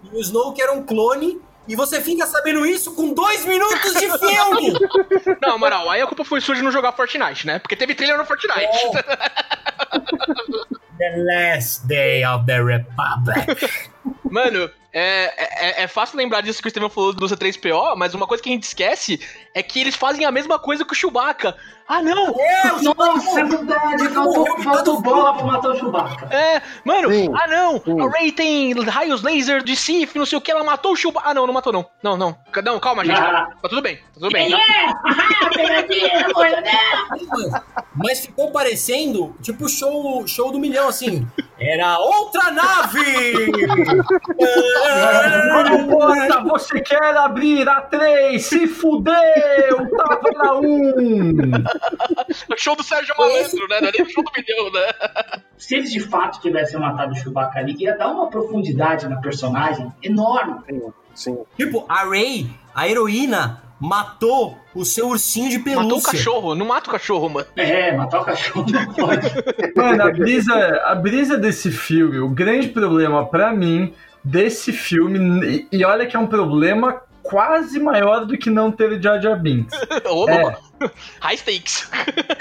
E 0.03 0.15
o 0.15 0.21
Snoke 0.21 0.61
era 0.61 0.71
um 0.71 0.83
clone. 0.83 1.41
E 1.67 1.75
você 1.75 1.99
fica 1.99 2.27
sabendo 2.27 2.63
isso 2.63 2.93
com 2.93 3.11
dois 3.11 3.43
minutos 3.43 3.93
de 3.93 4.07
filme! 4.19 4.73
Não, 5.41 5.57
moral, 5.57 5.89
aí 5.89 5.99
a 5.99 6.05
culpa 6.05 6.23
foi 6.23 6.39
sua 6.39 6.53
de 6.53 6.61
não 6.61 6.71
jogar 6.71 6.91
Fortnite, 6.91 7.47
né? 7.47 7.57
Porque 7.57 7.75
teve 7.75 7.95
trailer 7.95 8.19
no 8.19 8.25
Fortnite. 8.25 8.61
the 10.99 11.17
last 11.17 11.87
day 11.87 12.23
of 12.23 12.45
the 12.45 12.61
Republic. 12.61 13.81
Mano, 14.29 14.69
é, 14.97 15.81
é, 15.81 15.83
é 15.83 15.87
fácil 15.89 16.17
lembrar 16.17 16.39
disso 16.39 16.61
que 16.61 16.69
o 16.69 16.71
Steven 16.71 16.89
falou 16.89 17.11
do 17.11 17.25
C3PO, 17.27 17.97
mas 17.97 18.13
uma 18.13 18.25
coisa 18.25 18.41
que 18.41 18.47
a 18.47 18.53
gente 18.53 18.63
esquece 18.63 19.19
é 19.53 19.61
que 19.61 19.81
eles 19.81 19.93
fazem 19.93 20.23
a 20.23 20.31
mesma 20.31 20.57
coisa 20.57 20.85
que 20.85 20.93
o 20.93 20.95
Chewbacca. 20.95 21.57
Ah, 21.87 22.01
não! 22.01 22.35
É, 22.39 22.73
o 22.73 22.81
Nossa, 22.95 23.39
é 23.39 23.43
verdade. 23.43 24.09
Faltou, 24.09 24.59
faltou 24.63 25.01
bola 25.01 25.35
pra 25.35 25.45
matar 25.45 25.69
o 25.69 25.75
Chewbacca. 25.77 26.27
É, 26.35 26.59
mano, 26.83 27.09
Sim, 27.11 27.29
ah 27.39 27.47
não, 27.47 27.79
sim. 27.79 28.01
a 28.01 28.09
Rey 28.09 28.31
tem 28.31 28.73
raios 28.85 29.21
laser 29.21 29.63
de 29.63 29.75
Sif, 29.75 30.17
não 30.17 30.25
sei 30.25 30.37
o 30.37 30.41
que, 30.41 30.49
ela 30.51 30.63
matou 30.63 30.93
o 30.93 30.95
Chewbacca. 30.95 31.29
Ah 31.29 31.33
não, 31.33 31.45
não 31.45 31.53
matou 31.53 31.71
não. 31.71 31.85
Não, 32.01 32.17
não, 32.17 32.35
não, 32.63 32.79
calma 32.79 33.05
gente, 33.05 33.19
Ah. 33.19 33.49
tá 33.61 33.69
tudo 33.69 33.83
bem, 33.83 33.97
tá 33.97 34.01
tudo 34.15 34.31
bem. 34.31 34.47
Quem 34.47 34.55
é? 34.55 34.89
Ah, 34.89 36.61
né? 36.61 37.61
Mas 37.95 38.25
ficou 38.25 38.51
parecendo 38.51 39.35
tipo 39.41 39.69
show, 39.69 40.25
show 40.27 40.51
do 40.51 40.59
milhão, 40.59 40.87
assim. 40.87 41.27
Era 41.57 41.97
outra 41.99 42.51
nave! 42.51 43.51
Vamos, 45.53 45.93
porta, 45.93 46.41
você 46.43 46.81
quer 46.81 47.15
abrir 47.15 47.67
a 47.69 47.79
3? 47.81 48.45
Se 48.45 48.67
fudeu! 48.67 49.15
Tava 49.95 50.21
na 50.35 50.53
1! 50.55 51.33
O 52.51 52.57
show 52.57 52.75
do 52.75 52.83
Sérgio 52.83 53.15
Malandro, 53.17 53.67
né? 53.67 53.81
Não 53.81 53.87
é 53.89 53.91
nem 53.91 54.01
o 54.01 54.09
show 54.09 54.23
do 54.23 54.31
milhão, 54.35 54.71
né? 54.71 55.39
Se 55.57 55.75
eles 55.75 55.91
de 55.91 55.99
fato 55.99 56.41
tivessem 56.41 56.79
matado 56.79 57.13
o 57.13 57.15
Chewbacca 57.15 57.59
ali, 57.59 57.75
ia 57.79 57.97
dar 57.97 58.09
uma 58.09 58.29
profundidade 58.29 59.07
na 59.07 59.17
personagem 59.17 59.91
enorme. 60.03 60.55
Sim. 61.13 61.37
tipo, 61.55 61.85
a 61.87 62.03
Rey, 62.03 62.49
a 62.73 62.89
heroína, 62.89 63.63
matou 63.79 64.57
o 64.73 64.83
seu 64.83 65.07
ursinho 65.07 65.49
de 65.49 65.59
pelúcia. 65.59 65.83
Matou 65.83 65.99
o 65.99 66.03
cachorro, 66.03 66.55
não 66.55 66.65
mata 66.65 66.89
o 66.89 66.91
cachorro, 66.91 67.29
mano. 67.29 67.47
É, 67.55 67.95
matar 67.95 68.21
o 68.21 68.25
cachorro 68.25 68.65
não 68.69 68.93
pode. 68.93 69.27
Mano, 69.75 70.03
a 70.03 70.11
brisa, 70.11 70.81
a 70.85 70.95
brisa 70.95 71.37
desse 71.37 71.71
filme, 71.71 72.19
o 72.19 72.29
grande 72.29 72.69
problema 72.69 73.25
pra 73.25 73.53
mim 73.53 73.93
desse 74.23 74.71
filme, 74.73 75.19
e, 75.45 75.67
e 75.71 75.85
olha 75.85 76.05
que 76.05 76.15
é 76.15 76.19
um 76.19 76.27
problema 76.27 77.01
quase 77.21 77.79
maior 77.79 78.25
do 78.25 78.37
que 78.37 78.49
não 78.49 78.71
ter 78.71 79.01
Jar 79.01 79.21
Jar 79.21 79.39
Binks. 79.39 79.77
Ô, 80.05 80.29
É. 80.29 80.57
High 81.21 81.37
stakes. 81.37 81.89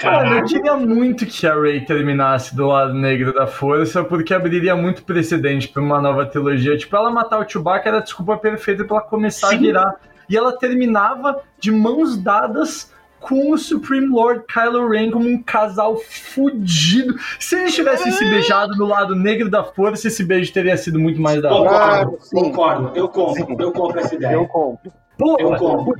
Mano, 0.03 0.37
eu 0.39 0.45
queria 0.45 0.75
muito 0.75 1.25
que 1.25 1.47
a 1.47 1.55
Rey 1.59 1.81
terminasse 1.85 2.55
do 2.55 2.67
lado 2.67 2.93
negro 2.93 3.33
da 3.33 3.47
força, 3.47 4.03
porque 4.03 4.33
abriria 4.33 4.75
muito 4.75 5.03
precedente 5.03 5.67
pra 5.67 5.81
uma 5.81 6.01
nova 6.01 6.25
trilogia. 6.25 6.77
Tipo, 6.77 6.95
ela 6.95 7.09
matar 7.11 7.39
o 7.39 7.49
Chewbacca 7.49 7.89
era 7.89 7.97
a 7.99 8.01
desculpa 8.01 8.37
perfeita 8.37 8.83
pra 8.83 8.97
ela 8.97 9.05
começar 9.05 9.47
a 9.47 9.51
Sim. 9.51 9.59
virar. 9.59 9.95
E 10.29 10.35
ela 10.35 10.57
terminava 10.57 11.41
de 11.59 11.71
mãos 11.71 12.17
dadas 12.17 12.93
com 13.19 13.51
o 13.51 13.57
Supreme 13.57 14.07
Lord 14.07 14.43
Kylo 14.51 14.87
Ren 14.87 15.09
como 15.09 15.27
um 15.27 15.41
casal 15.41 15.97
fudido. 15.97 17.15
Se 17.39 17.55
eles 17.55 17.73
tivessem 17.73 18.11
se 18.11 18.23
beijado 18.29 18.73
do 18.75 18.85
lado 18.85 19.15
negro 19.15 19.49
da 19.49 19.63
força, 19.63 20.07
esse 20.07 20.23
beijo 20.23 20.53
teria 20.53 20.77
sido 20.77 20.99
muito 20.99 21.19
mais 21.19 21.41
da 21.41 21.51
hora. 21.53 22.05
Concordo, 22.05 22.17
Ah, 22.21 22.29
concordo. 22.31 22.91
Eu 22.95 23.07
compro, 23.09 23.55
eu 23.59 23.71
compro 23.71 23.99
essa 23.99 24.13
ideia. 24.13 24.33
Eu 24.33 24.45
compro. 24.47 24.91
Porra, 25.17 25.57
mano, 25.57 25.95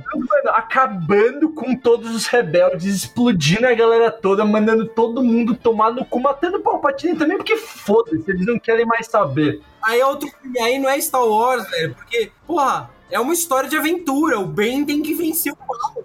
acabando 0.48 1.48
com 1.50 1.74
todos 1.74 2.14
os 2.14 2.26
rebeldes, 2.26 2.84
explodindo 2.84 3.66
a 3.66 3.74
galera 3.74 4.10
toda, 4.10 4.44
mandando 4.44 4.86
todo 4.86 5.22
mundo 5.22 5.54
tomar 5.54 5.92
no 5.92 6.04
cu, 6.04 6.20
matando 6.20 6.58
o 6.58 6.62
Palpatine 6.62 7.16
também, 7.16 7.36
porque 7.36 7.56
foda-se, 7.56 8.30
eles 8.30 8.46
não 8.46 8.58
querem 8.58 8.84
mais 8.84 9.06
saber. 9.06 9.62
Aí 9.82 10.00
é 10.00 10.06
outro 10.06 10.28
filme, 10.28 10.58
aí 10.58 10.78
não 10.78 10.88
é 10.88 11.00
Star 11.00 11.24
Wars, 11.24 11.68
velho, 11.70 11.94
porque, 11.94 12.30
porra, 12.46 12.90
é 13.10 13.18
uma 13.18 13.32
história 13.32 13.68
de 13.68 13.76
aventura. 13.76 14.38
O 14.38 14.46
bem 14.46 14.84
tem 14.84 15.02
que 15.02 15.14
vencer 15.14 15.52
o 15.52 15.58
mal. 15.66 16.04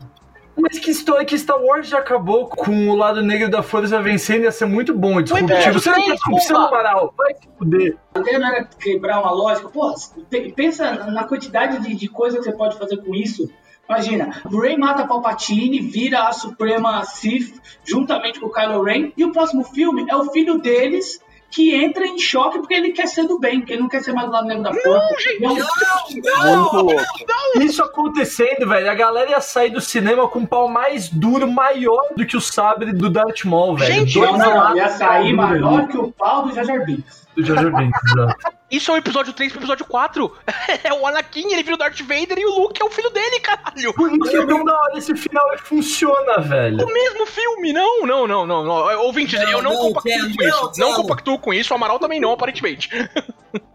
Mas 0.62 0.80
que 0.80 0.92
é 0.92 1.26
que 1.26 1.38
Star 1.38 1.62
Wars 1.62 1.88
já 1.88 2.00
acabou 2.00 2.48
com 2.48 2.90
o 2.90 2.96
lado 2.96 3.22
negro 3.22 3.50
da 3.50 3.62
força 3.64 4.02
vencendo, 4.02 4.44
ia 4.44 4.52
ser 4.52 4.66
muito 4.66 4.94
bom 4.94 5.20
e 5.20 5.24
disruptivo. 5.24 5.74
Você 5.74 5.90
não 5.90 5.96
tá 5.98 6.02
sim, 6.04 6.14
disrupção, 6.14 6.56
porra. 6.56 6.68
Amaral? 6.68 7.14
Vai 7.18 7.34
se 7.34 7.48
fuder. 7.58 7.98
A 8.16 8.20
ideia 8.20 8.40
não 8.40 8.48
era 8.48 8.64
quebrar 8.66 9.20
uma 9.22 9.32
lógica. 9.32 9.70
Pô, 9.70 9.94
pe- 10.30 10.52
pensa 10.56 10.92
na 11.12 11.24
quantidade 11.24 11.80
de, 11.80 11.96
de 11.96 12.08
coisa 12.08 12.38
que 12.38 12.44
você 12.44 12.52
pode 12.52 12.78
fazer 12.78 12.98
com 12.98 13.14
isso. 13.16 13.50
Imagina, 13.90 14.42
o 14.50 14.60
Rey 14.62 14.78
mata 14.78 15.06
Palpatine, 15.06 15.80
vira 15.82 16.28
a 16.28 16.32
Suprema 16.32 17.04
Sith 17.04 17.60
juntamente 17.84 18.40
com 18.40 18.46
o 18.46 18.52
Kylo 18.52 18.82
Ren, 18.84 19.12
e 19.18 19.26
o 19.26 19.34
próximo 19.34 19.64
filme 19.66 20.06
é 20.10 20.16
o 20.16 20.32
filho 20.32 20.60
deles 20.60 21.20
que 21.52 21.76
entra 21.76 22.06
em 22.08 22.18
choque 22.18 22.58
porque 22.60 22.74
ele 22.74 22.92
quer 22.94 23.08
ser 23.08 23.28
do 23.28 23.38
bem, 23.38 23.60
porque 23.60 23.74
ele 23.74 23.82
não 23.82 23.90
quer 23.90 24.02
ser 24.02 24.14
mais 24.14 24.28
do 24.28 24.34
lado 24.34 24.48
negro 24.48 24.64
da 24.64 24.74
força. 24.74 25.16
E 25.40 25.44
é 25.46 25.50
um- 25.50 25.54
Muito 25.54 26.76
louco. 26.78 27.02
Isso 27.62 27.84
acontecendo, 27.84 28.68
velho, 28.68 28.90
a 28.90 28.96
galera 28.96 29.32
ia 29.32 29.42
sair 29.42 29.70
do 29.70 29.82
cinema 29.82 30.28
com 30.28 30.40
um 30.40 30.46
pau 30.46 30.68
mais 30.70 31.10
duro, 31.10 31.52
maior 31.52 32.14
do 32.16 32.26
que 32.26 32.38
o 32.38 32.42
sabre 32.42 32.94
do 32.94 33.10
Darth 33.10 33.44
Maul, 33.46 33.76
velho. 33.78 33.94
Gente, 33.94 34.14
Dois 34.14 34.32
Não, 34.38 34.70
não, 34.70 34.76
ia 34.76 34.88
sair 34.90 35.34
maior 35.34 35.88
que 35.88 35.98
o 35.98 36.12
pau 36.12 36.44
do 36.48 36.54
Jar 36.56 36.64
Jar 36.66 36.86
Binks. 36.86 37.28
do 37.36 37.44
Jar 37.44 37.58
Jar 37.62 37.76
Binks, 37.76 38.02
exato. 38.12 38.61
Isso 38.72 38.90
é 38.90 38.94
o 38.94 38.98
episódio 38.98 39.34
3 39.34 39.52
pro 39.52 39.60
episódio 39.62 39.86
4. 39.86 40.32
É 40.84 40.94
o 40.94 41.06
Anakin, 41.06 41.52
ele 41.52 41.64
vira 41.64 41.76
o 41.76 41.78
Darth 41.78 42.00
Vader 42.02 42.38
e 42.38 42.46
o 42.46 42.60
Luke 42.62 42.82
é 42.82 42.86
o 42.86 42.90
filho 42.90 43.10
dele, 43.10 43.40
caralho. 43.40 43.94
Por 43.94 44.12
isso 44.12 44.32
que 44.32 44.38
é 44.38 44.46
tão 44.46 44.64
da 44.64 44.74
hora 44.80 44.98
esse 44.98 45.16
final 45.16 45.54
e 45.54 45.58
funciona, 45.58 46.40
velho. 46.40 46.84
O 46.84 46.94
mesmo 46.94 47.26
filme, 47.26 47.74
não, 47.74 48.06
não, 48.06 48.26
não, 48.28 48.48
não, 48.48 48.64
não. 48.64 49.00
Ouvintes, 49.02 49.40
Não, 49.40 49.50
eu 49.52 49.62
não, 49.62 49.74
não, 49.74 49.80
compactuo 49.94 50.36
com 50.36 50.44
isso. 50.44 50.72
não, 50.80 50.94
compactuo 50.94 51.40
com 51.40 51.54
isso, 51.54 51.74
o 51.74 51.76
Amaral 51.76 52.00
também 52.00 52.20
não, 52.20 52.32
aparentemente. 52.32 52.90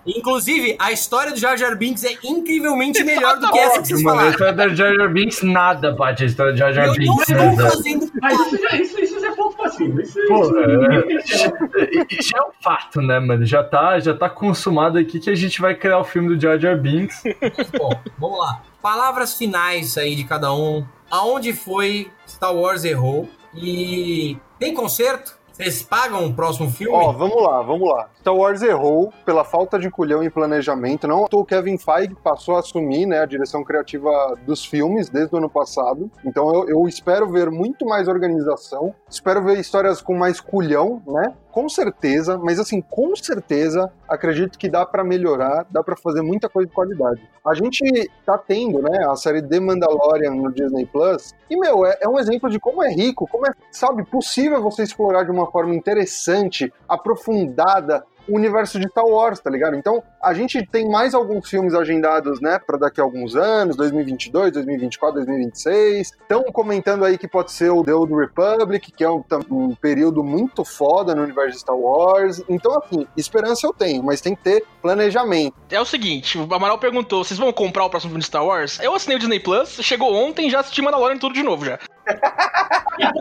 Inclusive, 0.06 0.76
a 0.78 0.92
história 0.92 1.32
do 1.32 1.38
Jar 1.38 1.56
Jar 1.56 1.76
Binks 1.76 2.04
é 2.04 2.12
incrivelmente 2.22 3.02
melhor 3.02 3.38
do 3.38 3.50
que 3.50 3.58
essa 3.58 3.82
que 3.82 3.88
vocês 3.88 4.02
Mano, 4.02 4.16
a 4.16 4.20
falaram. 4.20 4.30
história 4.30 4.52
da 4.54 4.68
Jar 4.68 4.94
Jar 4.94 5.12
Binks 5.12 5.42
nada 5.42 5.90
bate 5.92 6.22
a 6.22 6.26
história 6.26 6.52
de 6.52 6.60
Jar 6.60 6.72
Jar 6.72 6.84
Eu 6.86 6.94
não 6.94 7.16
Binks, 7.16 7.28
né, 7.28 7.50
estou 7.50 7.70
fazendo 7.70 8.12
Mas 8.22 8.52
isso 8.52 8.76
isso, 8.76 9.16
isso 9.16 9.26
é 9.26 9.32
ponto 9.32 9.56
passivo. 9.56 10.00
Isso, 10.00 10.18
Pô, 10.28 10.44
isso 10.44 10.56
é. 10.58 12.22
Já 12.22 12.38
é 12.38 12.42
um 12.42 12.52
fato, 12.62 13.02
né, 13.02 13.18
mano? 13.18 13.44
Já 13.44 13.64
tá, 13.64 13.98
já 13.98 14.14
tá 14.14 14.30
consumado 14.30 14.85
aqui 14.94 15.18
que 15.18 15.30
a 15.30 15.34
gente 15.34 15.60
vai 15.60 15.74
criar 15.74 15.98
o 15.98 16.04
filme 16.04 16.28
do 16.28 16.40
Jar 16.40 16.58
Jar 16.58 16.78
Binks. 16.78 17.22
Bom, 17.76 17.90
vamos 18.18 18.38
lá. 18.38 18.62
Palavras 18.80 19.34
finais 19.34 19.98
aí 19.98 20.14
de 20.14 20.24
cada 20.24 20.52
um. 20.54 20.84
Aonde 21.10 21.52
foi 21.52 22.10
Star 22.28 22.54
Wars 22.54 22.84
errou? 22.84 23.28
E 23.54 24.36
tem 24.58 24.74
conserto? 24.74 25.36
Vocês 25.56 25.82
pagam 25.82 26.26
o 26.26 26.34
próximo 26.34 26.70
filme? 26.70 26.94
Ó, 26.94 27.12
vamos 27.12 27.42
lá, 27.42 27.62
vamos 27.62 27.88
lá. 27.88 28.10
Star 28.20 28.36
Wars 28.36 28.60
errou 28.60 29.10
pela 29.24 29.42
falta 29.42 29.78
de 29.78 29.88
culhão 29.90 30.22
e 30.22 30.28
planejamento. 30.28 31.08
Não, 31.08 31.26
o 31.32 31.44
Kevin 31.46 31.78
Feige 31.78 32.14
passou 32.22 32.56
a 32.56 32.58
assumir 32.58 33.06
né, 33.06 33.20
a 33.20 33.24
direção 33.24 33.64
criativa 33.64 34.10
dos 34.44 34.66
filmes 34.66 35.08
desde 35.08 35.34
o 35.34 35.38
ano 35.38 35.48
passado. 35.48 36.10
Então 36.26 36.54
eu, 36.54 36.68
eu 36.68 36.86
espero 36.86 37.26
ver 37.30 37.50
muito 37.50 37.86
mais 37.86 38.06
organização. 38.06 38.94
Espero 39.08 39.42
ver 39.42 39.58
histórias 39.58 40.02
com 40.02 40.14
mais 40.14 40.42
culhão, 40.42 41.02
né? 41.06 41.32
Com 41.56 41.70
certeza, 41.70 42.36
mas 42.36 42.60
assim, 42.60 42.82
com 42.82 43.16
certeza, 43.16 43.90
acredito 44.06 44.58
que 44.58 44.68
dá 44.68 44.84
pra 44.84 45.02
melhorar, 45.02 45.64
dá 45.70 45.82
pra 45.82 45.96
fazer 45.96 46.20
muita 46.20 46.50
coisa 46.50 46.68
de 46.68 46.74
qualidade. 46.74 47.22
A 47.42 47.54
gente 47.54 48.10
tá 48.26 48.36
tendo, 48.36 48.82
né, 48.82 49.06
a 49.08 49.16
série 49.16 49.40
The 49.40 49.58
Mandalorian 49.58 50.34
no 50.34 50.52
Disney 50.52 50.84
Plus, 50.84 51.34
e 51.48 51.56
meu, 51.58 51.86
é, 51.86 51.96
é 52.02 52.06
um 52.06 52.18
exemplo 52.18 52.50
de 52.50 52.60
como 52.60 52.82
é 52.82 52.92
rico, 52.92 53.26
como 53.26 53.46
é, 53.46 53.54
sabe, 53.72 54.04
possível 54.04 54.60
você 54.60 54.82
explorar 54.82 55.24
de 55.24 55.30
uma 55.30 55.50
forma 55.50 55.74
interessante, 55.74 56.70
aprofundada, 56.86 58.04
o 58.28 58.36
universo 58.36 58.78
de 58.78 58.88
Star 58.88 59.04
Wars, 59.04 59.40
tá 59.40 59.50
ligado? 59.50 59.76
Então, 59.76 60.02
a 60.22 60.34
gente 60.34 60.64
tem 60.66 60.88
mais 60.88 61.14
alguns 61.14 61.48
filmes 61.48 61.74
agendados, 61.74 62.40
né, 62.40 62.58
pra 62.58 62.76
daqui 62.76 63.00
a 63.00 63.04
alguns 63.04 63.36
anos, 63.36 63.76
2022, 63.76 64.52
2024, 64.52 65.16
2026. 65.16 66.12
Estão 66.12 66.42
comentando 66.44 67.04
aí 67.04 67.16
que 67.18 67.28
pode 67.28 67.52
ser 67.52 67.70
o 67.70 67.82
The 67.82 67.94
Old 67.94 68.12
Republic, 68.14 68.92
que 68.92 69.04
é 69.04 69.10
um, 69.10 69.22
um 69.50 69.74
período 69.74 70.22
muito 70.22 70.64
foda 70.64 71.14
no 71.14 71.22
universo 71.22 71.52
de 71.52 71.58
Star 71.60 71.76
Wars. 71.76 72.42
Então, 72.48 72.76
assim, 72.78 73.06
esperança 73.16 73.66
eu 73.66 73.72
tenho, 73.72 74.02
mas 74.02 74.20
tem 74.20 74.34
que 74.34 74.42
ter 74.42 74.64
planejamento. 74.82 75.54
É 75.70 75.80
o 75.80 75.84
seguinte, 75.84 76.38
o 76.38 76.54
Amaral 76.54 76.78
perguntou, 76.78 77.24
vocês 77.24 77.38
vão 77.38 77.52
comprar 77.52 77.84
o 77.84 77.90
próximo 77.90 78.10
filme 78.10 78.20
de 78.20 78.26
Star 78.26 78.44
Wars? 78.44 78.78
Eu 78.80 78.94
assinei 78.94 79.16
o 79.16 79.20
Disney 79.20 79.40
Plus, 79.40 79.78
chegou 79.82 80.12
ontem, 80.12 80.50
já 80.50 80.60
assisti 80.60 80.82
Mandalorian 80.82 81.18
tudo 81.18 81.34
de 81.34 81.42
novo 81.42 81.64
já. 81.64 81.78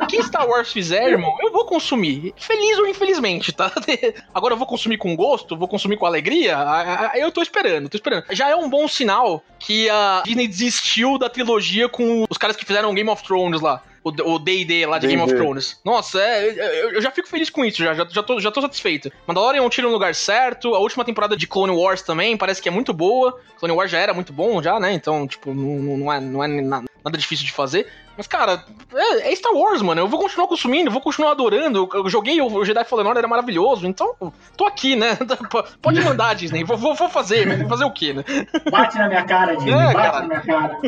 O 0.02 0.08
que 0.08 0.22
Star 0.24 0.48
Wars 0.48 0.72
fizer, 0.72 1.10
irmão, 1.10 1.36
eu 1.42 1.52
vou 1.52 1.66
consumir. 1.66 2.34
Feliz 2.38 2.78
ou 2.78 2.88
infelizmente, 2.88 3.52
tá? 3.52 3.72
Agora 4.34 4.54
eu 4.54 4.58
vou 4.58 4.68
consumir 4.68 4.98
com 4.98 5.16
gosto, 5.16 5.58
vou 5.58 5.68
consumir 5.68 5.98
com 5.98 6.06
alegria. 6.06 6.58
Ah, 6.58 7.12
ah, 7.14 7.20
Eu 7.20 7.32
tô 7.32 7.42
esperando, 7.42 7.90
tô 7.90 7.98
esperando. 7.98 8.24
Já 8.32 8.50
é 8.50 8.56
um 8.56 8.70
bom 8.70 8.88
sinal 8.88 9.44
que 9.60 9.90
a 9.90 10.22
Disney 10.26 10.48
desistiu 10.48 11.18
da 11.18 11.30
trilogia 11.30 11.90
com 11.90 12.26
os 12.30 12.38
caras 12.38 12.56
que 12.56 12.64
fizeram 12.66 12.94
Game 12.94 13.10
of 13.10 13.24
Thrones 13.24 13.60
lá. 13.62 13.82
O 14.04 14.38
D&D 14.38 14.86
lá 14.86 15.00
de 15.00 15.08
Game 15.08 15.20
of. 15.24 15.34
Thrones. 15.34 15.80
Nossa, 15.84 16.22
é, 16.22 16.48
eu, 16.84 16.92
eu 16.92 17.02
já 17.02 17.10
fico 17.10 17.28
feliz 17.28 17.50
com 17.50 17.66
isso, 17.66 17.84
já, 17.84 17.92
já, 17.96 18.06
já, 18.08 18.22
tô, 18.22 18.40
já 18.40 18.52
tô 18.52 18.62
satisfeito. 18.62 19.12
Mandalorian 19.26 19.62
é 19.62 19.66
um 19.66 19.70
tiro 19.70 19.88
no 19.88 19.94
lugar 19.94 20.14
certo, 20.14 20.76
a 20.76 20.80
última 20.80 21.04
temporada 21.04 21.36
de 21.36 21.48
Clone 21.48 21.76
Wars 21.76 22.04
também 22.04 22.38
parece 22.38 22.62
que 22.62 22.70
é 22.70 22.72
muito 22.72 22.94
boa. 22.94 23.42
Clone 23.58 23.74
Wars 23.74 23.90
já 23.90 23.98
era 23.98 24.14
muito 24.14 24.32
bom, 24.32 24.62
já, 24.62 24.80
né? 24.80 24.94
Então, 24.94 25.26
tipo, 25.28 25.56
não, 25.56 25.98
não 25.98 26.14
é, 26.14 26.20
não 26.22 26.44
é 26.44 26.48
na- 26.48 26.84
nada 27.06 27.18
difícil 27.20 27.46
de 27.46 27.52
fazer. 27.52 27.88
Mas, 28.18 28.26
cara, 28.26 28.66
é, 28.94 29.32
é 29.32 29.36
Star 29.36 29.54
Wars, 29.54 29.82
mano. 29.84 30.02
Eu 30.02 30.08
vou 30.08 30.20
continuar 30.20 30.48
consumindo, 30.48 30.88
eu 30.88 30.92
vou 30.92 31.02
continuar 31.02 31.32
adorando. 31.32 31.88
Eu, 31.94 32.04
eu 32.04 32.10
joguei 32.10 32.42
o, 32.42 32.66
Jedi 32.66 32.84
Fallen 32.84 33.06
Order, 33.06 33.20
era 33.20 33.28
maravilhoso. 33.28 33.86
Então, 33.86 34.16
tô 34.58 34.66
aqui, 34.66 34.96
né? 34.96 35.16
Pode 35.82 36.02
mandar, 36.02 36.34
Disney. 36.34 36.64
Vou, 36.64 36.76
vou, 36.76 36.96
vou 36.96 37.08
fazer, 37.08 37.46
mas 37.46 37.68
fazer 37.70 37.86
o 37.86 37.92
quê, 37.92 38.14
né? 38.14 38.24
Bate 38.72 38.98
na 38.98 39.08
minha 39.08 39.24
cara, 39.24 39.56
Disney. 39.56 39.74
É, 39.74 39.94
bate 39.94 39.96
cara. 39.96 40.20
na 40.22 40.28
minha 40.28 40.42
cara. 40.42 40.82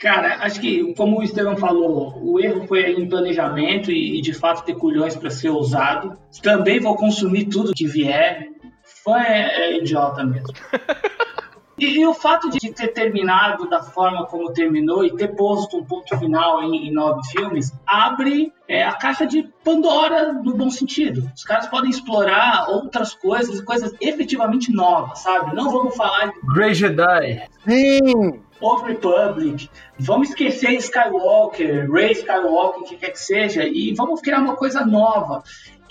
cara, 0.00 0.36
acho 0.40 0.60
que, 0.60 0.92
como 0.94 1.20
o 1.20 1.22
Estevam 1.22 1.56
falou, 1.56 2.18
o 2.20 2.40
erro 2.40 2.66
foi 2.66 2.90
em 2.90 3.08
planejamento 3.08 3.92
e, 3.92 4.18
e, 4.18 4.20
de 4.20 4.34
fato, 4.34 4.64
ter 4.64 4.74
culhões 4.74 5.14
para 5.14 5.30
ser 5.30 5.50
ousado. 5.50 6.18
Também 6.42 6.80
vou 6.80 6.96
consumir 6.96 7.44
tudo 7.44 7.72
que 7.72 7.86
vier. 7.86 8.48
Fã 9.04 9.20
é, 9.20 9.70
é 9.70 9.78
idiota 9.78 10.24
mesmo. 10.24 10.52
E, 11.78 11.98
e 11.98 12.06
o 12.06 12.14
fato 12.14 12.50
de 12.50 12.72
ter 12.72 12.88
terminado 12.88 13.68
da 13.68 13.82
forma 13.82 14.26
como 14.26 14.52
terminou 14.52 15.04
e 15.04 15.14
ter 15.16 15.28
posto 15.28 15.78
um 15.78 15.84
ponto 15.84 16.16
final 16.18 16.62
em, 16.62 16.88
em 16.88 16.92
nove 16.92 17.20
filmes 17.30 17.72
abre 17.86 18.52
é, 18.68 18.84
a 18.84 18.92
caixa 18.92 19.26
de 19.26 19.42
Pandora 19.64 20.32
no 20.32 20.56
bom 20.56 20.70
sentido. 20.70 21.30
Os 21.34 21.42
caras 21.42 21.66
podem 21.66 21.90
explorar 21.90 22.68
outras 22.68 23.14
coisas, 23.14 23.60
coisas 23.60 23.92
efetivamente 24.00 24.72
novas, 24.72 25.18
sabe? 25.20 25.54
Não 25.54 25.70
vamos 25.70 25.96
falar 25.96 26.26
de 26.26 26.40
Grey 26.54 26.74
Jedi. 26.74 27.42
Sim! 27.66 28.44
Old 28.60 28.84
Republic, 28.84 29.68
vamos 29.98 30.30
esquecer 30.30 30.72
Skywalker, 30.74 31.90
Rey 31.90 32.12
Skywalker, 32.12 32.80
o 32.80 32.84
que 32.84 32.96
quer 32.96 33.10
que 33.10 33.18
seja, 33.18 33.64
e 33.64 33.92
vamos 33.94 34.20
criar 34.20 34.38
uma 34.38 34.56
coisa 34.56 34.86
nova. 34.86 35.42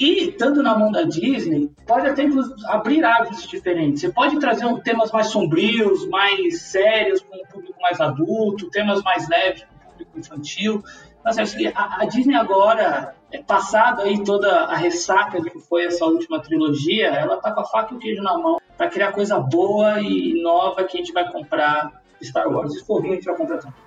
E, 0.03 0.31
estando 0.31 0.61
na 0.61 0.77
mão 0.77 0.91
da 0.91 1.03
Disney, 1.03 1.71
pode 1.87 2.09
até 2.09 2.25
abrir 2.65 3.05
árvores 3.05 3.47
diferentes. 3.47 4.01
Você 4.01 4.11
pode 4.11 4.37
trazer 4.37 4.65
um, 4.65 4.77
temas 4.77 5.09
mais 5.13 5.27
sombrios, 5.27 6.05
mais 6.09 6.61
sérios, 6.63 7.21
com 7.21 7.37
um 7.37 7.45
público 7.49 7.81
mais 7.81 8.01
adulto, 8.01 8.69
temas 8.69 9.01
mais 9.01 9.29
leves 9.29 9.63
com 9.63 9.75
o 9.75 9.91
público 9.91 10.19
infantil. 10.19 10.83
Mas 11.23 11.37
acho 11.37 11.55
que 11.55 11.67
a, 11.67 12.01
a 12.01 12.05
Disney 12.05 12.35
agora, 12.35 13.15
é, 13.31 13.41
passado 13.41 14.01
aí 14.01 14.21
toda 14.25 14.65
a 14.65 14.75
ressaca 14.75 15.39
do 15.39 15.49
que 15.49 15.61
foi 15.61 15.85
essa 15.85 16.03
última 16.03 16.41
trilogia, 16.41 17.07
ela 17.07 17.37
tá 17.37 17.53
com 17.53 17.61
a 17.61 17.65
faca 17.65 17.93
e 17.93 17.95
o 17.95 17.99
queijo 17.99 18.21
na 18.21 18.37
mão 18.37 18.59
para 18.75 18.89
criar 18.89 19.13
coisa 19.13 19.39
boa 19.39 20.01
e 20.01 20.43
nova 20.43 20.83
que 20.83 20.97
a 20.97 20.99
gente 20.99 21.13
vai 21.13 21.31
comprar 21.31 22.03
de 22.19 22.27
Star 22.27 22.51
Wars. 22.51 22.73
Se 22.73 22.85
for 22.85 23.01
vir, 23.01 23.11
a 23.11 23.15
gente 23.15 23.25
vai 23.25 23.37
comprar 23.37 23.59
também. 23.59 23.79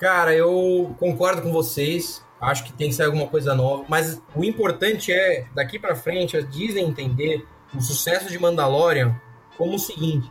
Cara, 0.00 0.34
eu 0.34 0.96
concordo 0.98 1.42
com 1.42 1.52
vocês. 1.52 2.25
Acho 2.40 2.64
que 2.64 2.72
tem 2.72 2.88
que 2.88 2.94
ser 2.94 3.04
alguma 3.04 3.26
coisa 3.26 3.54
nova. 3.54 3.84
Mas 3.88 4.20
o 4.34 4.44
importante 4.44 5.12
é, 5.12 5.46
daqui 5.54 5.78
pra 5.78 5.96
frente, 5.96 6.36
a 6.36 6.40
Disney 6.40 6.82
entender 6.82 7.46
o 7.74 7.80
sucesso 7.80 8.28
de 8.28 8.38
Mandalorian 8.38 9.18
como 9.56 9.76
o 9.76 9.78
seguinte: 9.78 10.30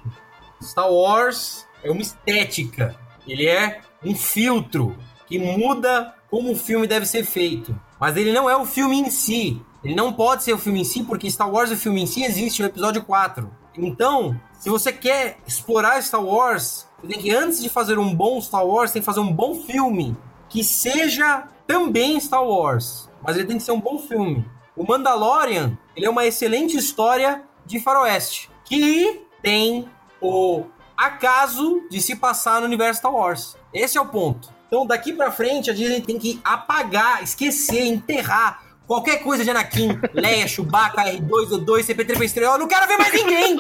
Star 0.62 0.92
Wars 0.92 1.68
é 1.84 1.92
uma 1.92 2.02
estética. 2.02 2.96
Ele 3.28 3.48
é 3.48 3.82
um 4.04 4.16
filtro 4.16 4.96
que 5.28 5.40
muda 5.40 6.14
como 6.30 6.52
o 6.52 6.56
filme 6.56 6.88
deve 6.88 7.06
ser 7.06 7.24
feito. 7.24 7.80
Mas 8.00 8.16
ele 8.18 8.32
não 8.32 8.50
é 8.50 8.56
o 8.56 8.66
filme 8.66 9.00
em 9.00 9.10
si. 9.10 9.62
Ele 9.84 9.96
não 9.96 10.12
pode 10.12 10.44
ser 10.44 10.54
o 10.54 10.58
filme 10.58 10.82
em 10.82 10.84
si, 10.84 11.04
porque 11.04 11.30
Star 11.30 11.50
Wars, 11.50 11.72
o 11.72 11.78
filme 11.78 12.02
em 12.02 12.06
si, 12.08 12.24
existe 12.24 12.62
no 12.62 12.68
episódio 12.68 13.04
4. 13.04 13.50
Então, 13.78 14.40
se 14.60 14.70
você 14.70 14.92
quer 14.92 15.38
explorar 15.46 16.02
Star 16.02 16.24
Wars, 16.24 16.88
você 17.00 17.14
tem 17.14 17.22
que, 17.22 17.32
antes 17.32 17.62
de 17.62 17.70
fazer 17.70 18.00
um 18.00 18.14
bom 18.14 18.42
Star 18.42 18.66
Wars, 18.66 18.92
tem 18.92 19.02
que 19.02 19.06
fazer 19.06 19.20
um 19.20 19.32
bom 19.32 19.56
filme. 19.62 20.18
Que 20.50 20.64
seja 20.64 21.48
também 21.68 22.20
Star 22.20 22.44
Wars. 22.44 23.10
Mas 23.22 23.36
ele 23.36 23.46
tem 23.46 23.58
que 23.58 23.64
ser 23.64 23.72
um 23.72 23.80
bom 23.80 23.98
filme. 23.98 24.46
O 24.76 24.86
Mandalorian, 24.86 25.78
ele 25.96 26.06
é 26.06 26.10
uma 26.10 26.26
excelente 26.26 26.78
história 26.78 27.44
de 27.66 27.80
faroeste. 27.80 28.50
Que 28.66 29.26
tem 29.42 29.90
o 30.22 30.66
acaso 30.98 31.84
de 31.90 32.02
se 32.02 32.16
passar 32.16 32.60
no 32.60 32.68
universo 32.68 33.00
Star 33.00 33.14
Wars. 33.14 33.58
Esse 33.74 33.98
é 33.98 34.02
o 34.02 34.06
ponto. 34.06 34.50
Então, 34.68 34.86
daqui 34.86 35.14
pra 35.14 35.32
frente, 35.32 35.70
a 35.70 35.74
Disney 35.74 36.02
tem 36.02 36.18
que 36.18 36.40
apagar, 36.44 37.24
esquecer, 37.24 37.86
enterrar 37.86 38.64
qualquer 38.88 39.24
coisa 39.24 39.44
de 39.44 39.50
Anakin, 39.50 40.00
Leia, 40.14 40.48
Chewbacca, 40.48 41.04
R2-D2, 41.04 41.86
CP3, 41.86 42.42
eu 42.42 42.58
não 42.58 42.68
quero 42.68 42.88
ver 42.88 42.98
mais 42.98 43.14
ninguém! 43.14 43.58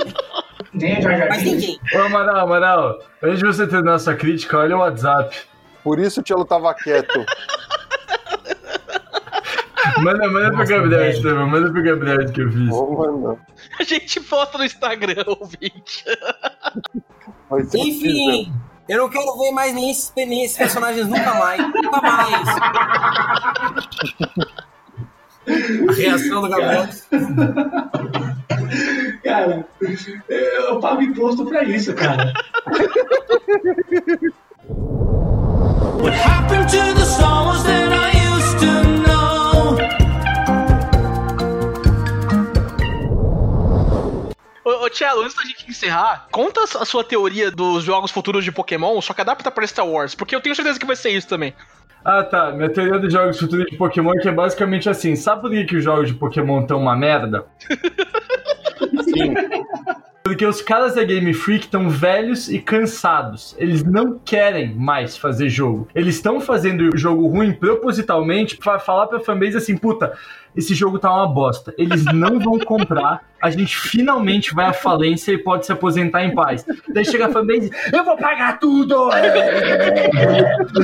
Mais 1.30 1.43
ninguém. 1.43 1.80
Ô, 1.93 1.99
Amaral, 1.99 2.39
Amaral, 2.39 2.99
antes 3.24 3.39
de 3.39 3.45
você 3.45 3.66
terminar 3.68 3.99
sua 3.99 4.16
crítica, 4.16 4.58
olha 4.58 4.76
o 4.76 4.80
WhatsApp. 4.80 5.36
Por 5.84 5.99
isso 5.99 6.20
o 6.20 6.24
Tchelo 6.24 6.45
tava 6.45 6.74
quieto. 6.74 7.24
Manda, 10.00 10.28
manda 10.28 10.50
pro 10.50 10.58
Nossa, 10.58 10.74
Gabriel, 10.74 11.02
velho. 11.02 11.16
Estevam. 11.16 11.50
Manda 11.50 11.72
pro 11.72 11.84
Gabriel 11.84 12.32
que 12.32 12.41
eu 12.41 12.52
fiz. 12.52 12.70
Vou 12.70 12.98
mandar. 12.98 13.38
A 13.80 13.84
gente 13.84 14.20
posta 14.22 14.58
no 14.58 14.66
Instagram, 14.66 15.24
ouvinte. 15.28 16.06
Enfim, 17.74 18.54
eu 18.89 18.98
não 18.98 19.10
quero 19.10 19.38
ver 19.38 19.52
mais 19.52 19.74
nem 19.74 19.91
esses, 19.91 20.12
nem 20.16 20.43
esses 20.43 20.58
personagens 20.58 21.08
nunca 21.08 21.34
mais. 21.36 21.62
Nunca 21.62 22.02
mais. 22.02 22.48
A 25.89 25.93
reação 25.93 26.41
do 26.41 26.50
Gabriel. 26.50 26.88
Cara, 29.24 29.68
eu 30.68 30.80
pago 30.80 31.02
imposto 31.02 31.46
pra 31.46 31.64
isso, 31.64 31.93
cara. 31.93 32.34
What 36.02 36.14
happened 36.14 36.70
to 36.70 36.93
the 36.93 37.06
songs 37.06 37.64
that 37.64 37.93
I 37.93 38.14
Ô, 44.66 44.86
ô 44.86 44.89
Tchelo, 44.89 45.22
antes 45.22 45.36
da 45.36 45.43
gente 45.43 45.70
encerrar, 45.70 46.28
conta 46.32 46.61
a 46.63 46.86
sua 46.86 47.03
teoria 47.03 47.51
dos 47.51 47.84
jogos 47.84 48.09
futuros 48.09 48.43
de 48.43 48.51
Pokémon, 48.51 48.99
só 48.99 49.13
que 49.13 49.22
adapta 49.22 49.51
pra 49.51 49.68
Star 49.68 49.88
Wars, 49.88 50.16
porque 50.16 50.36
eu 50.36 50.41
tenho 50.41 50.55
certeza 50.55 50.80
que 50.80 50.88
vai 50.88 50.95
ser 50.95 51.11
isso 51.11 51.28
também. 51.28 51.53
Ah, 52.03 52.24
tá. 52.24 52.51
Minha 52.51 52.70
teoria 52.70 52.99
dos 52.99 53.13
jogos 53.13 53.39
futuros 53.39 53.66
de 53.68 53.78
Pokémon 53.78 54.13
é 54.13 54.20
que 54.20 54.28
é 54.28 54.32
basicamente 54.32 54.89
assim. 54.89 55.16
Sabe 55.16 55.41
por 55.41 55.51
que, 55.51 55.66
que 55.66 55.76
os 55.76 55.84
jogos 55.84 56.07
de 56.07 56.16
Pokémon 56.16 56.61
estão 56.61 56.80
uma 56.80 56.95
merda? 56.95 57.45
Porque 60.24 60.43
os 60.43 60.59
caras 60.59 60.95
da 60.95 61.03
Game 61.03 61.32
Freak 61.36 61.66
estão 61.66 61.88
velhos 61.88 62.49
e 62.49 62.59
cansados. 62.59 63.55
Eles 63.59 63.84
não 63.84 64.18
querem 64.18 64.74
mais 64.74 65.16
fazer 65.16 65.49
jogo. 65.49 65.88
Eles 65.93 66.16
estão 66.16 66.41
fazendo 66.41 66.97
jogo 66.97 67.28
ruim 67.28 67.53
propositalmente 67.53 68.57
pra 68.57 68.80
falar 68.80 69.05
pra 69.05 69.20
fanbase 69.20 69.57
assim, 69.57 69.78
puta, 69.78 70.18
esse 70.56 70.74
jogo 70.74 70.99
tá 70.99 71.14
uma 71.14 71.28
bosta. 71.28 71.74
Eles 71.78 72.06
não 72.06 72.39
vão 72.39 72.60
comprar. 72.60 73.22
A 73.41 73.51
gente 73.51 73.78
finalmente 73.78 74.56
vai 74.56 74.66
à 74.66 74.74
falência 74.74 75.32
e 75.32 75.38
pode 75.38 75.66
se 75.66 75.72
aposentar 75.72 76.24
em 76.24 76.34
paz. 76.34 76.66
Daí 76.89 77.06
chega 77.06 77.28
a 77.28 77.30
fanbase, 77.30 77.70
eu 77.93 78.03
vou 78.03 78.18
pagar 78.18 78.58
tudo! 78.60 79.12
É, 79.12 80.10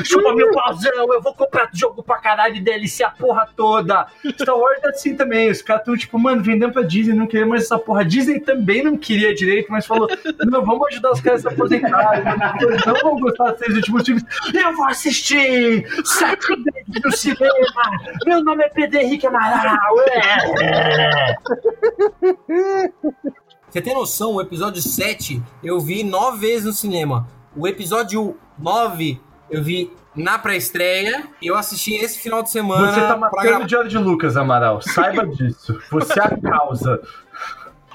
Chupa 0.03 0.35
meu 0.35 0.51
pauzão, 0.51 0.91
eu 1.11 1.21
vou 1.21 1.33
comprar 1.33 1.69
jogo 1.73 2.03
pra 2.03 2.17
caralho 2.17 2.57
e 2.57 2.61
DLC 2.61 3.03
a 3.03 3.09
porra 3.09 3.47
toda. 3.55 4.05
Star 4.39 4.55
Wars 4.55 4.83
é 4.83 4.89
assim 4.89 5.15
também. 5.15 5.49
Os 5.49 5.61
caras 5.61 5.83
tão 5.83 5.97
tipo, 5.97 6.19
mano, 6.19 6.43
vendendo 6.43 6.71
pra 6.73 6.83
Disney, 6.83 7.15
não 7.15 7.25
queria 7.25 7.47
mais 7.47 7.63
essa 7.63 7.79
porra. 7.79 8.05
Disney 8.05 8.39
também 8.39 8.83
não 8.83 8.95
queria 8.95 9.33
direito, 9.33 9.71
mas 9.71 9.87
falou, 9.87 10.07
não, 10.45 10.63
vamos 10.63 10.87
ajudar 10.89 11.11
os 11.13 11.21
caras 11.21 11.43
a 11.45 11.49
se 11.49 11.55
aposentarem. 11.55 12.23
Eles 12.61 12.85
não 12.85 12.95
vão 13.01 13.19
gostar 13.19 13.51
dos 13.51 13.59
seis 13.59 13.75
últimos 13.75 14.05
filmes. 14.05 14.23
Eu 14.53 14.75
vou 14.75 14.85
assistir 14.85 15.87
sete 16.05 16.47
vezes 16.47 17.03
no 17.03 17.11
cinema. 17.11 17.55
Meu 18.25 18.43
nome 18.43 18.63
é 18.65 18.69
Pedro 18.69 18.99
Henrique 18.99 19.25
Amaral. 19.25 19.60
Você 23.69 23.81
tem 23.81 23.93
noção, 23.93 24.35
o 24.35 24.41
episódio 24.41 24.81
7 24.81 25.41
eu 25.63 25.79
vi 25.79 26.03
nove 26.03 26.39
vezes 26.39 26.65
no 26.65 26.73
cinema. 26.73 27.27
O 27.55 27.67
episódio 27.67 28.37
9 28.59 29.21
eu 29.49 29.63
vi 29.63 29.91
na 30.15 30.37
pré-estreia. 30.37 31.23
E 31.41 31.47
eu 31.47 31.55
assisti 31.55 31.93
esse 31.95 32.19
final 32.19 32.43
de 32.43 32.49
semana 32.49 32.91
Você 32.91 33.01
tá 33.01 33.17
matando 33.17 33.65
o 33.65 33.69
George 33.69 33.97
Lucas, 33.97 34.35
Amaral. 34.37 34.81
Saiba 34.81 35.25
disso. 35.35 35.79
Você 35.89 36.19
é 36.19 36.23
a 36.23 36.37
causa. 36.41 37.01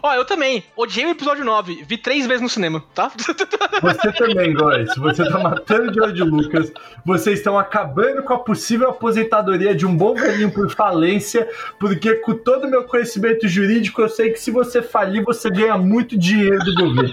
Ó, 0.06 0.14
eu 0.14 0.24
também. 0.24 0.62
Odiei 0.76 1.04
o 1.04 1.10
episódio 1.10 1.44
9. 1.44 1.84
Vi 1.84 1.98
três 1.98 2.28
vezes 2.28 2.40
no 2.40 2.48
cinema, 2.48 2.80
tá? 2.94 3.10
Você 3.82 4.12
também, 4.12 4.54
Góis. 4.54 4.88
Você 4.96 5.28
tá 5.28 5.38
matando 5.40 5.90
o 5.90 5.94
George 5.94 6.22
Lucas. 6.22 6.72
Vocês 7.04 7.38
estão 7.38 7.58
acabando 7.58 8.22
com 8.22 8.32
a 8.32 8.38
possível 8.38 8.88
aposentadoria 8.88 9.74
de 9.74 9.84
um 9.84 9.96
bom 9.96 10.14
velhinho 10.14 10.52
por 10.52 10.70
falência, 10.70 11.48
porque 11.80 12.14
com 12.14 12.34
todo 12.34 12.68
o 12.68 12.70
meu 12.70 12.84
conhecimento 12.84 13.48
jurídico, 13.48 14.00
eu 14.00 14.08
sei 14.08 14.30
que 14.30 14.38
se 14.38 14.52
você 14.52 14.80
falir, 14.80 15.24
você 15.24 15.50
ganha 15.50 15.76
muito 15.76 16.16
dinheiro 16.16 16.64
do 16.64 16.74
governo. 16.76 17.12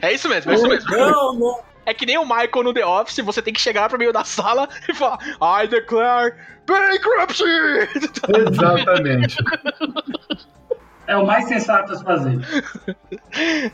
É 0.00 0.12
isso 0.14 0.26
mesmo, 0.26 0.52
é 0.52 0.54
isso 0.54 0.66
mesmo. 0.66 0.90
Não, 0.90 1.34
não. 1.34 1.60
É 1.84 1.92
que 1.92 2.06
nem 2.06 2.16
o 2.16 2.24
Michael 2.24 2.62
no 2.64 2.72
The 2.72 2.86
Office, 2.86 3.18
você 3.18 3.42
tem 3.42 3.52
que 3.52 3.60
chegar 3.60 3.88
pro 3.88 3.98
meio 3.98 4.12
da 4.12 4.24
sala 4.24 4.68
e 4.88 4.94
falar 4.94 5.18
I 5.42 5.66
declare 5.66 6.34
bankruptcy! 6.66 7.44
Exatamente. 8.48 9.36
É 11.12 11.16
o 11.16 11.26
mais 11.26 11.46
sensato 11.46 11.92
a 11.92 11.96
se 11.98 12.02
fazer. 12.02 12.40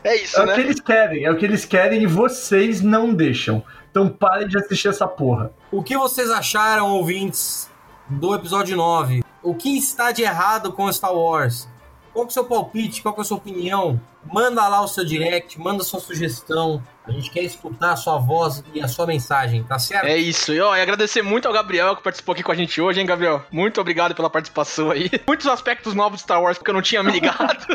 É 0.03 0.15
isso, 0.17 0.37
É 0.37 0.43
o 0.43 0.47
que 0.47 0.57
né? 0.57 0.59
eles 0.59 0.79
querem, 0.81 1.23
é 1.23 1.31
o 1.31 1.37
que 1.37 1.45
eles 1.45 1.63
querem 1.63 2.03
e 2.03 2.05
vocês 2.05 2.81
não 2.81 3.13
deixam. 3.13 3.63
Então 3.89 4.09
parem 4.09 4.45
de 4.47 4.57
assistir 4.57 4.89
essa 4.89 5.07
porra. 5.07 5.51
O 5.71 5.81
que 5.81 5.97
vocês 5.97 6.29
acharam, 6.29 6.89
ouvintes, 6.91 7.69
do 8.09 8.35
episódio 8.35 8.75
9? 8.75 9.23
O 9.41 9.55
que 9.55 9.77
está 9.77 10.11
de 10.11 10.21
errado 10.21 10.73
com 10.73 10.91
Star 10.91 11.13
Wars? 11.13 11.67
Qual 12.11 12.25
que 12.25 12.29
é 12.29 12.31
o 12.31 12.33
seu 12.33 12.43
palpite? 12.43 13.01
Qual 13.01 13.13
que 13.13 13.21
é 13.21 13.23
a 13.23 13.25
sua 13.25 13.37
opinião? 13.37 14.01
Manda 14.25 14.67
lá 14.67 14.81
o 14.81 14.87
seu 14.87 15.05
direct, 15.05 15.57
manda 15.59 15.81
sua 15.81 16.01
sugestão. 16.01 16.83
A 17.09 17.11
gente 17.11 17.31
quer 17.31 17.41
escutar 17.41 17.93
a 17.93 17.95
sua 17.95 18.19
voz 18.19 18.63
e 18.71 18.79
a 18.79 18.87
sua 18.87 19.07
mensagem, 19.07 19.63
tá 19.63 19.79
certo? 19.79 20.05
É 20.05 20.15
isso. 20.15 20.53
E, 20.53 20.61
ó, 20.61 20.75
e 20.75 20.81
agradecer 20.81 21.23
muito 21.23 21.47
ao 21.47 21.53
Gabriel 21.53 21.95
que 21.95 22.03
participou 22.03 22.33
aqui 22.33 22.43
com 22.43 22.51
a 22.51 22.55
gente 22.55 22.79
hoje, 22.79 22.99
hein, 22.99 23.05
Gabriel? 23.05 23.43
Muito 23.51 23.81
obrigado 23.81 24.13
pela 24.13 24.29
participação 24.29 24.91
aí. 24.91 25.09
Muitos 25.27 25.47
aspectos 25.47 25.95
novos 25.95 26.19
de 26.19 26.23
Star 26.23 26.39
Wars 26.39 26.59
que 26.59 26.69
eu 26.69 26.73
não 26.73 26.83
tinha 26.83 27.01
me 27.01 27.11
ligado. 27.11 27.65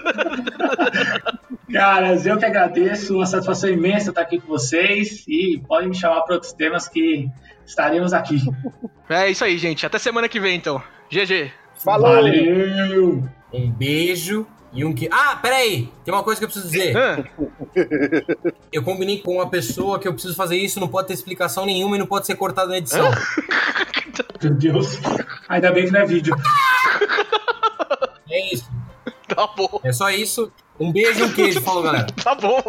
Caras, 1.72 2.24
eu 2.24 2.38
que 2.38 2.44
agradeço, 2.44 3.16
uma 3.16 3.26
satisfação 3.26 3.68
imensa 3.68 4.10
estar 4.10 4.20
aqui 4.20 4.38
com 4.40 4.46
vocês 4.46 5.24
e 5.26 5.60
podem 5.66 5.88
me 5.88 5.96
chamar 5.96 6.22
para 6.22 6.36
outros 6.36 6.52
temas 6.52 6.86
que 6.86 7.28
estaremos 7.66 8.12
aqui. 8.12 8.40
é 9.08 9.30
isso 9.30 9.44
aí, 9.44 9.58
gente. 9.58 9.84
Até 9.84 9.98
semana 9.98 10.28
que 10.28 10.38
vem, 10.38 10.54
então. 10.54 10.80
GG. 11.10 11.50
Falou! 11.74 12.12
Valeu! 12.12 13.28
Um 13.52 13.70
beijo 13.70 14.46
e 14.74 14.84
um 14.84 14.92
que. 14.92 15.08
Ah, 15.10 15.36
peraí! 15.36 15.88
Tem 16.04 16.12
uma 16.12 16.24
coisa 16.24 16.40
que 16.40 16.44
eu 16.44 16.48
preciso 16.48 16.68
dizer. 16.68 16.94
Eu 18.72 18.82
combinei 18.82 19.20
com 19.20 19.34
uma 19.34 19.48
pessoa 19.48 20.00
que 20.00 20.08
eu 20.08 20.12
preciso 20.12 20.34
fazer 20.34 20.56
isso, 20.56 20.80
não 20.80 20.88
pode 20.88 21.06
ter 21.08 21.14
explicação 21.14 21.64
nenhuma 21.64 21.94
e 21.94 21.98
não 21.98 22.06
pode 22.06 22.26
ser 22.26 22.34
cortado 22.34 22.70
na 22.70 22.78
edição. 22.78 23.08
Meu 24.42 24.52
Deus. 24.54 24.98
Ainda 25.48 25.70
bem 25.70 25.86
que 25.86 25.92
não 25.92 26.00
é 26.00 26.06
vídeo. 26.06 26.36
É 28.28 28.52
isso. 28.52 28.68
Tá 29.28 29.46
bom. 29.46 29.80
É 29.84 29.92
só 29.92 30.10
isso. 30.10 30.52
Um 30.78 30.92
beijo 30.92 31.20
e 31.20 31.22
um 31.22 31.32
queijo. 31.32 31.60
Falou, 31.60 31.82
galera. 31.82 32.06
Tá 32.22 32.34
bom. 32.34 32.60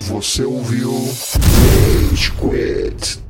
Você 0.00 0.44
ouviu 0.44 0.92
Rage 0.92 2.30
Quit. 2.32 3.23